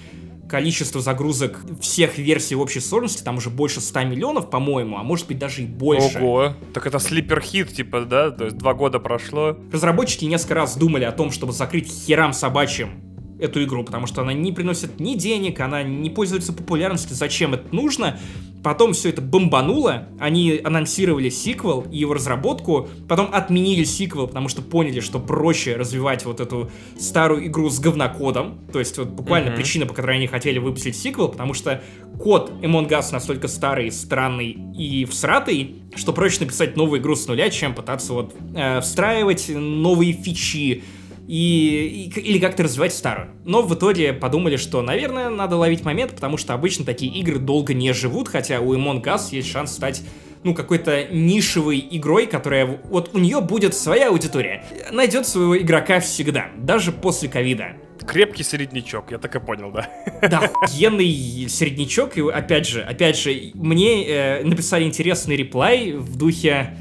[0.50, 5.40] количество загрузок всех версий общей сложности, там уже больше 100 миллионов, по-моему, а может быть
[5.40, 6.20] даже и больше.
[6.20, 8.32] Ого, так это слипер хит, типа, да?
[8.32, 9.58] То есть два года прошло.
[9.72, 13.08] Разработчики несколько раз думали о том, чтобы закрыть херам собачьим
[13.40, 17.74] эту игру, потому что она не приносит ни денег, она не пользуется популярностью, зачем это
[17.76, 18.20] нужно.
[18.64, 24.62] Потом все это бомбануло, они анонсировали сиквел и его разработку, потом отменили сиквел, потому что
[24.62, 26.70] поняли, что проще развивать вот эту
[27.00, 29.56] старую игру с говнокодом, то есть вот буквально mm-hmm.
[29.56, 31.82] причина, по которой они хотели выпустить сиквел, потому что
[32.20, 37.50] код Among Us настолько старый, странный и всратый, что проще написать новую игру с нуля,
[37.50, 40.84] чем пытаться вот э, встраивать новые фичи,
[41.28, 43.30] и, и, или как-то развивать старую.
[43.44, 47.74] Но в итоге подумали, что, наверное, надо ловить момент, потому что обычно такие игры долго
[47.74, 50.04] не живут, хотя у Among Us есть шанс стать
[50.44, 52.66] ну, какой-то нишевой игрой, которая...
[52.66, 54.64] Вот у нее будет своя аудитория.
[54.92, 57.74] Найдет своего игрока всегда, даже после ковида.
[58.08, 59.90] Крепкий среднячок, я так и понял, да.
[60.22, 66.78] Да, охуенный среднячок, и опять же, опять же, мне э, написали интересный реплай в духе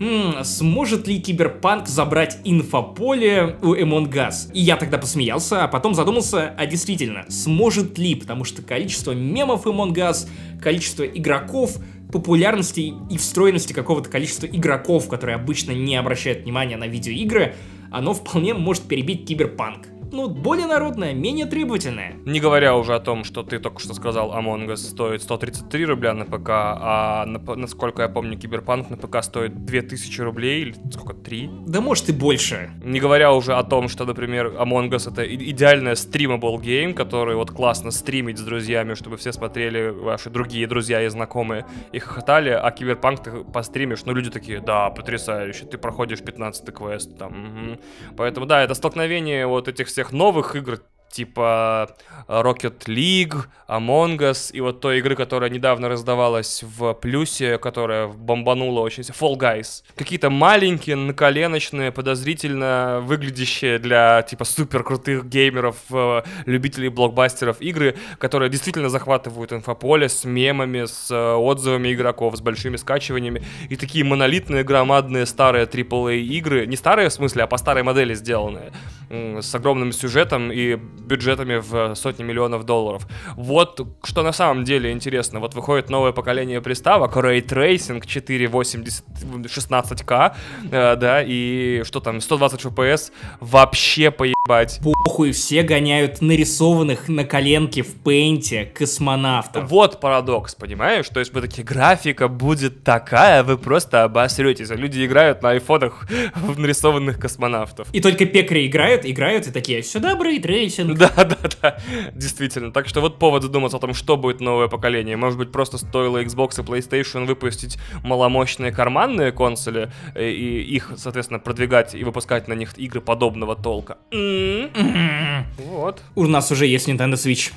[0.00, 4.52] м сможет ли Киберпанк забрать инфополе у Among Us?
[4.52, 9.66] И я тогда посмеялся, а потом задумался, а действительно, сможет ли, потому что количество мемов
[9.66, 10.28] Among Us,
[10.62, 11.78] количество игроков,
[12.12, 17.54] популярности и встроенности какого-то количества игроков, которые обычно не обращают внимания на видеоигры,
[17.90, 22.14] оно вполне может перебить Киберпанк ну, более народная, менее требовательная.
[22.24, 26.14] Не говоря уже о том, что ты только что сказал, Among Us стоит 133 рубля
[26.14, 31.14] на ПК, а на, насколько я помню, Киберпанк на ПК стоит 2000 рублей, или сколько,
[31.14, 31.50] 3?
[31.66, 32.70] Да может и больше.
[32.82, 37.50] Не говоря уже о том, что, например, Among Us это идеальная streamable game, который вот
[37.50, 42.70] классно стримить с друзьями, чтобы все смотрели, ваши другие друзья и знакомые, и хохотали, а
[42.70, 47.80] Киберпанк ты постримишь, ну люди такие, да, потрясающе, ты проходишь 15 квест, там, угу.
[48.16, 50.78] Поэтому, да, это столкновение вот этих всех новых игр
[51.10, 51.96] типа
[52.28, 53.34] Rocket League,
[53.68, 59.36] Among Us и вот той игры, которая недавно раздавалась в плюсе, которая бомбанула очень Fall
[59.36, 59.82] Guys.
[59.96, 68.50] Какие-то маленькие, наколеночные, подозрительно выглядящие для типа супер крутых геймеров, э, любителей блокбастеров игры, которые
[68.50, 73.42] действительно захватывают инфополе с мемами, с э, отзывами игроков, с большими скачиваниями.
[73.70, 78.14] И такие монолитные, громадные, старые AAA игры, не старые в смысле, а по старой модели
[78.14, 78.72] сделанные,
[79.10, 83.06] с огромным сюжетом и бюджетами в сотни миллионов долларов.
[83.36, 85.40] Вот что на самом деле интересно.
[85.40, 89.04] Вот выходит новое поколение приставок, Ray Tracing 480
[89.44, 90.34] 16К,
[90.70, 94.80] э, да, и что там, 120 FPS, вообще поебать.
[94.82, 99.70] Похуй, все гоняют нарисованных на коленке в Paint е космонавтов.
[99.70, 101.08] Вот парадокс, понимаешь?
[101.08, 104.70] То есть вы такие, графика будет такая, вы просто обосретесь.
[104.70, 107.88] А люди играют на айфонах в нарисованных космонавтов.
[107.92, 111.78] И только пекари играют, играют и такие, сюда бы ray tracing, Да, да, да,
[112.12, 112.72] действительно.
[112.72, 115.16] Так что вот повод задуматься о том, что будет новое поколение.
[115.16, 121.38] Может быть, просто стоило Xbox и PlayStation выпустить маломощные карманные консоли э, и их, соответственно,
[121.38, 123.98] продвигать и выпускать на них игры подобного толка.
[124.12, 125.44] Mm-hmm.
[125.58, 126.02] Вот.
[126.14, 127.52] У нас уже есть Nintendo Switch.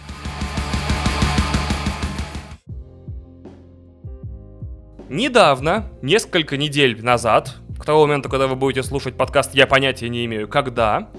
[5.10, 10.24] Недавно, несколько недель назад, к тому моменту, когда вы будете слушать подкаст, я понятия не
[10.24, 11.10] имею, когда,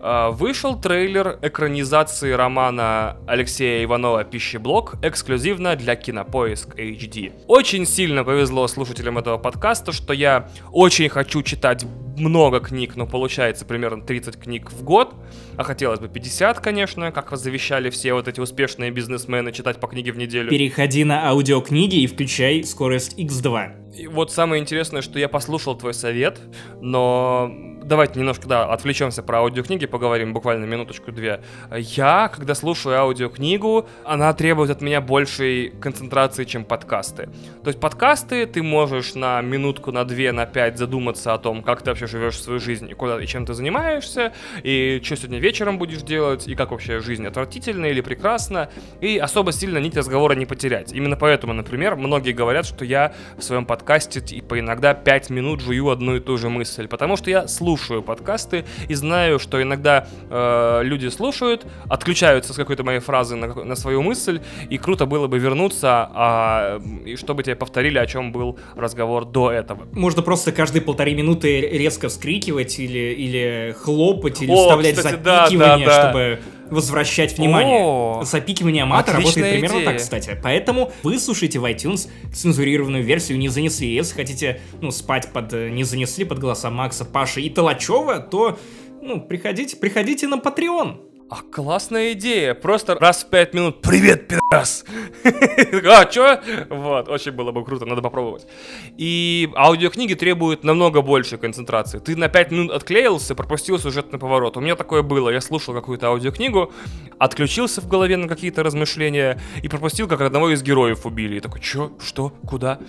[0.00, 7.32] вышел трейлер экранизации романа Алексея Иванова «Пищеблок» эксклюзивно для Кинопоиск HD.
[7.46, 11.84] Очень сильно повезло слушателям этого подкаста, что я очень хочу читать
[12.16, 15.14] много книг, но получается примерно 30 книг в год,
[15.56, 19.86] а хотелось бы 50, конечно, как вас завещали все вот эти успешные бизнесмены читать по
[19.86, 20.50] книге в неделю.
[20.50, 23.96] Переходи на аудиокниги и включай скорость X2.
[23.96, 26.38] И вот самое интересное, что я послушал твой совет,
[26.80, 27.50] но
[27.90, 31.40] давайте немножко, да, отвлечемся про аудиокниги, поговорим буквально минуточку-две.
[31.76, 37.28] Я, когда слушаю аудиокнигу, она требует от меня большей концентрации, чем подкасты.
[37.64, 41.82] То есть подкасты ты можешь на минутку, на две, на пять задуматься о том, как
[41.82, 45.76] ты вообще живешь свою жизнь и куда и чем ты занимаешься, и что сегодня вечером
[45.76, 50.46] будешь делать, и как вообще жизнь отвратительна или прекрасна, и особо сильно нить разговора не
[50.46, 50.92] потерять.
[50.92, 55.90] Именно поэтому, например, многие говорят, что я в своем подкасте типа иногда пять минут жую
[55.90, 60.80] одну и ту же мысль, потому что я слушаю подкасты и знаю, что иногда э,
[60.82, 65.38] люди слушают, отключаются с какой-то моей фразы на, на свою мысль, и круто было бы
[65.38, 69.86] вернуться, а, и чтобы тебе повторили, о чем был разговор до этого.
[69.92, 75.44] Можно просто каждые полторы минуты резко вскрикивать или, или хлопать, или О, вставлять кстати, да,
[75.44, 76.10] запикивание, да, да.
[76.10, 76.40] чтобы
[76.70, 77.80] возвращать внимание.
[77.82, 79.86] О, Запикивание мата работает примерно идея.
[79.86, 80.38] так, кстати.
[80.42, 83.92] Поэтому вы слушаете в iTunes цензурированную версию «Не занесли».
[83.92, 88.58] Если хотите, ну, спать под э, «Не занесли», под голоса Макса, Паши и Толачева, то,
[89.02, 91.09] ну, приходите, приходите на Patreon.
[91.30, 92.54] А классная идея.
[92.54, 94.84] Просто раз в пять минут «Привет, пидорас!»
[95.84, 96.40] А, чё?
[96.70, 98.48] Вот, очень было бы круто, надо попробовать.
[98.96, 102.00] И аудиокниги требуют намного большей концентрации.
[102.00, 104.56] Ты на пять минут отклеился, пропустил сюжетный поворот.
[104.56, 105.30] У меня такое было.
[105.30, 106.72] Я слушал какую-то аудиокнигу,
[107.18, 111.36] отключился в голове на какие-то размышления и пропустил, как одного из героев убили.
[111.36, 111.92] И такой, чё?
[112.04, 112.32] Что?
[112.44, 112.80] Куда?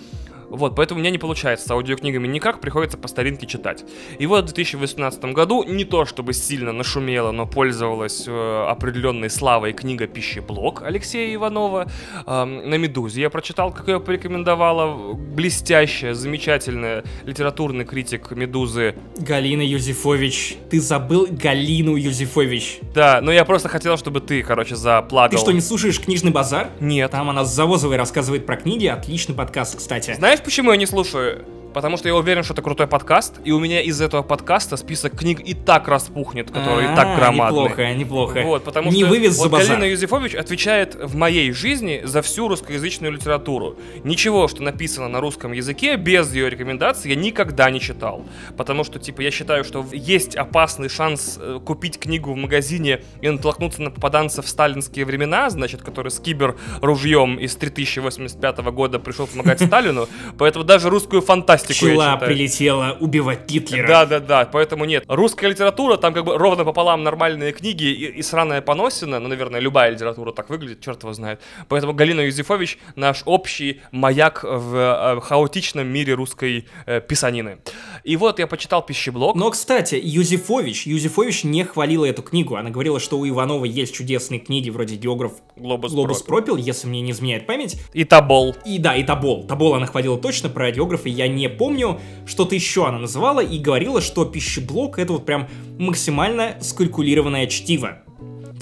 [0.52, 3.84] Вот, поэтому у меня не получается с аудиокнигами никак, приходится по старинке читать.
[4.18, 9.72] И вот в 2018 году не то чтобы сильно нашумела, но пользовалась э, определенной славой
[9.72, 11.90] книга «Пищеблок» Алексея Иванова
[12.26, 13.22] эм, на «Медузе».
[13.22, 18.94] Я прочитал, как ее порекомендовала блестящая, замечательная литературный критик «Медузы».
[19.16, 20.58] Галина Юзефович.
[20.70, 22.80] Ты забыл Галину Юзефович.
[22.94, 25.30] Да, но я просто хотел, чтобы ты, короче, заплагал.
[25.30, 26.68] Ты что, не слушаешь книжный базар?
[26.78, 27.10] Нет.
[27.10, 28.86] Там она с Завозовой рассказывает про книги.
[28.86, 30.14] Отличный подкаст, кстати.
[30.14, 31.44] Знаешь, почему я не слушаю?
[31.72, 35.18] Потому что я уверен, что это крутой подкаст, и у меня из этого подкаста список
[35.18, 37.62] книг и так распухнет, который и так А, громадный.
[37.62, 38.42] Неплохо, неплохо.
[38.42, 39.50] Вот, потому не что вывез вот.
[39.50, 43.78] Галина Юзефович отвечает в моей жизни за всю русскоязычную литературу.
[44.04, 48.24] Ничего, что написано на русском языке, без ее рекомендаций, я никогда не читал.
[48.56, 53.30] Потому что, типа, я считаю, что есть опасный шанс э, купить книгу в магазине и
[53.30, 59.60] натолкнуться на попаданца в сталинские времена, значит, который с кибер-ружьем из 3085 года пришел помогать
[59.66, 60.06] Сталину.
[60.38, 63.86] Поэтому даже русскую фантастику я Пчела прилетела убивать Гитлера.
[63.86, 65.04] Да, да, да, поэтому нет.
[65.08, 69.60] Русская литература, там как бы ровно пополам нормальные книги и, и сраная поносина, ну, наверное,
[69.60, 71.40] любая литература так выглядит, черт его знает.
[71.68, 77.58] Поэтому Галина Юзефович наш общий маяк в э, хаотичном мире русской э, писанины.
[78.04, 79.36] И вот я почитал пищеблок.
[79.36, 82.56] Но, кстати, Юзефович, Юзефович не хвалила эту книгу.
[82.56, 86.54] Она говорила, что у Иванова есть чудесные книги вроде «Географ Глобус, Глобус пропил.
[86.54, 87.80] пропил», если мне не изменяет память.
[87.92, 88.56] И Табол.
[88.64, 89.46] И да, и Табол.
[89.46, 92.00] Табол она хвалила точно, про географа я не помню.
[92.26, 95.48] Что-то еще она называла и говорила, что пищеблок это вот прям
[95.78, 97.98] максимально скалькулированное чтиво.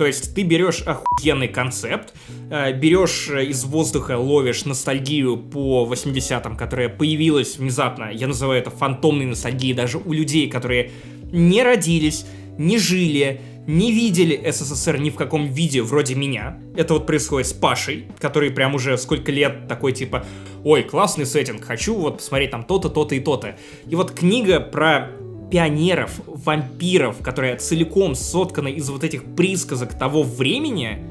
[0.01, 2.15] То есть ты берешь охуенный концепт,
[2.51, 8.11] э, берешь э, из воздуха, ловишь ностальгию по 80-м, которая появилась внезапно.
[8.11, 10.93] Я называю это фантомной ностальгией даже у людей, которые
[11.33, 12.25] не родились,
[12.57, 13.43] не жили,
[13.77, 16.59] не видели СССР ни в каком виде, вроде меня.
[16.77, 20.25] Это вот происходит с Пашей, который прям уже сколько лет такой типа,
[20.65, 23.57] ой, классный сеттинг, хочу вот посмотреть там то-то, то-то и то-то.
[23.89, 25.11] И вот книга про
[25.51, 31.05] пионеров, вампиров, которая целиком соткана из вот этих присказок того времени,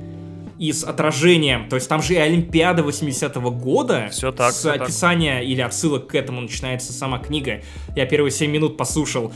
[0.59, 4.09] и с отражением, то есть там же и Олимпиада 80-го года.
[4.11, 4.81] Всё так, С так.
[4.81, 7.61] описания или отсылок к этому начинается сама книга.
[7.95, 9.31] Я первые 7 минут послушал.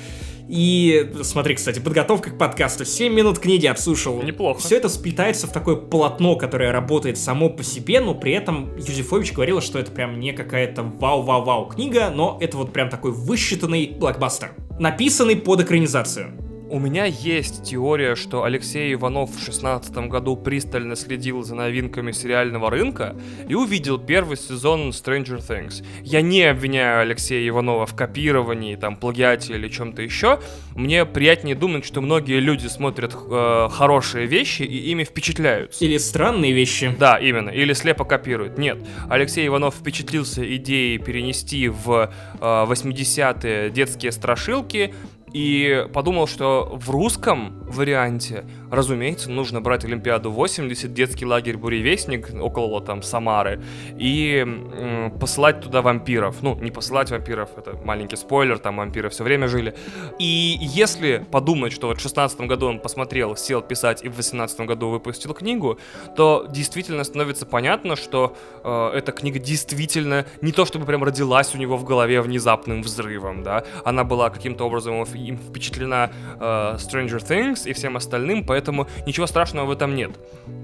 [0.48, 2.86] И смотри, кстати, подготовка к подкасту.
[2.86, 4.22] 7 минут книги отслушал.
[4.22, 4.60] Неплохо.
[4.60, 9.34] Все это сплетается в такое полотно, которое работает само по себе, но при этом Юзефович
[9.34, 14.54] говорила, что это прям не какая-то вау-вау-вау книга, но это вот прям такой высчитанный блокбастер.
[14.80, 16.53] Написанный под экранизацию.
[16.74, 22.72] У меня есть теория, что Алексей Иванов в 2016 году пристально следил за новинками сериального
[22.72, 23.16] рынка
[23.48, 25.86] и увидел первый сезон Stranger Things.
[26.02, 30.40] Я не обвиняю Алексея Иванова в копировании, там, плагиате или чем-то еще.
[30.74, 35.86] Мне приятнее думать, что многие люди смотрят э, хорошие вещи и ими впечатляются.
[35.86, 36.92] Или странные вещи.
[36.98, 37.52] Да, именно.
[37.52, 38.58] Или слепо копирует.
[38.58, 38.80] Нет.
[39.12, 44.92] Алексей Иванов впечатлился идеей перенести в э, 80-е детские страшилки
[45.34, 48.46] и подумал, что в русском варианте
[48.76, 53.62] разумеется, нужно брать Олимпиаду 80, детский лагерь Буревестник около там Самары
[53.98, 56.42] и м, посылать туда вампиров.
[56.42, 59.76] Ну, не посылать вампиров, это маленький спойлер, там вампиры все время жили.
[60.20, 64.62] И если подумать, что вот в 16 году он посмотрел, сел писать и в 18
[64.62, 65.78] году выпустил книгу,
[66.16, 71.58] то действительно становится понятно, что э, эта книга действительно не то чтобы прям родилась у
[71.58, 76.44] него в голове внезапным взрывом, да, она была каким-то образом им впечатлена э,
[76.78, 78.63] Stranger Things и всем остальным, поэтому
[79.06, 80.12] ничего страшного в этом нет.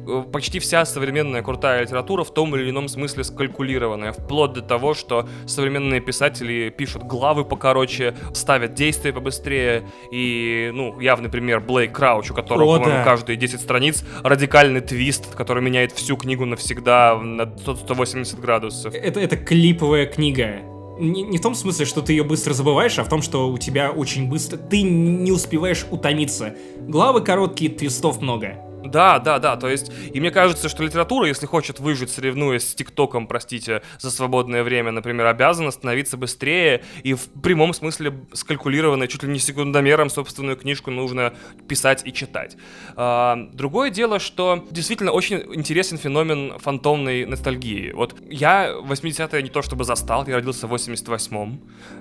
[0.07, 4.93] Э, почти вся современная крутая литература в том или ином смысле скалькулированная, вплоть до того,
[4.93, 12.31] что современные писатели пишут главы покороче, ставят действия побыстрее, и, ну, явный пример Блейк Крауч,
[12.31, 13.03] у которого, О, да.
[13.03, 18.93] каждые 10 страниц радикальный твист, который меняет всю книгу навсегда на 180 градусов.
[18.93, 20.78] Это, это клиповая книга.
[20.99, 23.57] Не, не в том смысле, что ты ее быстро забываешь, а в том, что у
[23.57, 24.57] тебя очень быстро...
[24.57, 26.55] Ты не успеваешь утомиться.
[26.81, 28.68] Главы короткие, твистов много.
[28.84, 32.76] Да, да, да, то есть, и мне кажется, что литература, если хочет выжить, соревнуясь с
[32.76, 39.23] ТикТоком, простите, за свободное время, например, обязана становиться быстрее и в прямом смысле скалькулированной, чуть
[39.23, 41.34] ли не секундомером собственную книжку нужно
[41.68, 42.56] писать и читать.
[42.95, 47.91] А, другое дело, что действительно очень интересен феномен фантомной ностальгии.
[47.91, 51.60] Вот я 80-е не то чтобы застал, я родился в 88-м,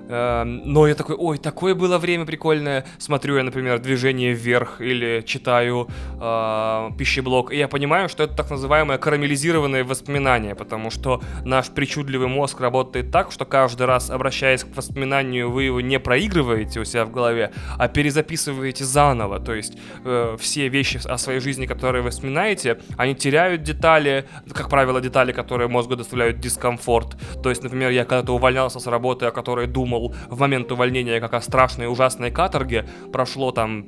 [0.09, 5.23] э, но я такой, ой, такое было время прикольное, смотрю я, например, «Движение вверх» или
[5.27, 5.89] читаю
[6.69, 12.28] э, пищеблок, и я понимаю, что это так называемое карамелизированное воспоминание, потому что наш причудливый
[12.28, 17.05] мозг работает так, что каждый раз, обращаясь к воспоминанию, вы его не проигрываете у себя
[17.05, 22.11] в голове, а перезаписываете заново, то есть э, все вещи о своей жизни, которые вы
[22.11, 27.16] вспоминаете, они теряют детали, как правило, детали, которые мозгу доставляют дискомфорт.
[27.43, 31.35] То есть, например, я когда-то увольнялся с работы, о которой думал в момент увольнения, как
[31.35, 33.82] о страшной ужасной каторге, прошло там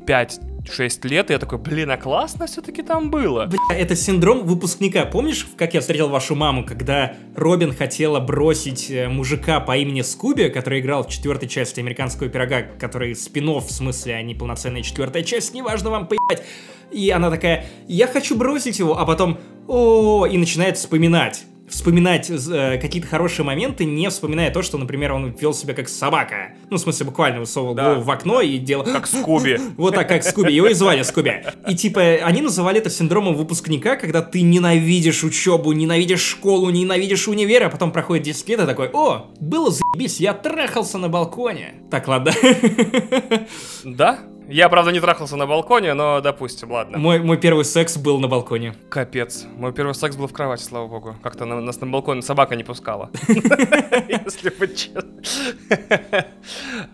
[0.64, 3.46] 5-6 лет, и я такой, блин, а классно все-таки там было.
[3.46, 5.04] Бля, это синдром выпускника.
[5.04, 10.48] Помнишь, как я встретил вашу маму, когда Робин хотела бросить э, мужика по имени Скуби,
[10.48, 15.22] который играл в четвертой части американского пирога, который спин в смысле, а не полноценная четвертая
[15.22, 16.44] часть, неважно вам поебать.
[16.92, 21.44] И она такая, я хочу бросить его, а потом, о, и начинает вспоминать.
[21.70, 26.52] Вспоминать э, какие-то хорошие моменты, не вспоминая то, что, например, он вел себя как собака.
[26.68, 27.84] Ну, в смысле, буквально высовывал Да.
[27.84, 28.84] голову в окно и делал...
[28.84, 29.58] Как Скуби.
[29.76, 30.52] Вот так, как Скуби.
[30.52, 31.44] Его и звали Скуби.
[31.68, 37.64] И типа, они называли это синдромом выпускника, когда ты ненавидишь учебу, ненавидишь школу, ненавидишь универ,
[37.64, 41.74] а потом проходит 10 лет и такой, о, было заебись, я трахался на балконе.
[41.90, 42.32] Так, ладно.
[43.84, 44.20] Да?
[44.50, 46.98] Я, правда, не трахался на балконе, но допустим, ладно.
[46.98, 48.74] Мой, мой первый секс был на балконе.
[48.88, 49.46] Капец.
[49.56, 51.14] Мой первый секс был в кровати, слава богу.
[51.22, 53.10] Как-то на- нас на балконе собака не пускала.
[54.08, 55.22] Если быть честным.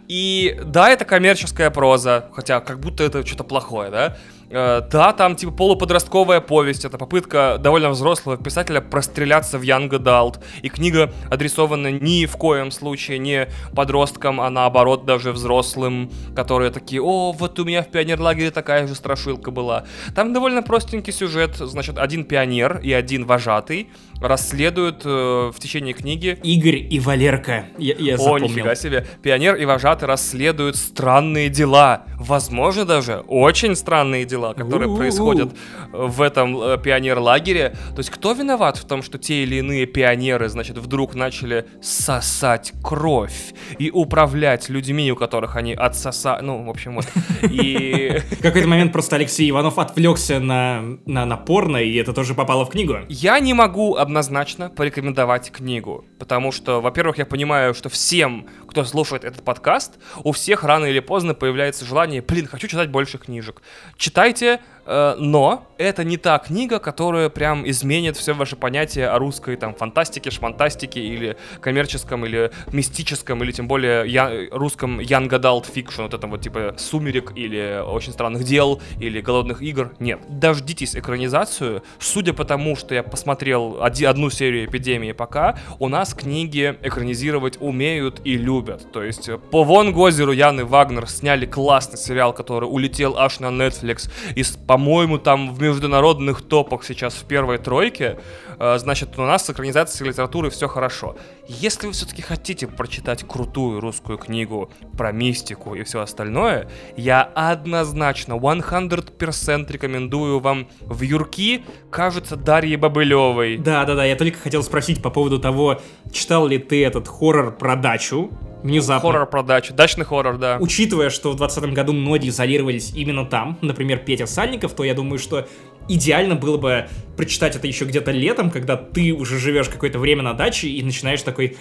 [0.09, 4.19] И да, это коммерческая проза, хотя как будто это что-то плохое, да?
[4.51, 10.39] Э, Да, там типа полуподростковая повесть, это попытка довольно взрослого писателя простреляться в Young Adult.
[10.63, 17.03] И книга адресована ни в коем случае не подросткам, а наоборот даже взрослым, которые такие,
[17.03, 19.85] о, вот у меня в пионерлагере такая же страшилка была.
[20.15, 23.91] Там довольно простенький сюжет, значит, один пионер и один вожатый
[24.21, 27.67] расследуют э, в течение книги Игорь и Валерка.
[27.79, 28.49] Я, я о, запомнил.
[28.49, 29.07] нифига себе.
[29.23, 32.05] Пионер и вожатый расследуют странные дела.
[32.19, 34.97] Возможно, даже очень странные дела, которые У-у-у.
[34.97, 35.57] происходят э,
[35.93, 37.71] в этом э, пионер-лагере.
[37.91, 42.73] То есть, кто виноват в том, что те или иные пионеры, значит, вдруг начали сосать
[42.83, 46.43] кровь и управлять людьми, у которых они отсосали.
[46.43, 47.07] Ну, в общем, вот.
[47.43, 52.35] И В какой-то момент просто Алексей Иванов отвлекся на, на, на порно, и это тоже
[52.35, 52.99] попало в книгу.
[53.09, 59.25] Я не могу однозначно порекомендовать книгу, потому что, во-первых, я понимаю, что всем, кто слушает
[59.25, 59.95] этот подкаст,
[60.25, 63.63] у всех рано или поздно появляется желание, блин, хочу читать больше книжек.
[63.97, 69.57] Читайте, э, но это не та книга, которая прям изменит все ваше понятие о русской
[69.57, 76.03] там фантастике, шмантастике или коммерческом, или мистическом, или тем более я- русском young adult fiction,
[76.03, 79.93] вот этом вот типа «Сумерек» или «Очень странных дел» или «Голодных игр».
[79.99, 80.21] Нет.
[80.29, 81.83] Дождитесь экранизацию.
[81.99, 87.57] Судя по тому, что я посмотрел оди- одну серию «Эпидемии» пока, у нас книги экранизировать
[87.61, 88.93] умеют и любят.
[88.93, 93.47] То есть э, по Вон Гозеру Яны Вагнер сняли классный сериал, который улетел аж на
[93.47, 98.17] Netflix и, по-моему, там в международных топах сейчас в первой тройке.
[98.59, 101.17] Э, Значит, у нас с экранизацией литературы все хорошо.
[101.49, 108.35] Если вы все-таки хотите прочитать крутую русскую книгу про мистику и все остальное, я однозначно
[108.35, 113.59] 100% рекомендую вам в Юрки, кажется, Дарьи Бобылевой.
[113.59, 117.57] Да, да, да, я только хотел спросить по поводу того, читал ли ты этот хоррор
[117.57, 118.31] про дачу,
[118.63, 119.13] Внезапно.
[119.13, 120.57] Хоррор про дачу, дачный хоррор, да.
[120.59, 125.21] Учитывая, что в 2020 году многие изолировались именно там, например, Петя Сальников, то я думаю,
[125.21, 125.47] что
[125.89, 130.35] идеально было бы прочитать это еще где-то летом, когда ты уже живешь какое-то время на
[130.35, 131.57] даче и начинаешь такой,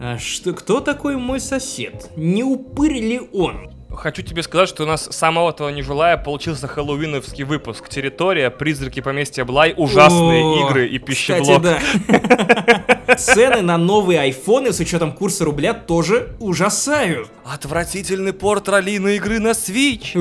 [0.00, 2.10] «А что, кто такой мой сосед?
[2.16, 3.70] Не упырь ли он?
[3.96, 7.88] Хочу тебе сказать, что у нас самого этого не желая получился хэллоуиновский выпуск.
[7.88, 11.62] Территория, призраки поместья Блай, ужасные О, игры и Кстати, пищеблок.
[11.62, 13.16] да.
[13.16, 17.28] Цены на новые айфоны с учетом курса рубля тоже ужасают.
[17.44, 20.12] Отвратительный порт ролиной игры на Switch.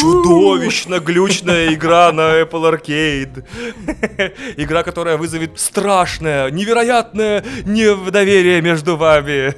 [0.00, 3.44] Чудовищно глючная игра на Apple Arcade.
[4.56, 9.54] Игра, которая вызовет страшное, невероятное недоверие между вами.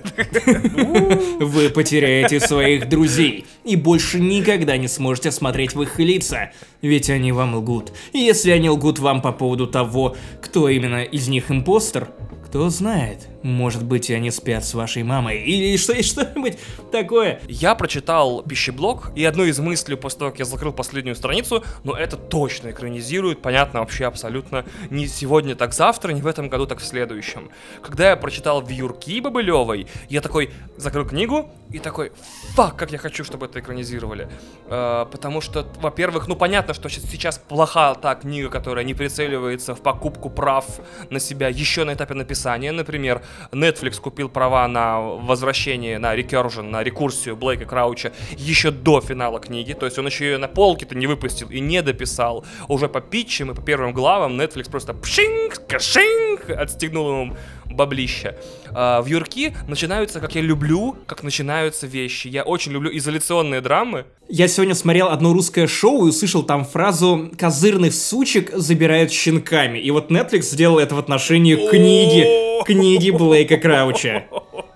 [1.44, 7.32] Вы потеряете своих друзей и больше никогда не сможете смотреть в их лица, ведь они
[7.32, 7.92] вам лгут.
[8.12, 12.08] И если они лгут вам по поводу того, кто именно из них импостер,
[12.46, 16.59] кто знает, может быть, они спят с вашей мамой или что- что-нибудь
[16.90, 17.40] такое.
[17.48, 21.93] Я прочитал пищеблок, и одной из мыслей после того, как я закрыл последнюю страницу, ну
[21.93, 26.81] это точно экранизирует, понятно, вообще абсолютно не сегодня, так завтра, не в этом году, так
[26.81, 27.51] в следующем.
[27.82, 32.12] Когда я прочитал «Вьюрки» Бобылевой, я такой закрыл книгу и такой,
[32.55, 34.28] фак, как я хочу, чтобы это экранизировали.
[34.66, 39.82] Э, потому что, во-первых, ну понятно, что сейчас плоха та книга, которая не прицеливается в
[39.82, 40.65] покупку прав
[41.10, 46.82] на себя еще на этапе написания, например, Netflix купил права на возвращение, на recursion, на
[46.82, 51.06] рекурсию Блейка Крауча еще до финала книги, то есть он еще ее на полке-то не
[51.06, 52.44] выпустил и не дописал.
[52.68, 57.36] Уже по питчам и по первым главам Netflix просто пшинг, кашинг, отстегнул ему
[57.78, 58.36] баблища.
[58.74, 62.26] А, Вьюрки начинаются, как я люблю, как начинаются вещи.
[62.28, 64.05] Я очень люблю изоляционные драмы.
[64.28, 69.78] Я сегодня смотрел одно русское шоу и услышал там фразу «козырных сучек забирают щенками».
[69.78, 74.26] И вот Netflix сделал это в отношении книги, книги Блейка Крауча.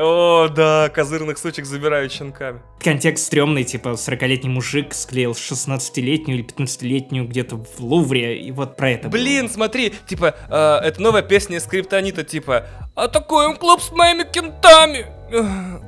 [0.00, 2.60] О, да, козырных сучек забирают щенками.
[2.78, 8.90] Контекст стрёмный, типа 40-летний мужик склеил 16-летнюю или 15-летнюю где-то в Лувре, и вот про
[8.90, 9.08] это.
[9.08, 9.20] было.
[9.20, 15.06] Блин, смотри, типа, э, это новая песня из Скриптонита, типа «Атакуем клуб с моими кентами!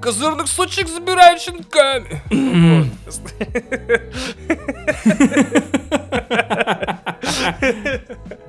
[0.02, 2.20] Козырных сучек забирают щенками!»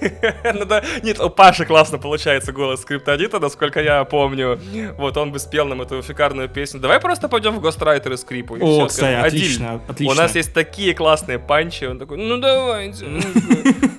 [0.00, 0.66] Ну
[1.02, 4.58] нет, у Паши классно получается голос скриптонита, насколько я помню.
[4.96, 6.80] Вот он бы спел нам эту шикарную песню.
[6.80, 8.56] Давай просто пойдем в гострайтеры скрипу.
[8.56, 10.12] и О, кстати, скажем, «Адиль, отлично, отлично.
[10.12, 11.84] У нас есть такие классные панчи.
[11.84, 13.04] Он такой, ну давайте.
[13.06, 13.20] ну,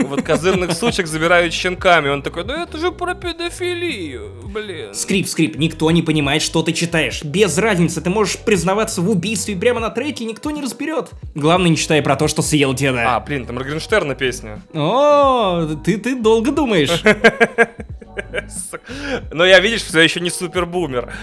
[0.08, 2.10] Вот козырных сучек забирают щенками.
[2.10, 4.94] Он такой, да это же про педофилию, блин.
[4.94, 7.24] Скрип, скрип, никто не понимает, что ты читаешь.
[7.24, 11.10] Без разницы, ты можешь признаваться в убийстве прямо на треке, никто не разберет.
[11.36, 13.16] Главное, не читай про то, что съел деда.
[13.16, 14.62] А, блин, там Моргенштерна песня.
[14.74, 17.04] О, ты, ты долго думаешь.
[19.32, 21.14] Но я, видишь, все еще не супербумер.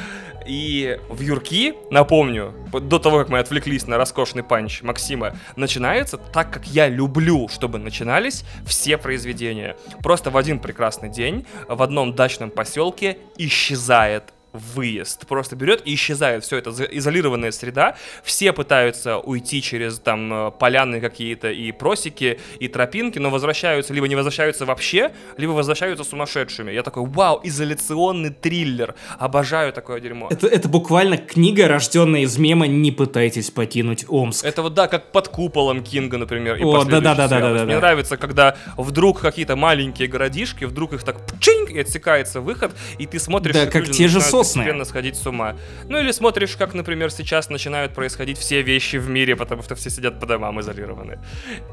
[0.47, 6.53] И в Юрки, напомню, до того, как мы отвлеклись на роскошный панч Максима, начинается так,
[6.53, 9.77] как я люблю, чтобы начинались все произведения.
[10.03, 15.27] Просто в один прекрасный день в одном дачном поселке исчезает выезд.
[15.27, 17.97] Просто берет и исчезает все это изолированная среда.
[18.23, 24.09] Все пытаются уйти через там э, поляны какие-то и просеки, и тропинки, но возвращаются, либо
[24.09, 26.71] не возвращаются вообще, либо возвращаются сумасшедшими.
[26.71, 28.95] Я такой, вау, изоляционный триллер.
[29.19, 30.29] Обожаю такое дерьмо.
[30.31, 34.45] Это, это буквально книга, рожденная из мема «Не пытайтесь покинуть Омск».
[34.45, 36.57] Это вот да, как под куполом Кинга, например.
[36.57, 37.67] и О, сериалов.
[37.67, 43.07] Мне нравится, когда вдруг какие-то маленькие городишки, вдруг их так пчинг, и отсекается выход, и
[43.07, 45.57] ты смотришь, Да, как те же начинают постепенно сходить с ума.
[45.89, 49.91] Ну или смотришь, как, например, сейчас начинают происходить все вещи в мире, потому что все
[49.91, 51.19] сидят по домам изолированы.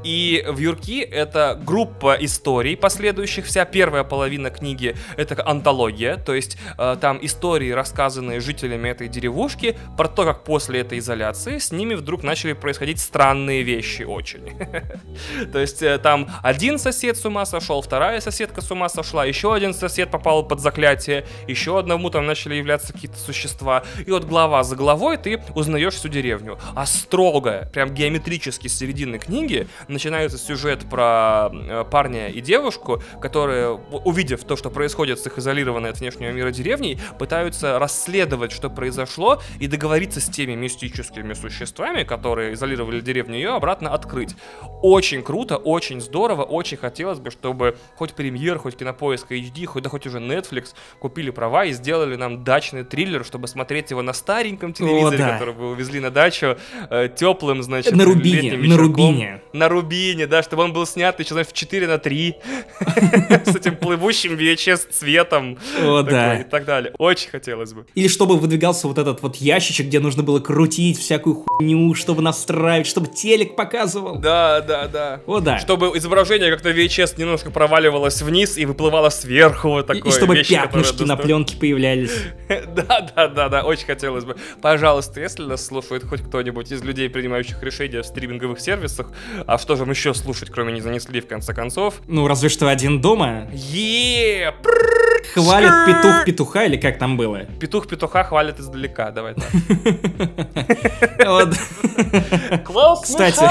[0.04, 3.46] И в Юрки это группа историй последующих.
[3.46, 9.76] Вся первая половина книги это антология, то есть э, там истории, рассказанные жителями этой деревушки,
[9.96, 14.52] про то, как после этой изоляции с ними вдруг начали происходить странные вещи очень.
[15.52, 19.54] То есть э, там один сосед с ума сошел, вторая соседка с ума сошла, еще
[19.54, 23.82] один сосед попал под заклятие, еще одному там начали являться какие-то существа.
[24.06, 26.58] И вот глава за главой ты узнаешь всю деревню.
[26.74, 33.70] А строго, прям геометрически с середины книги начинается сюжет про э, парня и девушку, которые,
[33.70, 39.40] увидев то, что происходит с их изолированной от внешнего мира деревней, пытаются расследовать, что произошло,
[39.58, 44.34] и договориться с теми мистическими существами, которые изолировали деревню, ее обратно открыть.
[44.82, 49.90] Очень круто, очень здорово, очень хотелось бы, чтобы хоть премьер, хоть кинопоиск HD, хоть да
[49.90, 54.72] хоть уже Netflix купили права и сделали нам дачный триллер, чтобы смотреть его на стареньком
[54.72, 55.32] телевизоре, да.
[55.32, 56.56] который вы увезли на дачу,
[56.90, 58.76] э, теплым, значит, На Рубине, на.
[58.76, 59.42] Рубине.
[59.52, 62.34] На Рубине, да, чтобы он был снят еще, знаешь, в 4 на 3
[63.46, 66.40] с этим плывущим VHS цветом О, да.
[66.40, 66.92] и так далее.
[66.98, 67.86] Очень хотелось бы.
[67.94, 72.86] Или чтобы выдвигался вот этот вот ящичек, где нужно было крутить всякую хуйню, чтобы настраивать,
[72.86, 74.18] чтобы телек показывал.
[74.18, 75.20] Да, да, да.
[75.26, 75.58] О, да.
[75.58, 80.12] Чтобы изображение как-то VHS немножко проваливалось вниз и выплывало сверху вот И- такое.
[80.12, 82.12] и чтобы вещи, пятнышки на пленке появлялись.
[82.74, 84.36] Да, да, да, да, очень хотелось бы.
[84.60, 89.10] Пожалуйста, если нас слушает хоть кто-нибудь из людей, принимающих решения в стриминговых сервисах,
[89.46, 91.94] а что же им еще слушать, кроме не занесли в конце концов?
[92.06, 93.48] Ну, разве что один дома.
[93.52, 94.52] Е,
[95.34, 97.44] Хвалит петух петуха, или как там было?
[97.60, 99.44] Петух петуха хвалит издалека, давай так.
[101.26, 101.54] Вот.
[103.02, 103.44] Кстати,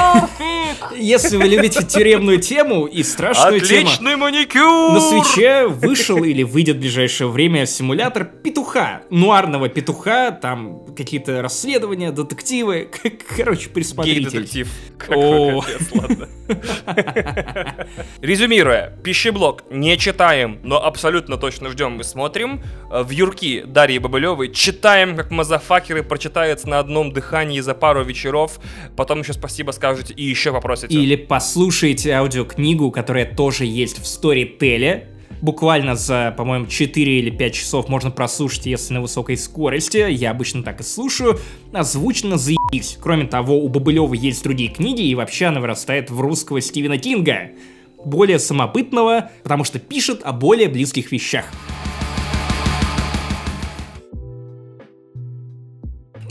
[0.95, 4.93] если вы любите тюремную тему и страшную тему, Отличный маникюр!
[4.93, 8.70] на свече вышел или выйдет в ближайшее время симулятор петуха,
[9.09, 12.89] нуарного петуха, там какие-то расследования, детективы,
[13.37, 14.31] короче, присмотритесь.
[14.31, 14.67] Гей-детектив.
[15.09, 15.61] О.
[15.61, 16.27] Какой капец, ладно.
[18.21, 22.61] Резюмируя, пищеблок не читаем, но абсолютно точно ждем и смотрим.
[22.91, 28.59] Э, В Юрки Дарьи Бабылевой читаем, как мазафакеры прочитается на одном дыхании за пару вечеров.
[28.95, 30.93] Потом еще спасибо скажете и еще попросите.
[30.93, 35.05] Или послушайте аудиокнигу, которая тоже есть в Storytel.
[35.41, 40.07] Буквально за, по-моему, 4 или 5 часов можно прослушать, если на высокой скорости.
[40.11, 41.39] Я обычно так и слушаю.
[41.73, 42.97] Озвучено заебись.
[43.01, 47.51] Кроме того, у Бабылева есть другие книги, и вообще она вырастает в русского Стивена Кинга.
[48.05, 51.45] Более самобытного, потому что пишет о более близких вещах.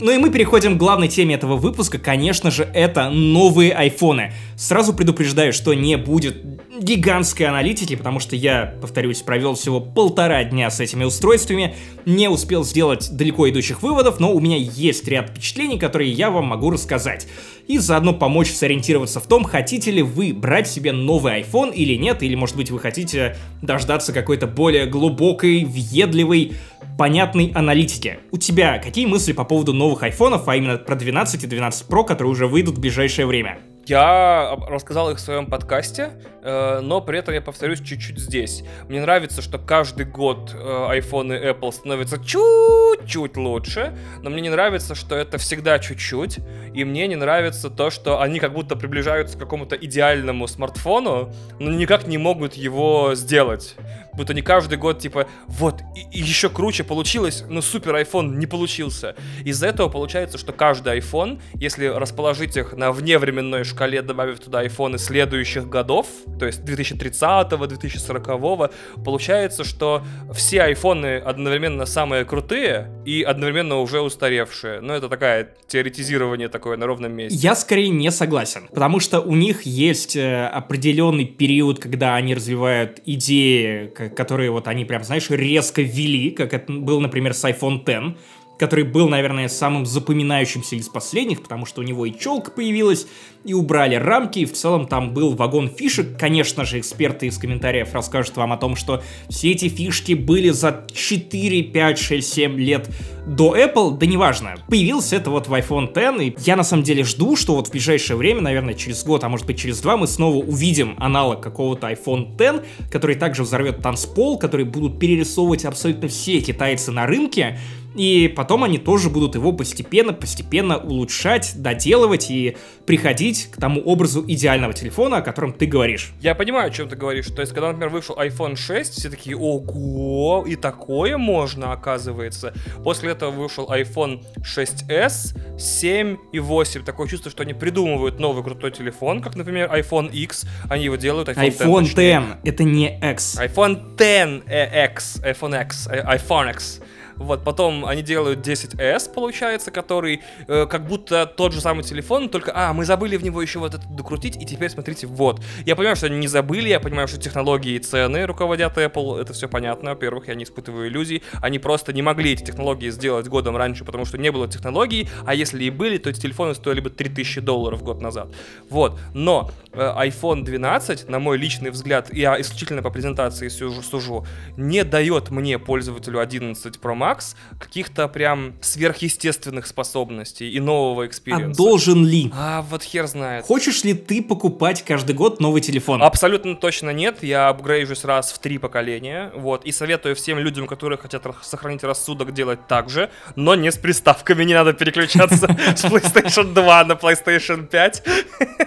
[0.01, 4.33] Ну и мы переходим к главной теме этого выпуска, конечно же, это новые айфоны.
[4.55, 6.43] Сразу предупреждаю, что не будет
[6.79, 11.75] гигантской аналитики, потому что я, повторюсь, провел всего полтора дня с этими устройствами,
[12.07, 16.45] не успел сделать далеко идущих выводов, но у меня есть ряд впечатлений, которые я вам
[16.45, 17.27] могу рассказать.
[17.67, 22.23] И заодно помочь сориентироваться в том, хотите ли вы брать себе новый iPhone или нет,
[22.23, 26.53] или, может быть, вы хотите дождаться какой-то более глубокой, въедливой,
[26.97, 28.19] понятной аналитики.
[28.31, 32.05] У тебя какие мысли по поводу новых айфонов, а именно про 12 и 12 Pro,
[32.05, 33.59] которые уже выйдут в ближайшее время?
[33.85, 36.11] Я рассказал их в своем подкасте,
[36.43, 38.63] э, но при этом я повторюсь чуть-чуть здесь.
[38.87, 40.57] Мне нравится, что каждый год э,
[40.99, 46.39] iPhone и Apple становятся чуть-чуть лучше, но мне не нравится, что это всегда чуть-чуть,
[46.73, 51.71] и мне не нравится то, что они как будто приближаются к какому-то идеальному смартфону, но
[51.71, 53.75] никак не могут его сделать.
[54.13, 58.45] Будто не каждый год, типа, вот, и, и еще круче получилось, но супер iPhone не
[58.45, 59.15] получился.
[59.43, 64.97] Из-за этого получается, что каждый iPhone, если расположить их на вневременной шкале, добавив туда айфоны
[64.97, 66.07] следующих годов,
[66.39, 68.69] то есть 2030-го, 2040-го,
[69.03, 70.03] получается, что
[70.33, 74.81] все айфоны одновременно самые крутые и одновременно уже устаревшие.
[74.81, 77.37] Ну, это такая теоретизирование такое на ровном месте.
[77.37, 83.01] Я скорее не согласен, потому что у них есть э, определенный период, когда они развивают
[83.05, 88.17] идеи, которые вот они прям, знаешь, резко ввели, как это был, например, с iPhone X,
[88.61, 93.07] который был, наверное, самым запоминающимся из последних, потому что у него и челка появилась,
[93.43, 96.15] и убрали рамки, и в целом там был вагон фишек.
[96.15, 100.85] Конечно же, эксперты из комментариев расскажут вам о том, что все эти фишки были за
[100.93, 102.87] 4, 5, 6, 7 лет
[103.25, 104.55] до Apple, да неважно.
[104.67, 107.71] Появился это вот в iPhone X, и я на самом деле жду, что вот в
[107.71, 111.91] ближайшее время, наверное, через год, а может быть через два, мы снова увидим аналог какого-то
[111.91, 117.59] iPhone X, который также взорвет танцпол, который будут перерисовывать абсолютно все китайцы на рынке,
[117.95, 124.73] и потом они тоже будут его постепенно-постепенно улучшать, доделывать и приходить к тому образу идеального
[124.73, 126.11] телефона, о котором ты говоришь.
[126.21, 127.27] Я понимаю, о чем ты говоришь.
[127.27, 132.53] То есть, когда, например, вышел iPhone 6, все такие, ого, и такое можно, оказывается.
[132.83, 136.83] После этого вышел iPhone 6s, 7 и 8.
[136.83, 140.45] Такое чувство, что они придумывают новый крутой телефон, как, например, iPhone X.
[140.69, 141.95] Они его делают, iPhone, iPhone 10.
[141.95, 142.19] точнее.
[142.19, 143.39] X, это не X.
[143.39, 146.81] iPhone 10 э, X, iPhone X, э, iPhone X.
[147.21, 152.51] Вот, потом они делают 10s, получается, который э, как будто тот же самый телефон, только,
[152.53, 155.41] а, мы забыли в него еще вот это докрутить, и теперь смотрите, вот.
[155.65, 159.33] Я понимаю, что они не забыли, я понимаю, что технологии и цены руководят Apple, это
[159.33, 163.55] все понятно, во-первых, я не испытываю иллюзий, они просто не могли эти технологии сделать годом
[163.55, 166.89] раньше, потому что не было технологий, а если и были, то эти телефоны стоили бы
[166.89, 168.29] 3000 долларов год назад.
[168.69, 174.25] Вот, но э, iPhone 12, на мой личный взгляд, я исключительно по презентации сужу, сужу
[174.57, 181.07] не дает мне, пользователю 11 Pro Max, Max каких-то прям сверхъестественных способностей и нового А
[181.07, 181.57] experience а.
[181.57, 182.31] должен ли?
[182.33, 183.45] А вот хер знает.
[183.45, 186.01] Хочешь ли ты покупать каждый год новый телефон?
[186.01, 187.17] Абсолютно точно нет.
[187.23, 189.31] Я апгрейжусь раз в три поколения.
[189.35, 189.65] Вот.
[189.65, 193.09] И советую всем людям, которые хотят ра- сохранить рассудок, делать так же.
[193.35, 194.43] Но не с приставками.
[194.43, 198.03] Не надо переключаться с PlayStation 2 на PlayStation 5.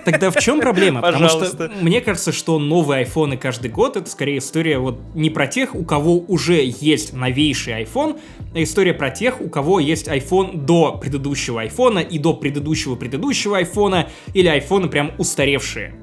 [0.05, 1.01] Тогда в чем проблема?
[1.01, 5.47] Потому что мне кажется, что новые айфоны каждый год это скорее история вот не про
[5.47, 10.65] тех, у кого уже есть новейший iPhone, а история про тех, у кого есть iPhone
[10.65, 15.95] до предыдущего айфона и до предыдущего предыдущего айфона или айфоны прям устаревшие.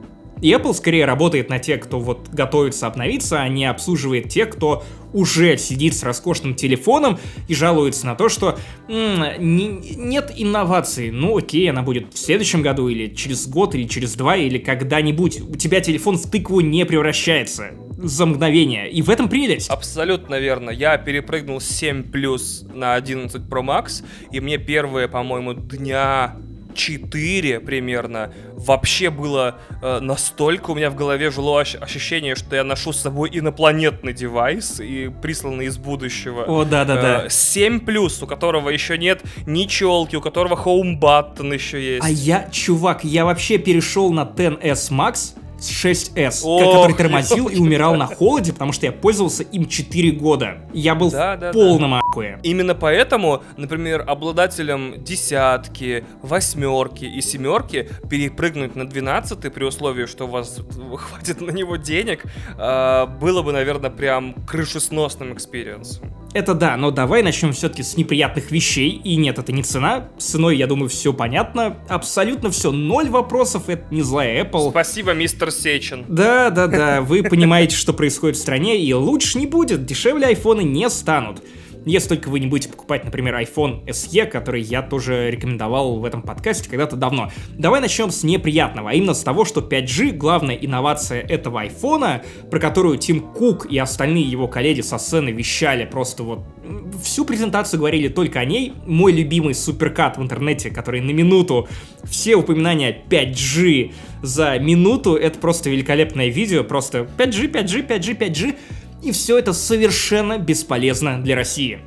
[0.42, 4.84] И Apple скорее работает на тех, кто вот готовится обновиться, а не обслуживает тех, кто
[5.14, 11.12] уже сидит с роскошным телефоном и жалуется на то, что «М, не- нет инноваций.
[11.12, 15.42] Ну окей, она будет в следующем году или через год, или через два, или когда-нибудь.
[15.42, 17.72] У тебя телефон в тыкву не превращается
[18.02, 18.90] за мгновение.
[18.90, 19.70] И в этом прелесть.
[19.70, 20.70] Абсолютно верно.
[20.70, 26.36] Я перепрыгнул с 7 плюс на 11 Pro Max, и мне первые, по-моему, дня
[26.74, 32.64] 4 примерно вообще было э, настолько у меня в голове жило ощ- ощущение, что я
[32.64, 36.44] ношу с собой инопланетный девайс и присланный из будущего.
[36.44, 37.26] О, да-да-да.
[37.26, 42.06] Э, 7 плюс, у которого еще нет ни челки, у которого home button еще есть.
[42.06, 47.96] А я, чувак, я вообще перешел на 10s Max 6s, Ох, который тормозил и умирал
[47.96, 50.62] на холоде, потому что я пользовался им 4 года.
[50.74, 51.54] Я был Да, в да, да.
[51.54, 52.40] полном ахуе.
[52.44, 60.30] Именно поэтому, например, обладателям десятки, восьмерки и семерки перепрыгнуть на 12 при условии, что у
[60.30, 60.60] вас
[60.98, 62.24] хватит на него денег,
[62.58, 66.12] а, было бы, наверное, прям крышесносным experience ом.
[66.34, 69.02] Это да, но давай начнем все-таки с неприятных вещей.
[69.04, 70.10] И нет, это не цена.
[70.18, 71.78] С ценой, я думаю, все понятно.
[71.90, 72.72] Абсолютно все.
[72.72, 73.68] Ноль вопросов.
[73.68, 74.70] Это не злая Apple.
[74.70, 76.06] Спасибо, мистер Сечин.
[76.08, 80.62] Да, да, да, вы понимаете, что происходит в стране, и лучше не будет, дешевле айфоны
[80.62, 81.44] не станут.
[81.86, 86.22] Если только вы не будете покупать, например, iPhone SE, который я тоже рекомендовал в этом
[86.22, 87.32] подкасте когда-то давно.
[87.58, 92.60] Давай начнем с неприятного, а именно с того, что 5G— главная инновация этого айфона, про
[92.60, 96.42] которую Тим Кук и остальные его коллеги со сцены вещали просто вот
[97.04, 98.74] всю презентацию говорили только о ней.
[98.86, 101.68] Мой любимый суперкат в интернете, который на минуту
[102.04, 108.56] все упоминания 5G за минуту, это просто великолепное видео, просто 5G, 5G, 5G, 5G,
[109.02, 111.80] и все это совершенно бесполезно для России.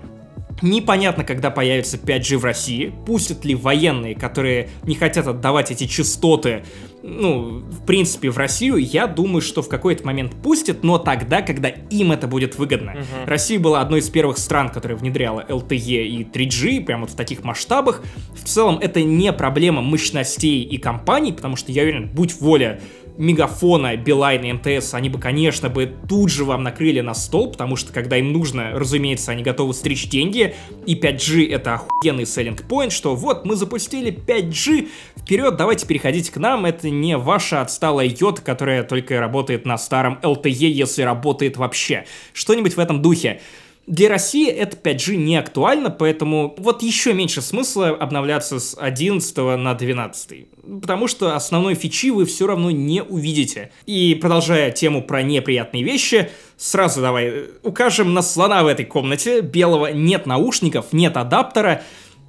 [0.63, 6.65] Непонятно, когда появится 5G в России, пустят ли военные, которые не хотят отдавать эти частоты,
[7.03, 11.69] ну, в принципе, в Россию, я думаю, что в какой-то момент пустят, но тогда, когда
[11.69, 12.97] им это будет выгодно.
[13.27, 17.45] Россия была одной из первых стран, которая внедряла LTE и 3G, прямо вот в таких
[17.45, 18.03] масштабах.
[18.35, 22.81] В целом, это не проблема мощностей и компаний, потому что, я уверен, будь воля
[23.17, 27.93] Мегафона, Билайна, МТС, они бы, конечно, бы тут же вам накрыли на стол, потому что,
[27.93, 30.55] когда им нужно, разумеется, они готовы стричь деньги,
[30.87, 34.89] и 5G это охуенный selling point, что вот, мы запустили 5G,
[35.21, 40.19] вперед, давайте переходите к нам, это не ваша отсталая йота, которая только работает на старом
[40.23, 42.07] LTE, если работает вообще.
[42.33, 43.41] Что-нибудь в этом духе.
[43.87, 49.75] Для России это 5G не актуально, поэтому вот еще меньше смысла обновляться с 11 на
[49.75, 50.47] 12.
[50.81, 53.73] Потому что основной фичи вы все равно не увидите.
[53.85, 59.43] И продолжая тему про неприятные вещи, сразу давай э, укажем на слона в этой комнате.
[59.43, 61.83] Белого нет наушников, нет адаптера,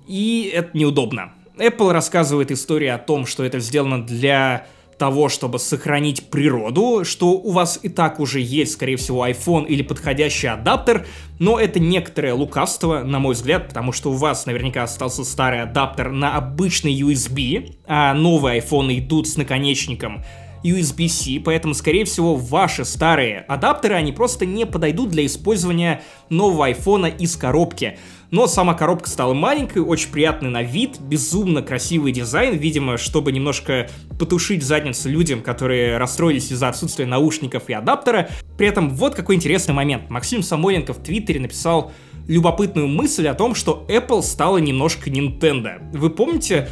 [0.07, 1.33] и это неудобно.
[1.57, 4.67] Apple рассказывает историю о том, что это сделано для
[4.97, 9.81] того, чтобы сохранить природу, что у вас и так уже есть, скорее всего, iPhone или
[9.81, 11.05] подходящий адаптер,
[11.39, 16.11] но это некоторое лукавство, на мой взгляд, потому что у вас наверняка остался старый адаптер
[16.11, 20.23] на обычный USB, а новые iPhone идут с наконечником
[20.65, 27.05] USB-C, поэтому, скорее всего, ваши старые адаптеры, они просто не подойдут для использования нового айфона
[27.05, 27.99] из коробки.
[28.31, 33.89] Но сама коробка стала маленькой, очень приятный на вид, безумно красивый дизайн, видимо, чтобы немножко
[34.19, 38.29] потушить задницу людям, которые расстроились из-за отсутствия наушников и адаптера.
[38.57, 40.09] При этом вот какой интересный момент.
[40.09, 41.91] Максим Самойленко в Твиттере написал
[42.27, 45.79] любопытную мысль о том, что Apple стала немножко Nintendo.
[45.95, 46.67] Вы помните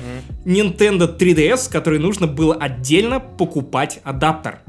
[0.46, 4.60] Nintendo 3DS, который нужно было отдельно покупать адаптер?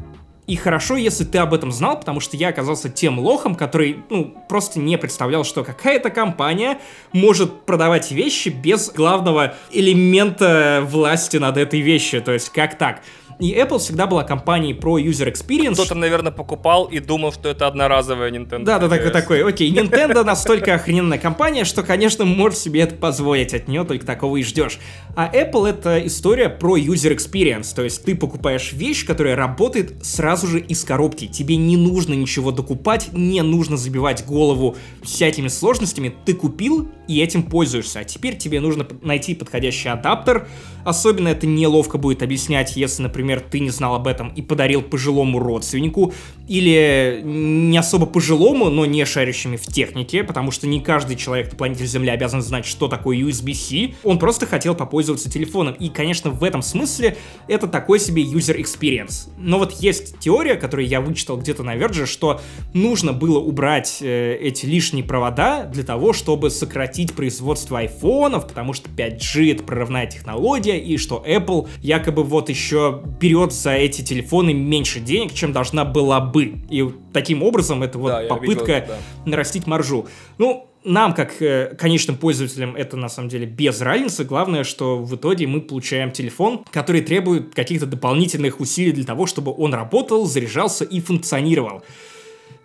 [0.46, 4.34] И хорошо, если ты об этом знал, потому что я оказался тем лохом, который, ну,
[4.48, 6.78] просто не представлял, что какая-то компания
[7.12, 12.22] может продавать вещи без главного элемента власти над этой вещью.
[12.22, 13.00] То есть, как так?
[13.38, 15.74] И Apple всегда была компанией про user experience.
[15.74, 18.64] Кто-то, наверное, покупал и думал, что это одноразовая Nintendo.
[18.64, 23.54] Да, да, такой, такой, окей, Nintendo настолько охрененная компания, что, конечно, может себе это позволить,
[23.54, 24.78] от нее только такого и ждешь.
[25.16, 30.46] А Apple это история про user experience, то есть ты покупаешь вещь, которая работает сразу
[30.46, 36.34] же из коробки, тебе не нужно ничего докупать, не нужно забивать голову всякими сложностями, ты
[36.34, 40.48] купил и этим пользуешься, а теперь тебе нужно найти подходящий адаптер,
[40.84, 45.38] особенно это неловко будет объяснять, если, например, ты не знал об этом и подарил пожилому
[45.38, 46.12] родственнику,
[46.48, 51.56] или не особо пожилому, но не шарящими в технике, потому что не каждый человек на
[51.56, 56.44] планете Земля обязан знать, что такое USB-C, он просто хотел попользоваться телефоном, и, конечно, в
[56.44, 57.16] этом смысле
[57.48, 59.30] это такой себе user experience.
[59.38, 62.40] Но вот есть теория, которую я вычитал где-то на Verge, что
[62.72, 68.90] нужно было убрать э, эти лишние провода для того, чтобы сократить производство айфонов, потому что
[68.90, 75.00] 5G это прорывная технология, и что Apple якобы вот еще берет за эти телефоны меньше
[75.00, 76.56] денег, чем должна была бы.
[76.70, 78.98] И таким образом это вот Да, попытка видел да.
[79.30, 80.06] нарастить маржу.
[80.38, 84.24] Ну, нам, как э, конечным пользователям, это на самом деле без разницы.
[84.24, 89.54] Главное, что в итоге мы получаем телефон, который требует каких-то дополнительных усилий для того, чтобы
[89.56, 91.82] он работал, заряжался и функционировал.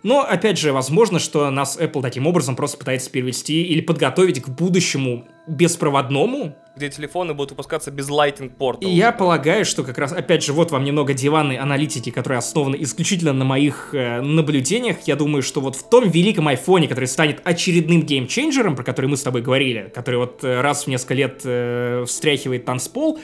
[0.02, 4.48] Но, опять же, возможно, что нас Apple таким образом просто пытается перевести или подготовить к
[4.48, 8.86] будущему беспроводному, Где телефоны будут выпускаться без Lightning порта.
[8.86, 12.76] и я полагаю, что как раз, опять же, вот вам немного диванной аналитики, которая основана
[12.76, 14.98] исключительно на моих э, наблюдениях.
[15.06, 19.16] Я думаю, что вот в том великом айфоне, который станет очередным геймчейнджером, про который мы
[19.16, 23.18] с тобой говорили, который вот э, раз в несколько лет э, встряхивает танцпол,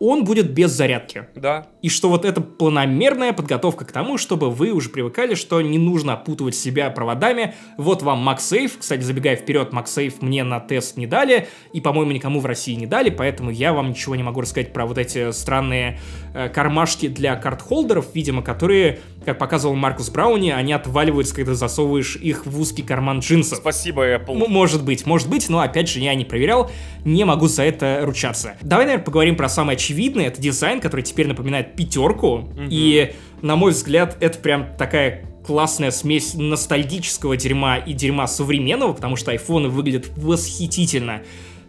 [0.00, 1.26] он будет без зарядки.
[1.36, 1.66] Да.
[1.82, 6.14] И что вот это планомерная подготовка к тому, чтобы вы уже привыкали, что не нужно
[6.14, 7.54] опутывать себя проводами.
[7.76, 8.72] Вот вам MagSafe.
[8.80, 12.86] Кстати, забегая вперед, MagSafe мне на тест не дали, и, по-моему, никому в России не
[12.86, 16.00] дали, поэтому я вам ничего не могу рассказать про вот эти странные
[16.34, 22.46] э, кармашки для карт-холдеров, видимо, которые, как показывал Маркус Брауни, они отваливаются, когда засовываешь их
[22.46, 23.58] в узкий карман джинсов.
[23.58, 24.32] Спасибо, Apple.
[24.44, 26.70] М- Может быть, может быть, но опять же я не проверял,
[27.04, 28.54] не могу за это ручаться.
[28.62, 30.26] Давай, наверное, поговорим про самое очевидное.
[30.26, 32.48] Это дизайн, который теперь напоминает пятерку.
[32.70, 39.16] И, на мой взгляд, это прям такая классная смесь ностальгического дерьма и дерьма современного, потому
[39.16, 41.22] что айфоны выглядят восхитительно.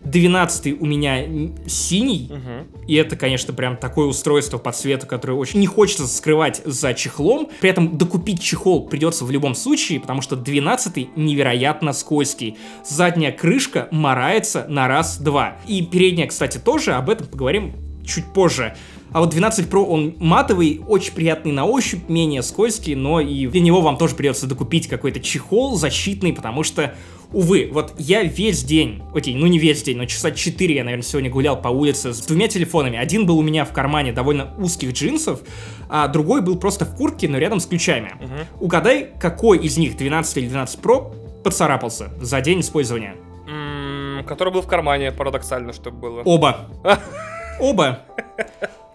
[0.03, 1.23] 12 у меня
[1.68, 2.68] синий, Мгм.
[2.88, 7.49] и это, конечно, прям такое устройство по цвету, которое очень не хочется скрывать за чехлом.
[7.61, 12.57] При этом докупить чехол придется в любом случае, потому что 12 невероятно скользкий.
[12.88, 15.57] Задняя крышка морается на раз-два.
[15.68, 17.73] И передняя, кстати, тоже, об этом поговорим
[18.06, 18.76] чуть позже.
[19.14, 23.60] А вот 12 Pro, он матовый, очень приятный на ощупь, менее скользкий, но и для
[23.60, 26.95] него вам тоже придется докупить какой-то чехол защитный, потому что,
[27.34, 31.03] увы, вот я весь день, окей, ну не весь день, но часа 4 я, наверное,
[31.03, 32.98] сегодня гулял по улице с двумя телефонами.
[32.98, 35.41] Один был у меня в кармане довольно узких джинсов,
[35.90, 38.14] а другой был просто в куртке, но рядом с ключами.
[38.60, 41.14] Угадай, какой из них, 12 или 12 Pro,
[41.44, 43.16] поцарапался за день использования?
[43.48, 46.22] М, Который был в кармане, парадоксально, чтобы было.
[46.24, 46.68] Оба.
[47.60, 47.99] Оба.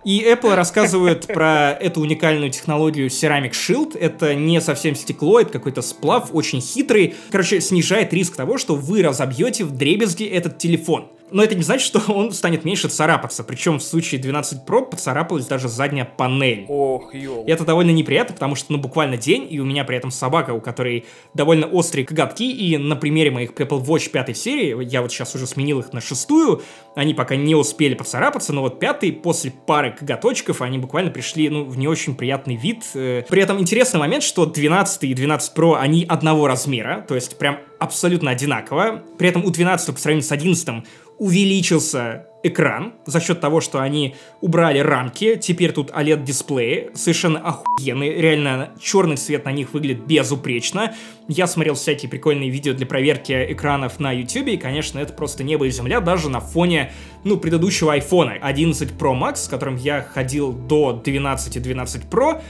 [0.07, 3.99] И Apple рассказывает про эту уникальную технологию Ceramic Shield.
[3.99, 7.16] Это не совсем стекло, это какой-то сплав, очень хитрый.
[7.33, 11.09] Короче, снижает риск того, что вы разобьете в дребезги этот телефон.
[11.31, 13.44] Но это не значит, что он станет меньше царапаться.
[13.44, 16.66] Причем в случае 12 Pro поцарапалась даже задняя панель.
[16.69, 17.44] Ох, ёл.
[17.44, 20.53] И это довольно неприятно, потому что, ну, буквально день, и у меня при этом собака,
[20.53, 25.12] у которой довольно острые коготки, и на примере моих Apple Watch пятой серии, я вот
[25.12, 26.62] сейчас уже сменил их на шестую,
[26.94, 31.65] они пока не успели поцарапаться, но вот пятый, после пары коготочков, они буквально пришли, ну,
[31.65, 32.85] в не очень приятный вид.
[32.94, 37.39] Э, При этом интересный момент, что 12 и 12 Pro, они одного размера, то есть
[37.39, 39.03] прям абсолютно одинаково.
[39.19, 40.85] При этом у 12 по сравнению с 11
[41.19, 45.36] увеличился экран за счет того, что они убрали рамки.
[45.36, 48.20] Теперь тут OLED-дисплеи, совершенно охуенные.
[48.20, 50.94] Реально, черный цвет на них выглядит безупречно.
[51.28, 55.66] Я смотрел всякие прикольные видео для проверки экранов на YouTube, и, конечно, это просто небо
[55.66, 56.93] и земля даже на фоне,
[57.24, 62.40] ну, предыдущего айфона 11 Pro Max, с которым я ходил до 12 и 12 Pro.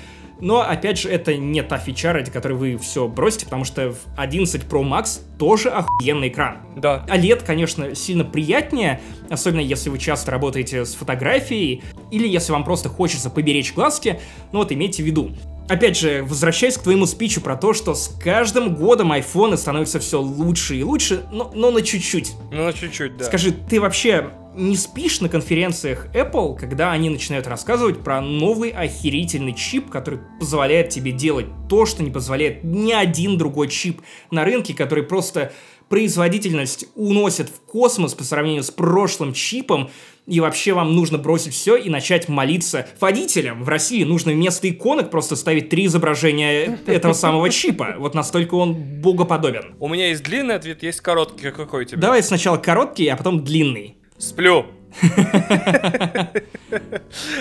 [0.41, 3.99] Но, опять же, это не та фича, ради которой вы все бросите, потому что в
[4.17, 6.59] 11 Pro Max тоже охуенный экран.
[6.77, 7.07] Да.
[7.09, 9.01] OLED, конечно, сильно приятнее,
[9.31, 14.21] особенно если вы часто работаете с фотографией, или если вам просто хочется поберечь глазки,
[14.53, 15.31] но вот имейте в виду.
[15.69, 20.21] Опять же, возвращаясь к твоему спичу про то, что с каждым годом айфоны становятся все
[20.21, 22.35] лучше и лучше, но, но на чуть-чуть.
[22.53, 23.25] Ну, на чуть-чуть, да.
[23.25, 29.55] Скажи, ты вообще не спишь на конференциях Apple, когда они начинают рассказывать про новый охерительный
[29.55, 34.01] чип, который позволяет тебе делать то, что не позволяет ни один другой чип
[34.31, 35.53] на рынке, который просто
[35.89, 39.91] производительность уносят в космос по сравнению с прошлым чипом,
[40.27, 43.63] и вообще вам нужно бросить все и начать молиться водителям.
[43.63, 47.95] В России нужно вместо иконок просто ставить три изображения этого самого чипа.
[47.99, 49.77] Вот настолько он богоподобен.
[49.79, 51.53] У меня есть длинный ответ, есть короткий.
[51.53, 52.01] Какой у тебя?
[52.01, 53.99] Давай сначала короткий, а потом длинный.
[54.19, 54.67] Сплю.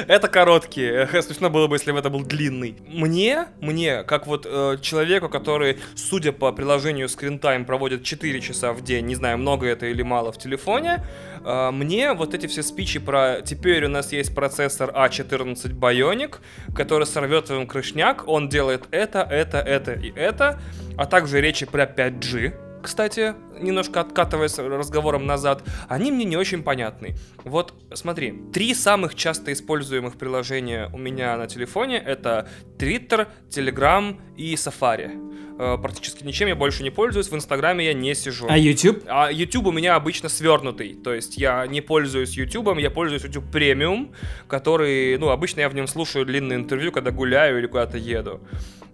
[0.07, 1.21] Это короткий.
[1.21, 2.75] Смешно было бы, если бы это был длинный.
[2.87, 8.73] Мне, мне, как вот э, человеку, который, судя по приложению Screen Time, проводит 4 часа
[8.73, 11.05] в день, не знаю, много это или мало в телефоне,
[11.45, 16.35] э, мне вот эти все спичи про «теперь у нас есть процессор A14 а Bionic,
[16.75, 20.59] который сорвет вам крышняк, он делает это, это, это и это»,
[20.97, 27.15] а также речи про 5G, кстати, немножко откатываясь разговором назад, они мне не очень понятны.
[27.43, 32.47] Вот смотри, три самых часто используемых приложения у меня на телефоне это
[32.77, 35.35] Twitter, Telegram и Safari.
[35.57, 38.47] Э, практически ничем я больше не пользуюсь, в Инстаграме я не сижу.
[38.49, 39.03] А YouTube?
[39.07, 43.51] А YouTube у меня обычно свернутый, то есть я не пользуюсь YouTube, я пользуюсь YouTube
[43.51, 44.13] премиум,
[44.47, 48.41] который, ну, обычно я в нем слушаю длинные интервью, когда гуляю или куда-то еду.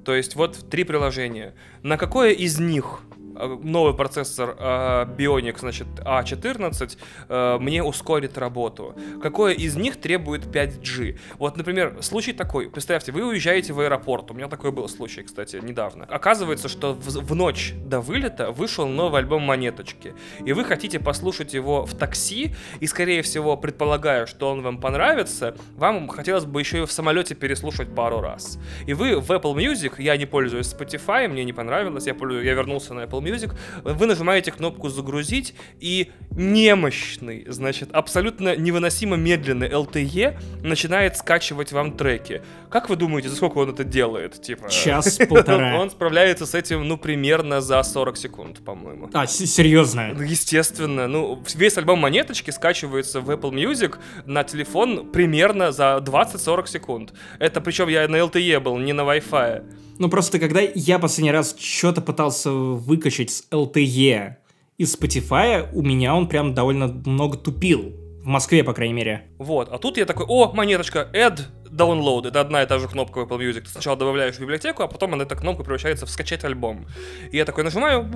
[0.05, 1.53] То есть вот три приложения.
[1.84, 3.01] На какое из них
[3.33, 6.97] новый процессор э, Bionic, значит, A14,
[7.29, 8.95] э, мне ускорит работу.
[9.21, 11.19] Какое из них требует 5G?
[11.37, 12.69] Вот, например, случай такой.
[12.69, 14.31] Представьте, вы уезжаете в аэропорт.
[14.31, 16.05] У меня такой был случай, кстати, недавно.
[16.05, 20.13] Оказывается, что в, в ночь до вылета вышел новый альбом Монеточки.
[20.45, 25.55] И вы хотите послушать его в такси, и, скорее всего, предполагая, что он вам понравится,
[25.75, 28.59] вам хотелось бы еще и в самолете переслушать пару раз.
[28.87, 32.93] И вы в Apple Music, я не пользуюсь Spotify, мне не понравилось, я, я вернулся
[32.93, 33.53] на Apple Music, Music,
[33.84, 42.41] вы нажимаете кнопку «Загрузить», и немощный, значит, абсолютно невыносимо медленный LTE начинает скачивать вам треки.
[42.69, 44.41] Как вы думаете, за сколько он это делает?
[44.41, 45.72] Типа, Час-полтора.
[45.81, 49.10] Он справляется с этим, ну, примерно за 40 секунд, по-моему.
[49.14, 50.11] А, серьезно?
[50.11, 51.07] Естественно.
[51.07, 57.14] Ну, весь альбом «Монеточки» скачивается в Apple Music на телефон примерно за 20-40 секунд.
[57.39, 59.64] Это причем я на LTE был, не на Wi-Fi.
[60.02, 64.34] Ну, просто когда я последний раз что-то пытался выкачать с LTE
[64.80, 67.94] из Spotify, у меня он прям довольно много тупил.
[68.23, 69.28] В Москве, по крайней мере.
[69.38, 73.19] Вот, а тут я такой, о, монеточка, add, download, это одна и та же кнопка
[73.19, 73.61] в Apple Music.
[73.61, 76.88] Ты сначала добавляешь в библиотеку, а потом она, эта кнопка превращается в скачать альбом.
[77.30, 78.10] И я такой нажимаю,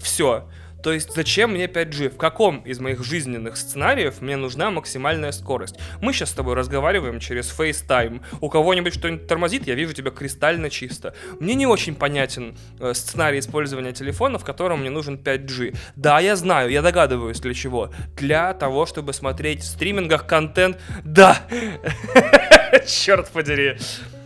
[0.00, 0.48] все.
[0.84, 2.10] То есть зачем мне 5G?
[2.10, 5.78] В каком из моих жизненных сценариев мне нужна максимальная скорость?
[6.02, 8.20] Мы сейчас с тобой разговариваем через FaceTime.
[8.42, 11.14] У кого-нибудь что-нибудь тормозит, я вижу тебя кристально чисто.
[11.40, 15.74] Мне не очень понятен э, сценарий использования телефона, в котором мне нужен 5G.
[15.96, 17.90] Да, я знаю, я догадываюсь для чего.
[18.18, 20.78] Для того, чтобы смотреть в стримингах контент.
[21.02, 21.38] Да!
[22.86, 23.78] Черт подери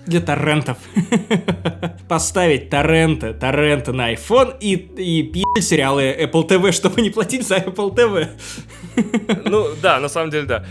[0.08, 0.78] для торрентов.
[2.08, 7.56] Поставить торренты, торренты на iPhone и, и пи***ть сериалы Apple TV, чтобы не платить за
[7.56, 8.28] Apple TV.
[9.44, 10.64] Ну, да, на самом деле, да.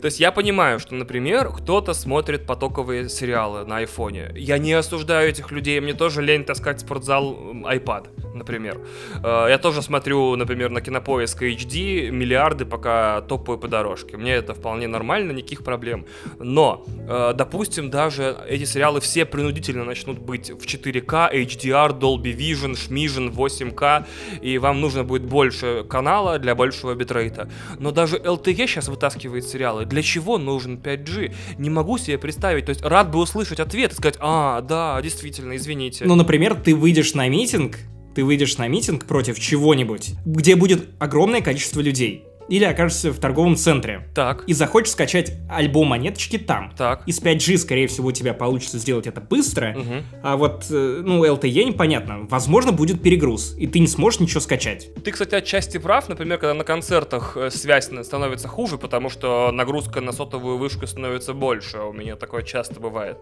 [0.00, 4.32] То есть я понимаю, что, например, кто-то смотрит потоковые сериалы на айфоне.
[4.34, 8.80] Я не осуждаю этих людей, мне тоже лень таскать в спортзал iPad, например.
[9.22, 14.16] Э, я тоже смотрю, например, на Кинопоиск HD миллиарды, пока топаю по дорожке.
[14.16, 16.06] Мне это вполне нормально, никаких проблем.
[16.38, 22.72] Но, э, допустим, даже эти сериалы все принудительно начнут быть в 4К, HDR, Dolby Vision,
[22.72, 24.06] Schmision, 8K,
[24.42, 27.50] и вам нужно будет больше канала для большего битрейта.
[27.78, 29.84] Но даже LTE сейчас вытаскивает сериалы.
[29.84, 31.34] Для чего нужен 5G?
[31.58, 32.66] Не могу себе представить.
[32.66, 36.04] То есть рад бы услышать ответ и сказать, а, да, действительно, извините.
[36.04, 37.78] Ну, например, ты выйдешь на митинг,
[38.14, 43.56] ты выйдешь на митинг против чего-нибудь, где будет огромное количество людей или окажешься в торговом
[43.56, 44.08] центре.
[44.14, 44.42] Так.
[44.46, 46.74] И захочешь скачать альбом монеточки там.
[46.76, 47.06] Так.
[47.06, 49.76] Из 5G, скорее всего, у тебя получится сделать это быстро.
[49.78, 49.94] Угу.
[50.24, 52.26] А вот, э, ну, LTE непонятно.
[52.28, 54.92] Возможно, будет перегруз, и ты не сможешь ничего скачать.
[55.04, 56.08] Ты, кстати, отчасти прав.
[56.08, 61.34] Например, когда на концертах э, связь становится хуже, потому что нагрузка на сотовую вышку становится
[61.34, 61.78] больше.
[61.78, 63.18] У меня такое часто бывает.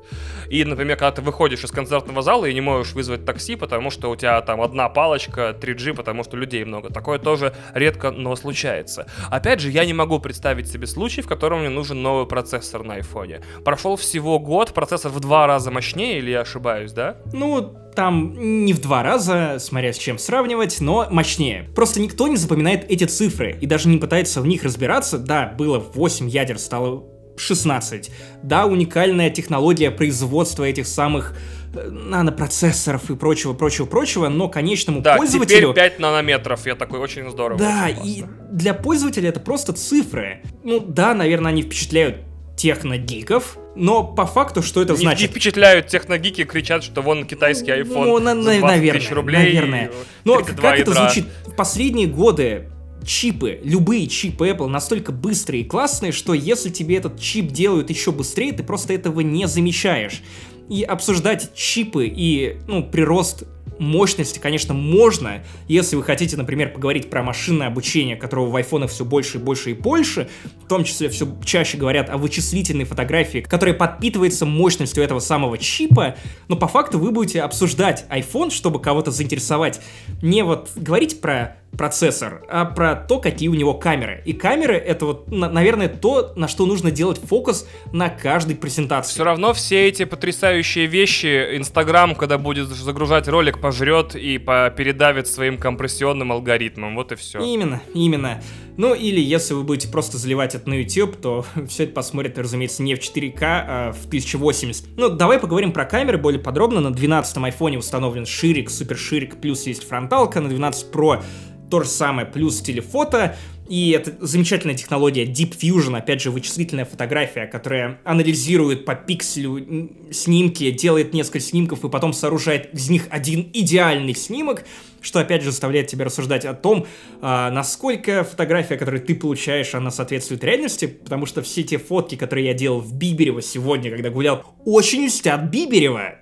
[0.49, 4.11] И, например, когда ты выходишь из концертного зала и не можешь вызвать такси, потому что
[4.11, 6.89] у тебя там одна палочка 3G, потому что людей много.
[6.89, 9.07] Такое тоже редко, но случается.
[9.31, 12.95] Опять же, я не могу представить себе случай, в котором мне нужен новый процессор на
[12.95, 13.40] айфоне.
[13.65, 17.16] Прошел всего год, процессор в два раза мощнее, или я ошибаюсь, да?
[17.32, 21.69] Ну, там не в два раза, смотря с чем сравнивать, но мощнее.
[21.74, 25.19] Просто никто не запоминает эти цифры и даже не пытается в них разбираться.
[25.19, 27.05] Да, было 8 ядер, стало
[27.40, 28.10] 16.
[28.43, 31.35] Да, уникальная технология производства этих самых
[31.74, 35.73] э, нанопроцессоров и прочего, прочего, прочего, но конечному да, пользователю...
[35.73, 37.59] теперь 5 нанометров, я такой, очень здорово.
[37.59, 40.43] Да, очень и для пользователя это просто цифры.
[40.65, 42.19] Ну да, наверное, они впечатляют
[42.59, 45.28] техногиков, но по факту, что это не, значит?
[45.28, 49.39] Не впечатляют техногики, кричат, что вон китайский iPhone ну, на, за 20 наверное, тысяч рублей.
[49.39, 49.90] Наверное.
[50.24, 51.27] Но как это звучит?
[51.47, 52.69] В последние годы
[53.05, 58.12] чипы, любые чипы Apple настолько быстрые и классные, что если тебе этот чип делают еще
[58.12, 60.23] быстрее, ты просто этого не замечаешь.
[60.69, 63.45] И обсуждать чипы и, ну, прирост
[63.79, 69.05] мощности, конечно, можно, если вы хотите, например, поговорить про машинное обучение, которого в айфонах все
[69.05, 70.29] больше и больше и больше,
[70.65, 76.16] в том числе все чаще говорят о вычислительной фотографии, которая подпитывается мощностью этого самого чипа,
[76.49, 79.81] но по факту вы будете обсуждать iPhone, чтобы кого-то заинтересовать,
[80.23, 84.23] не вот говорить про процессор, а про то, какие у него камеры.
[84.24, 89.15] И камеры это вот, наверное, то, на что нужно делать фокус на каждой презентации.
[89.15, 95.59] Все равно все эти потрясающие вещи Инстаграм, когда будет загружать ролик, пожрет и передавит своим
[95.59, 96.97] компрессионным алгоритмом.
[96.97, 97.40] Вот и все.
[97.40, 98.43] Именно, именно.
[98.77, 102.82] Ну или если вы будете просто заливать это на YouTube, то все это посмотрит, разумеется,
[102.82, 104.97] не в 4К, а в 1080.
[104.97, 106.81] Ну, давай поговорим про камеры более подробно.
[106.81, 110.40] На 12-м айфоне установлен ширик, супер ширик, плюс есть фронталка.
[110.40, 111.23] На 12 Pro
[111.70, 113.36] то же самое, плюс телефото.
[113.69, 120.70] И это замечательная технология Deep Fusion, опять же, вычислительная фотография, которая анализирует по пикселю снимки,
[120.70, 124.65] делает несколько снимков и потом сооружает из них один идеальный снимок,
[125.01, 126.87] что опять же заставляет тебя рассуждать о том,
[127.20, 132.47] а, насколько фотография, которую ты получаешь, она соответствует реальности, потому что все те фотки, которые
[132.47, 136.19] я делал в Биберево сегодня, когда гулял, очень льстят Биберева.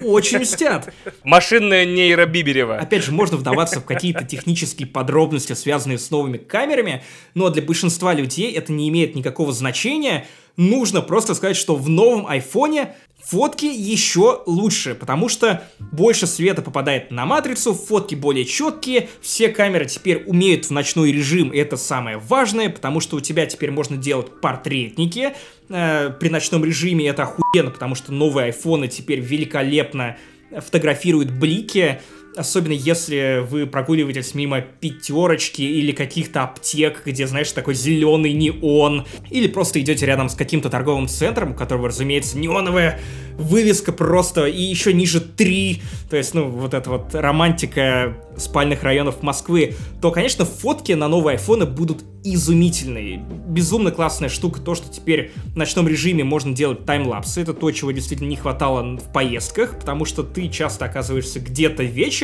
[0.00, 0.92] Очень льстят.
[1.22, 2.76] Машинная нейро Биберева.
[2.76, 7.02] Опять же, можно вдаваться в какие-то технические подробности, связанные с новыми камерами,
[7.34, 10.26] но для большинства людей это не имеет никакого значения.
[10.56, 12.94] Нужно просто сказать, что в новом айфоне
[13.24, 19.86] Фотки еще лучше, потому что больше света попадает на матрицу, фотки более четкие, все камеры
[19.86, 24.40] теперь умеют в ночной режим, это самое важное, потому что у тебя теперь можно делать
[24.40, 25.34] портретники
[25.68, 30.16] э, при ночном режиме, это охуенно, потому что новые айфоны теперь великолепно
[30.50, 32.00] фотографируют блики,
[32.36, 39.04] Особенно если вы прогуливаетесь мимо пятерочки или каких-то аптек, где, знаешь, такой зеленый неон.
[39.30, 43.00] Или просто идете рядом с каким-то торговым центром, у которого, разумеется, неоновая
[43.36, 45.82] вывеска просто и еще ниже 3.
[46.08, 49.74] То есть, ну, вот эта вот романтика спальных районов Москвы.
[50.00, 53.24] То, конечно, фотки на новые айфоны будут изумительные.
[53.48, 57.40] Безумно классная штука то, что теперь в ночном режиме можно делать таймлапсы.
[57.40, 62.19] Это то, чего действительно не хватало в поездках, потому что ты часто оказываешься где-то вечером,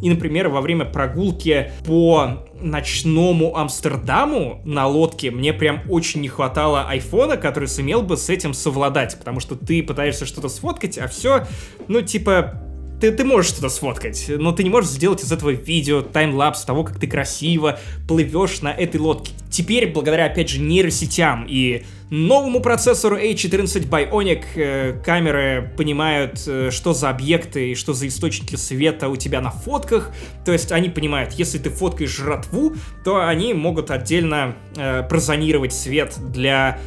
[0.00, 6.88] и, например, во время прогулки по ночному Амстердаму на лодке мне прям очень не хватало
[6.88, 11.46] айфона, который сумел бы с этим совладать, потому что ты пытаешься что-то сфоткать, а все,
[11.88, 12.71] ну, типа,
[13.02, 16.84] ты, ты можешь что-то сфоткать, но ты не можешь сделать из этого видео, таймлапс того,
[16.84, 19.32] как ты красиво плывешь на этой лодке.
[19.50, 26.94] Теперь, благодаря, опять же, нейросетям и новому процессору A14 Bionic, э, камеры понимают, э, что
[26.94, 30.12] за объекты и что за источники света у тебя на фотках.
[30.44, 32.74] То есть они понимают, если ты фоткаешь жратву,
[33.04, 36.78] то они могут отдельно э, прозонировать свет для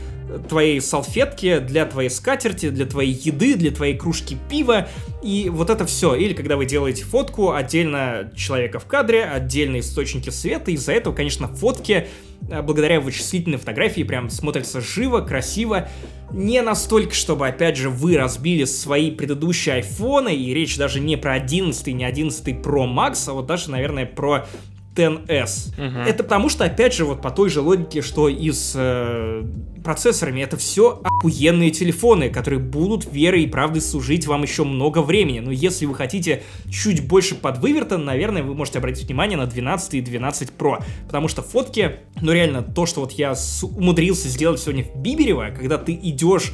[0.49, 4.87] твоей салфетки, для твоей скатерти, для твоей еды, для твоей кружки пива,
[5.21, 6.15] и вот это все.
[6.15, 11.47] Или когда вы делаете фотку, отдельно человека в кадре, отдельно источники света, из-за этого, конечно,
[11.47, 12.07] фотки
[12.49, 15.89] э, благодаря вычислительной фотографии прям смотрятся живо, красиво,
[16.31, 21.33] не настолько, чтобы, опять же, вы разбили свои предыдущие айфоны, и речь даже не про
[21.33, 24.45] 11, не 11 Pro Max, а вот даже, наверное, про
[24.95, 25.73] 10s.
[25.77, 25.99] Угу.
[26.07, 29.43] Это потому что, опять же, вот по той же логике, что и с э,
[29.83, 35.39] процессорами, это все охуенные телефоны, которые будут верой и правдой служить вам еще много времени.
[35.39, 40.01] Но если вы хотите чуть больше подвыверта, наверное, вы можете обратить внимание на 12 и
[40.01, 40.83] 12 Pro.
[41.05, 45.77] Потому что фотки, ну реально, то, что вот я умудрился сделать сегодня в Биберево, когда
[45.77, 46.51] ты идешь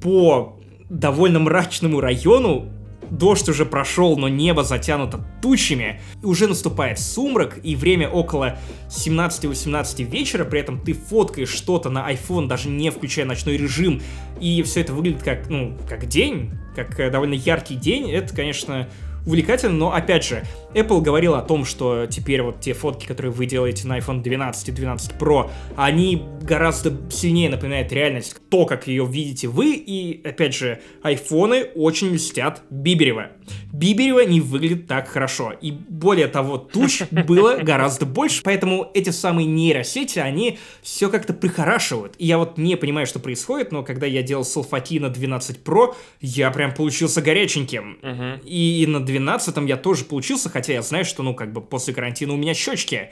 [0.00, 0.58] по
[0.88, 2.68] довольно мрачному району,
[3.10, 6.00] Дождь уже прошел, но небо затянуто тучами.
[6.22, 8.58] И уже наступает сумрак, и время около
[8.88, 10.44] 17-18 вечера.
[10.44, 14.00] При этом ты фоткаешь что-то на iPhone, даже не включая ночной режим.
[14.40, 18.10] И все это выглядит как, ну, как день, как э, довольно яркий день.
[18.10, 18.88] Это, конечно,
[19.26, 20.44] увлекательно, но опять же,
[20.74, 24.68] Apple говорил о том, что теперь вот те фотки, которые вы делаете на iPhone 12
[24.68, 30.54] и 12 Pro, они гораздо сильнее напоминают реальность, то, как ее видите вы, и, опять
[30.54, 33.28] же, айфоны очень льстят Биберева.
[33.72, 39.46] Биберева не выглядит так хорошо, и более того, туч было гораздо больше, поэтому эти самые
[39.46, 44.22] нейросети, они все как-то прихорашивают, и я вот не понимаю, что происходит, но когда я
[44.22, 47.98] делал салфаки на 12 Pro, я прям получился горяченьким,
[48.44, 52.34] и на 12 я тоже получился, хотя я знаю, что, ну, как бы после карантина
[52.34, 53.10] у меня щечки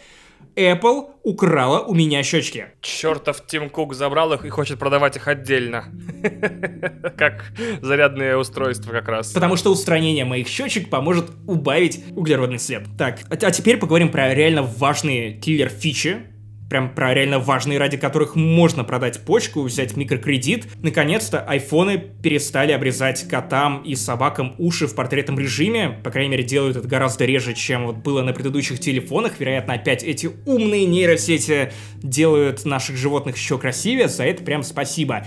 [0.57, 2.67] Apple украла у меня щечки.
[2.81, 5.85] Чертов Тим Кук забрал их и хочет продавать их отдельно.
[7.17, 9.33] Как зарядные устройства как раз.
[9.33, 12.85] Потому что устранение моих щечек поможет убавить углеродный след.
[12.99, 16.30] Так, а, а теперь поговорим про реально важные киллер-фичи
[16.71, 20.69] прям про реально важные, ради которых можно продать почку, взять микрокредит.
[20.83, 25.99] Наконец-то айфоны перестали обрезать котам и собакам уши в портретном режиме.
[26.05, 29.41] По крайней мере, делают это гораздо реже, чем вот было на предыдущих телефонах.
[29.41, 34.09] Вероятно, опять эти умные нейросети делают наших животных еще красивее.
[34.09, 35.27] За это прям спасибо.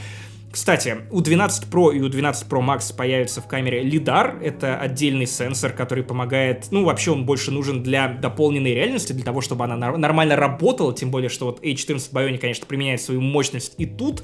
[0.54, 4.40] Кстати, у 12 Pro и у 12 Pro Max появится в камере LiDAR.
[4.40, 6.68] Это отдельный сенсор, который помогает...
[6.70, 10.94] Ну, вообще он больше нужен для дополненной реальности, для того, чтобы она нормально работала.
[10.94, 14.22] Тем более, что вот A14 Bionic, конечно, применяет свою мощность и тут.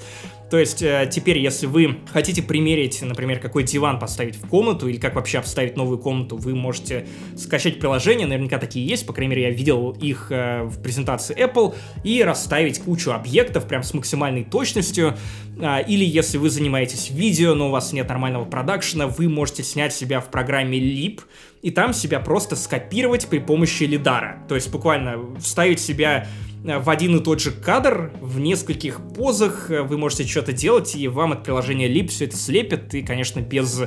[0.50, 4.98] То есть э, теперь, если вы хотите примерить, например, какой диван поставить в комнату или
[4.98, 7.08] как вообще обставить новую комнату, вы можете
[7.38, 11.76] скачать приложение, наверняка такие есть, по крайней мере, я видел их э, в презентации Apple,
[12.04, 15.16] и расставить кучу объектов прям с максимальной точностью.
[15.62, 19.94] А, или если вы занимаетесь видео, но у вас нет нормального продакшена, вы можете снять
[19.94, 21.22] себя в программе Leap,
[21.62, 24.44] и там себя просто скопировать при помощи лидара.
[24.48, 26.28] То есть буквально вставить себя
[26.64, 31.08] в один и тот же кадр, в нескольких позах э, вы можете что-то делать, и
[31.08, 33.82] вам от приложения Lip все это слепит, и, конечно, без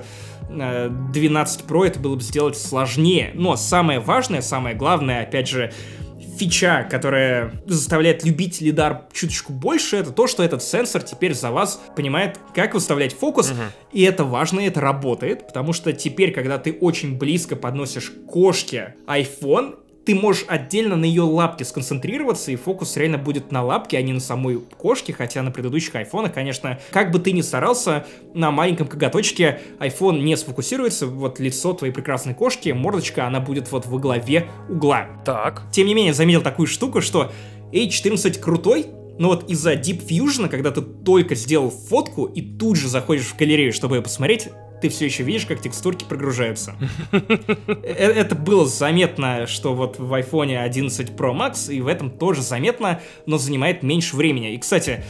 [0.48, 3.32] 12 э, Pro это было бы сделать сложнее.
[3.34, 5.72] Но самое важное, самое главное, опять же,
[6.38, 11.80] фича, которая заставляет любить лидар чуточку больше, это то, что этот сенсор теперь за вас
[11.94, 13.66] понимает, как выставлять фокус, uh-huh.
[13.92, 18.96] и это важно, и это работает, потому что теперь, когда ты очень близко подносишь кошке
[19.06, 24.02] iPhone, ты можешь отдельно на ее лапке сконцентрироваться, и фокус реально будет на лапке, а
[24.02, 28.50] не на самой кошке, хотя на предыдущих айфонах, конечно, как бы ты ни старался, на
[28.50, 33.98] маленьком коготочке iPhone не сфокусируется, вот лицо твоей прекрасной кошки, мордочка, она будет вот во
[33.98, 35.06] главе угла.
[35.24, 35.62] Так.
[35.70, 37.30] Тем не менее, заметил такую штуку, что
[37.72, 38.86] A14 крутой,
[39.18, 43.36] но вот из-за Deep Fusion, когда ты только сделал фотку и тут же заходишь в
[43.36, 44.48] галерею, чтобы ее посмотреть,
[44.82, 46.74] ты все еще видишь, как текстурки прогружаются.
[47.12, 52.42] Э, это было заметно, что вот в iPhone 11 Pro Max, и в этом тоже
[52.42, 54.54] заметно, но занимает меньше времени.
[54.54, 55.04] И, кстати,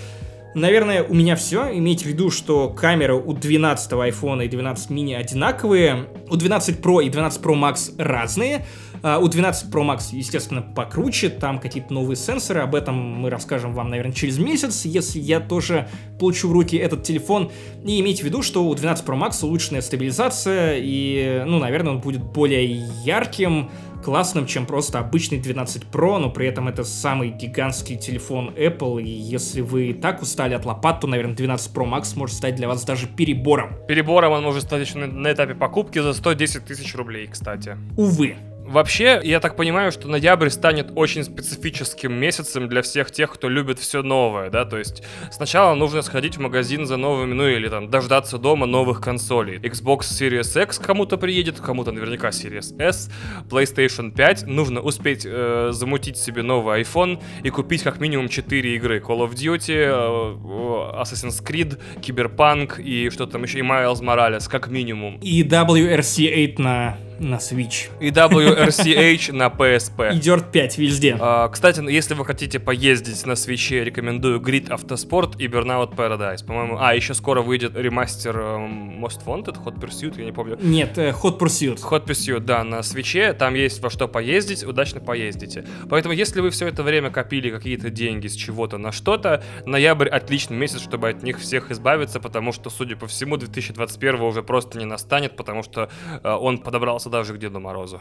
[0.54, 1.70] Наверное, у меня все.
[1.72, 6.08] Имейте в виду, что камеры у 12 iPhone и 12 mini одинаковые.
[6.28, 8.66] У 12 Pro и 12 Pro Max разные.
[9.02, 13.74] А, у 12 Pro Max, естественно, покруче, там какие-то новые сенсоры, об этом мы расскажем
[13.74, 15.88] вам, наверное, через месяц, если я тоже
[16.18, 17.50] получу в руки этот телефон.
[17.84, 22.00] И имейте в виду, что у 12 Pro Max улучшенная стабилизация, и, ну, наверное, он
[22.00, 22.64] будет более
[23.04, 23.70] ярким,
[24.02, 29.08] классным, чем просто обычный 12 Pro, но при этом это самый гигантский телефон Apple, и
[29.08, 32.68] если вы и так устали от лопат, то, наверное, 12 Pro Max может стать для
[32.68, 33.76] вас даже перебором.
[33.86, 37.76] Перебором он может стать еще на, на этапе покупки за 110 тысяч рублей, кстати.
[37.96, 38.36] Увы.
[38.66, 43.78] Вообще, я так понимаю, что ноябрь станет очень специфическим месяцем для всех тех, кто любит
[43.78, 47.90] все новое, да, то есть сначала нужно сходить в магазин за новыми, ну или там
[47.90, 49.58] дождаться дома новых консолей.
[49.58, 53.10] Xbox Series X кому-то приедет, кому-то наверняка Series S,
[53.50, 59.00] PlayStation 5, нужно успеть э, замутить себе новый iPhone и купить как минимум 4 игры.
[59.00, 64.68] Call of Duty, э, Assassin's Creed, Cyberpunk и что там еще, и Miles Morales, как
[64.68, 65.18] минимум.
[65.20, 67.88] И WRC8 на на Switch.
[68.00, 70.14] И WRCH на PSP.
[70.14, 71.16] И Dirt 5 везде.
[71.18, 76.44] А, кстати, если вы хотите поездить на Switch, рекомендую Grid Autosport и Burnout Paradise.
[76.44, 80.58] По-моему, а, еще скоро выйдет ремастер um, Most Wanted, Hot Pursuit, я не помню.
[80.60, 81.78] Нет, э, Hot Pursuit.
[81.90, 85.64] Hot Pursuit, да, на Switch, там есть во что поездить, удачно поездите.
[85.88, 90.56] Поэтому, если вы все это время копили какие-то деньги с чего-то на что-то, ноябрь отличный
[90.56, 94.84] месяц, чтобы от них всех избавиться, потому что, судя по всему, 2021 уже просто не
[94.84, 95.88] настанет, потому что
[96.22, 98.00] э, он подобрался даже к Деду Морозу.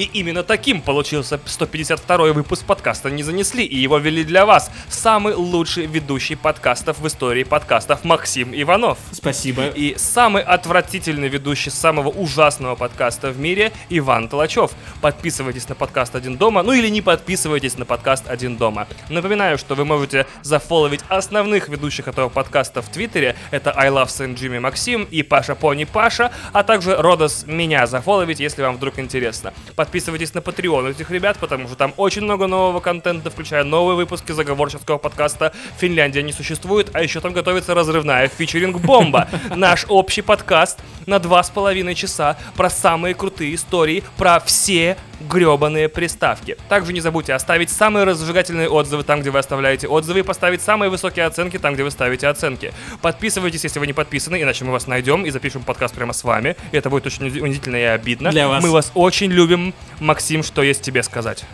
[0.00, 5.34] И именно таким получился 152 выпуск подкаста «Не занесли», и его вели для вас самый
[5.34, 8.96] лучший ведущий подкастов в истории подкастов Максим Иванов.
[9.12, 9.66] Спасибо.
[9.66, 14.70] И самый отвратительный ведущий самого ужасного подкаста в мире Иван Толачев.
[15.02, 18.88] Подписывайтесь на подкаст «Один дома», ну или не подписывайтесь на подкаст «Один дома».
[19.10, 23.36] Напоминаю, что вы можете зафоловить основных ведущих этого подкаста в Твиттере.
[23.50, 24.34] Это I Love St.
[24.34, 29.52] Jimmy Максим и Паша Пони Паша, а также Родос меня зафоловить, если вам вдруг интересно.
[29.76, 34.32] Подписывайтесь на Patreon этих ребят, потому что там очень много нового контента, включая новые выпуски
[34.32, 39.28] заговорческого подкаста «Финляндия не существует», а еще там готовится разрывная фичеринг-бомба.
[39.56, 45.88] Наш общий подкаст на два с половиной часа про самые крутые истории, про все гребаные
[45.88, 46.56] приставки.
[46.68, 50.90] Также не забудьте оставить самые разжигательные отзывы там, где вы оставляете отзывы, и поставить самые
[50.90, 52.72] высокие оценки там, где вы ставите оценки.
[53.02, 56.56] Подписывайтесь, если вы не подписаны, иначе мы вас найдем и запишем подкаст прямо с вами.
[56.72, 58.30] И это будет очень унизительно и обидно.
[58.30, 58.62] Для вас.
[58.62, 59.74] Мы вас очень любим.
[60.00, 61.44] Максим, что есть тебе сказать?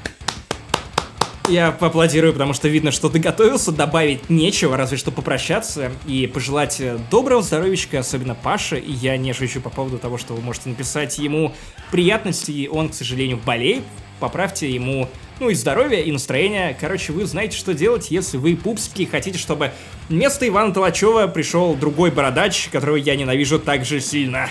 [1.48, 6.80] Я поаплодирую, потому что видно, что ты готовился, добавить нечего, разве что попрощаться и пожелать
[6.80, 8.80] э, доброго здоровичка, особенно Паше.
[8.80, 11.54] И я не шучу по поводу того, что вы можете написать ему
[11.92, 13.84] приятности, и он, к сожалению, болеет.
[14.18, 15.08] Поправьте ему,
[15.38, 16.76] ну, и здоровье, и настроение.
[16.80, 19.70] Короче, вы знаете, что делать, если вы, пупсики, хотите, чтобы
[20.08, 24.48] вместо Ивана Толачева пришел другой бородач, которого я ненавижу так же сильно.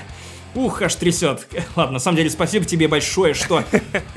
[0.55, 1.47] Ух, аж трясет.
[1.75, 3.63] Ладно, на самом деле, спасибо тебе большое, что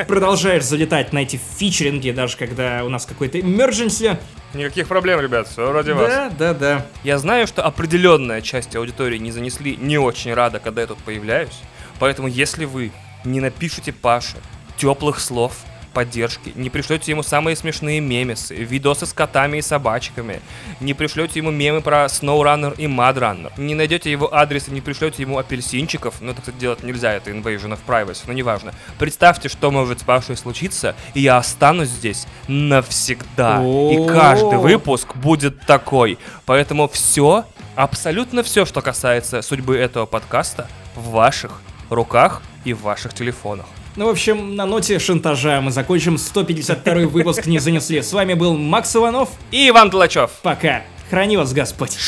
[0.06, 4.16] продолжаешь залетать на эти фичеринги, даже когда у нас какой-то emergency.
[4.54, 6.08] Никаких проблем, ребят, все ради вас.
[6.08, 6.86] Да, да, да.
[7.02, 11.58] Я знаю, что определенная часть аудитории не занесли, не очень рада, когда я тут появляюсь.
[11.98, 12.92] Поэтому, если вы
[13.24, 14.36] не напишите Паше
[14.76, 15.54] теплых слов,
[15.88, 20.40] поддержки, не пришлете ему самые смешные мемесы, видосы с котами и собачками,
[20.80, 25.22] не пришлете ему мемы про SnowRunner и MudRunner, не найдете его адрес и не пришлете
[25.22, 28.72] ему апельсинчиков, ну это, кстати, делать нельзя, это invasion of privacy, но неважно.
[28.98, 33.62] Представьте, что может с Пашей случиться, и я останусь здесь навсегда.
[33.62, 36.18] И каждый выпуск будет такой.
[36.46, 37.44] Поэтому все,
[37.74, 41.60] абсолютно все, что касается судьбы этого подкаста, в ваших
[41.90, 43.66] руках и в ваших телефонах.
[43.98, 48.00] Ну, в общем, на ноте шантажа мы закончим 152 выпуск «Не занесли».
[48.00, 49.28] С вами был Макс Иванов.
[49.50, 50.30] И Иван Толачев.
[50.42, 50.84] Пока.
[51.10, 51.98] Храни вас Господь.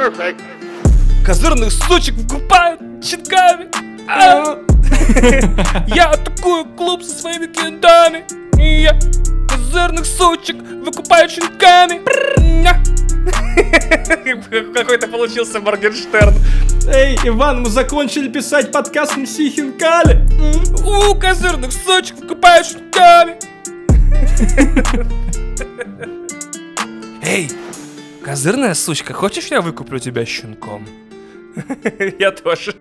[0.00, 0.40] Perfect.
[1.26, 3.68] Козырных сучек выкупают щитками.
[4.08, 4.56] А!
[5.94, 8.24] Я атакую клуб со своими кентами.
[8.56, 8.98] Я
[9.46, 12.00] козырных сучек выкупаю щенками.
[14.72, 16.34] Какой-то получился Моргенштерн.
[16.88, 20.26] Эй, Иван, мы закончили писать подкаст «Мси Хинкали».
[20.82, 23.36] У козырных сучек выкупаю щенками.
[27.22, 27.50] Эй,
[28.22, 30.86] Козырная сучка, хочешь я выкуплю тебя щенком?
[32.18, 32.74] Я тоже.